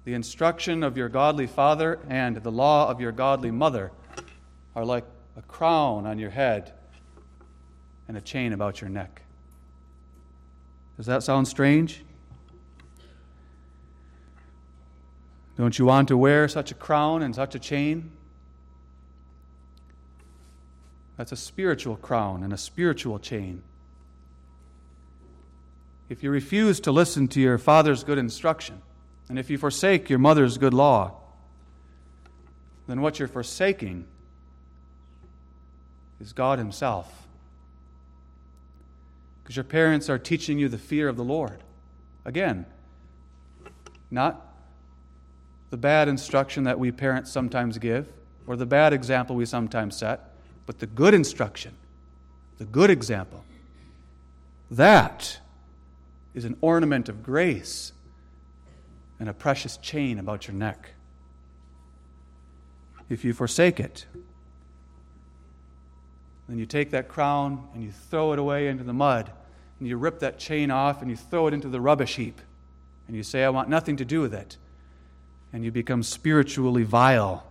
The 0.06 0.14
instruction 0.14 0.84
of 0.84 0.98
your 0.98 1.10
godly 1.10 1.48
father 1.48 2.00
and 2.10 2.38
the 2.38 2.52
law 2.52 2.90
of 2.90 3.02
your 3.02 3.12
godly 3.12 3.52
mother 3.52 3.92
are 4.74 4.86
like 4.86 5.06
a 5.36 5.42
crown 5.42 6.08
on 6.08 6.18
your 6.18 6.30
head 6.32 6.74
and 8.08 8.16
a 8.16 8.22
chain 8.22 8.54
about 8.54 8.80
your 8.80 8.90
neck. 8.90 9.22
Does 10.98 11.06
that 11.06 11.24
sound 11.24 11.48
strange? 11.48 12.04
Don't 15.58 15.78
you 15.80 15.86
want 15.86 16.08
to 16.10 16.18
wear 16.18 16.48
such 16.48 16.72
a 16.72 16.76
crown 16.76 17.24
and 17.24 17.34
such 17.34 17.56
a 17.56 17.60
chain? 17.60 18.12
That's 21.18 21.32
a 21.32 21.36
spiritual 21.36 21.96
crown 21.96 22.44
and 22.44 22.54
a 22.54 22.58
spiritual 22.58 23.18
chain. 23.18 23.64
If 26.10 26.24
you 26.24 26.32
refuse 26.32 26.80
to 26.82 26.92
listen 26.92 27.28
to 27.30 27.42
your 27.42 27.58
father's 27.58 28.04
good 28.04 28.18
instruction, 28.18 28.82
and 29.30 29.38
if 29.38 29.50
you 29.50 29.58
forsake 29.58 30.10
your 30.10 30.20
mother's 30.20 30.58
good 30.58 30.74
law, 30.74 31.16
then 32.88 33.02
what 33.02 33.20
you're 33.20 33.28
forsaking 33.28 34.06
is 36.22 36.34
God 36.34 36.60
Himself. 36.60 37.27
Because 39.48 39.56
your 39.56 39.64
parents 39.64 40.10
are 40.10 40.20
teaching 40.20 40.60
you 40.60 40.68
the 40.68 40.78
fear 40.78 41.08
of 41.08 41.16
the 41.16 41.24
Lord. 41.24 41.64
Again, 42.26 42.66
not 44.12 44.46
the 45.70 45.78
bad 45.78 46.10
instruction 46.10 46.66
that 46.66 46.78
we 46.78 46.92
parents 46.92 47.32
sometimes 47.32 47.78
give 47.78 48.10
or 48.46 48.58
the 48.58 48.66
bad 48.66 48.92
example 48.92 49.38
we 49.38 49.46
sometimes 49.46 49.96
set, 49.96 50.34
but 50.66 50.80
the 50.80 50.86
good 50.86 51.14
instruction, 51.14 51.74
the 52.58 52.66
good 52.66 52.90
example, 52.90 53.46
that 54.70 55.40
is 56.36 56.44
an 56.44 56.58
ornament 56.60 57.08
of 57.08 57.24
grace 57.24 57.94
and 59.18 59.30
a 59.30 59.34
precious 59.34 59.78
chain 59.78 60.20
about 60.20 60.50
your 60.50 60.56
neck. 60.58 60.92
If 63.10 63.24
you 63.24 63.34
forsake 63.34 63.80
it, 63.80 64.08
then 66.50 66.58
you 66.58 66.66
take 66.66 66.92
that 66.92 67.08
crown 67.08 67.70
and 67.74 67.82
you 67.82 67.92
throw 67.92 68.34
it 68.34 68.40
away 68.40 68.68
into 68.68 68.84
the 68.84 68.92
mud, 68.92 69.32
and 69.80 69.88
you 69.88 69.98
rip 69.98 70.20
that 70.20 70.40
chain 70.40 70.72
off 70.72 71.02
and 71.02 71.10
you 71.10 71.18
throw 71.18 71.48
it 71.48 71.54
into 71.54 71.70
the 71.70 71.82
rubbish 71.82 72.16
heap, 72.16 72.42
and 73.08 73.16
you 73.16 73.24
say, 73.24 73.44
I 73.44 73.50
want 73.50 73.70
nothing 73.70 73.98
to 73.98 74.06
do 74.06 74.22
with 74.22 74.34
it. 74.34 74.58
And 75.54 75.64
you 75.64 75.72
become 75.72 76.04
spiritually 76.04 76.84
vile 76.84 77.46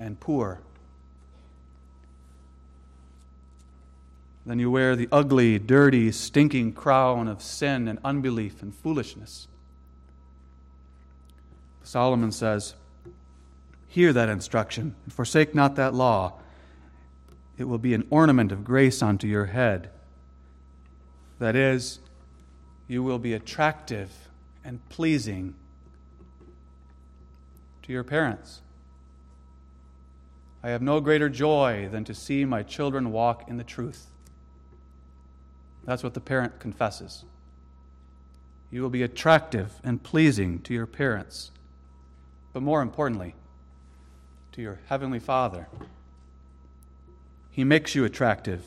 and 0.00 0.18
poor. 0.18 0.60
Then 4.44 4.58
you 4.58 4.70
wear 4.70 4.94
the 4.94 5.08
ugly, 5.10 5.58
dirty, 5.58 6.12
stinking 6.12 6.72
crown 6.72 7.28
of 7.28 7.42
sin 7.42 7.88
and 7.88 7.98
unbelief 8.04 8.62
and 8.62 8.74
foolishness. 8.74 9.48
Solomon 11.82 12.32
says, 12.32 12.74
Hear 13.88 14.12
that 14.12 14.28
instruction, 14.28 14.94
and 15.04 15.12
forsake 15.12 15.54
not 15.54 15.76
that 15.76 15.94
law. 15.94 16.34
It 17.58 17.64
will 17.64 17.78
be 17.78 17.94
an 17.94 18.06
ornament 18.10 18.52
of 18.52 18.64
grace 18.64 19.02
unto 19.02 19.26
your 19.26 19.46
head. 19.46 19.90
That 21.38 21.56
is, 21.56 22.00
you 22.88 23.02
will 23.02 23.18
be 23.18 23.34
attractive 23.34 24.10
and 24.64 24.86
pleasing 24.88 25.54
to 27.82 27.92
your 27.92 28.04
parents. 28.04 28.62
I 30.62 30.70
have 30.70 30.82
no 30.82 31.00
greater 31.00 31.28
joy 31.28 31.88
than 31.90 32.04
to 32.04 32.14
see 32.14 32.44
my 32.44 32.62
children 32.62 33.12
walk 33.12 33.48
in 33.48 33.56
the 33.56 33.64
truth. 33.64 34.06
That's 35.84 36.02
what 36.02 36.14
the 36.14 36.20
parent 36.20 36.58
confesses. 36.58 37.24
You 38.70 38.82
will 38.82 38.90
be 38.90 39.04
attractive 39.04 39.80
and 39.84 40.02
pleasing 40.02 40.60
to 40.62 40.74
your 40.74 40.86
parents, 40.86 41.52
but 42.52 42.62
more 42.62 42.82
importantly, 42.82 43.36
to 44.52 44.62
your 44.62 44.80
Heavenly 44.86 45.20
Father. 45.20 45.68
He 47.50 47.62
makes 47.62 47.94
you 47.94 48.04
attractive, 48.04 48.64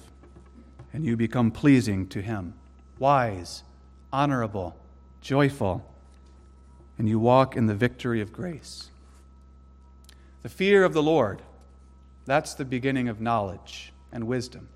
and 0.93 1.05
you 1.05 1.15
become 1.15 1.51
pleasing 1.51 2.07
to 2.07 2.21
Him, 2.21 2.53
wise, 2.97 3.63
honorable, 4.11 4.75
joyful, 5.21 5.85
and 6.97 7.07
you 7.07 7.19
walk 7.19 7.55
in 7.55 7.67
the 7.67 7.75
victory 7.75 8.21
of 8.21 8.33
grace. 8.33 8.89
The 10.41 10.49
fear 10.49 10.83
of 10.83 10.93
the 10.93 11.03
Lord, 11.03 11.41
that's 12.25 12.53
the 12.53 12.65
beginning 12.65 13.07
of 13.07 13.21
knowledge 13.21 13.93
and 14.11 14.27
wisdom. 14.27 14.69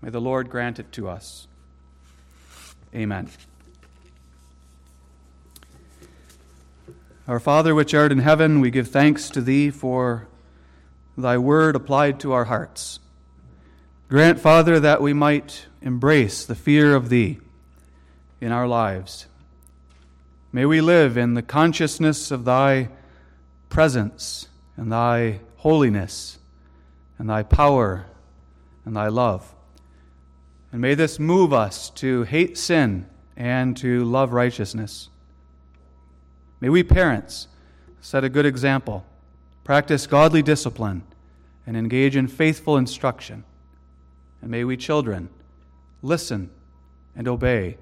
May 0.00 0.10
the 0.10 0.20
Lord 0.20 0.50
grant 0.50 0.78
it 0.78 0.92
to 0.92 1.08
us. 1.08 1.46
Amen. 2.94 3.30
Our 7.28 7.38
Father, 7.38 7.74
which 7.74 7.94
art 7.94 8.10
in 8.10 8.18
heaven, 8.18 8.60
we 8.60 8.70
give 8.70 8.88
thanks 8.88 9.30
to 9.30 9.40
Thee 9.40 9.70
for 9.70 10.26
Thy 11.16 11.38
word 11.38 11.76
applied 11.76 12.18
to 12.20 12.32
our 12.32 12.46
hearts. 12.46 12.98
Grant, 14.12 14.38
Father, 14.38 14.78
that 14.78 15.00
we 15.00 15.14
might 15.14 15.68
embrace 15.80 16.44
the 16.44 16.54
fear 16.54 16.94
of 16.94 17.08
Thee 17.08 17.40
in 18.42 18.52
our 18.52 18.68
lives. 18.68 19.24
May 20.52 20.66
we 20.66 20.82
live 20.82 21.16
in 21.16 21.32
the 21.32 21.40
consciousness 21.40 22.30
of 22.30 22.44
Thy 22.44 22.90
presence 23.70 24.48
and 24.76 24.92
Thy 24.92 25.40
holiness 25.56 26.38
and 27.16 27.30
Thy 27.30 27.42
power 27.42 28.04
and 28.84 28.94
Thy 28.94 29.08
love. 29.08 29.54
And 30.72 30.82
may 30.82 30.94
this 30.94 31.18
move 31.18 31.54
us 31.54 31.88
to 31.92 32.24
hate 32.24 32.58
sin 32.58 33.06
and 33.34 33.74
to 33.78 34.04
love 34.04 34.34
righteousness. 34.34 35.08
May 36.60 36.68
we 36.68 36.82
parents 36.82 37.48
set 38.02 38.24
a 38.24 38.28
good 38.28 38.44
example, 38.44 39.06
practice 39.64 40.06
godly 40.06 40.42
discipline, 40.42 41.02
and 41.66 41.78
engage 41.78 42.14
in 42.14 42.28
faithful 42.28 42.76
instruction. 42.76 43.44
And 44.42 44.50
may 44.50 44.64
we 44.64 44.76
children 44.76 45.30
listen 46.02 46.50
and 47.16 47.26
obey. 47.28 47.78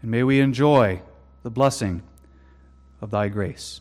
And 0.00 0.10
may 0.10 0.22
we 0.22 0.40
enjoy 0.40 1.02
the 1.42 1.50
blessing 1.50 2.02
of 3.00 3.10
thy 3.10 3.28
grace. 3.28 3.80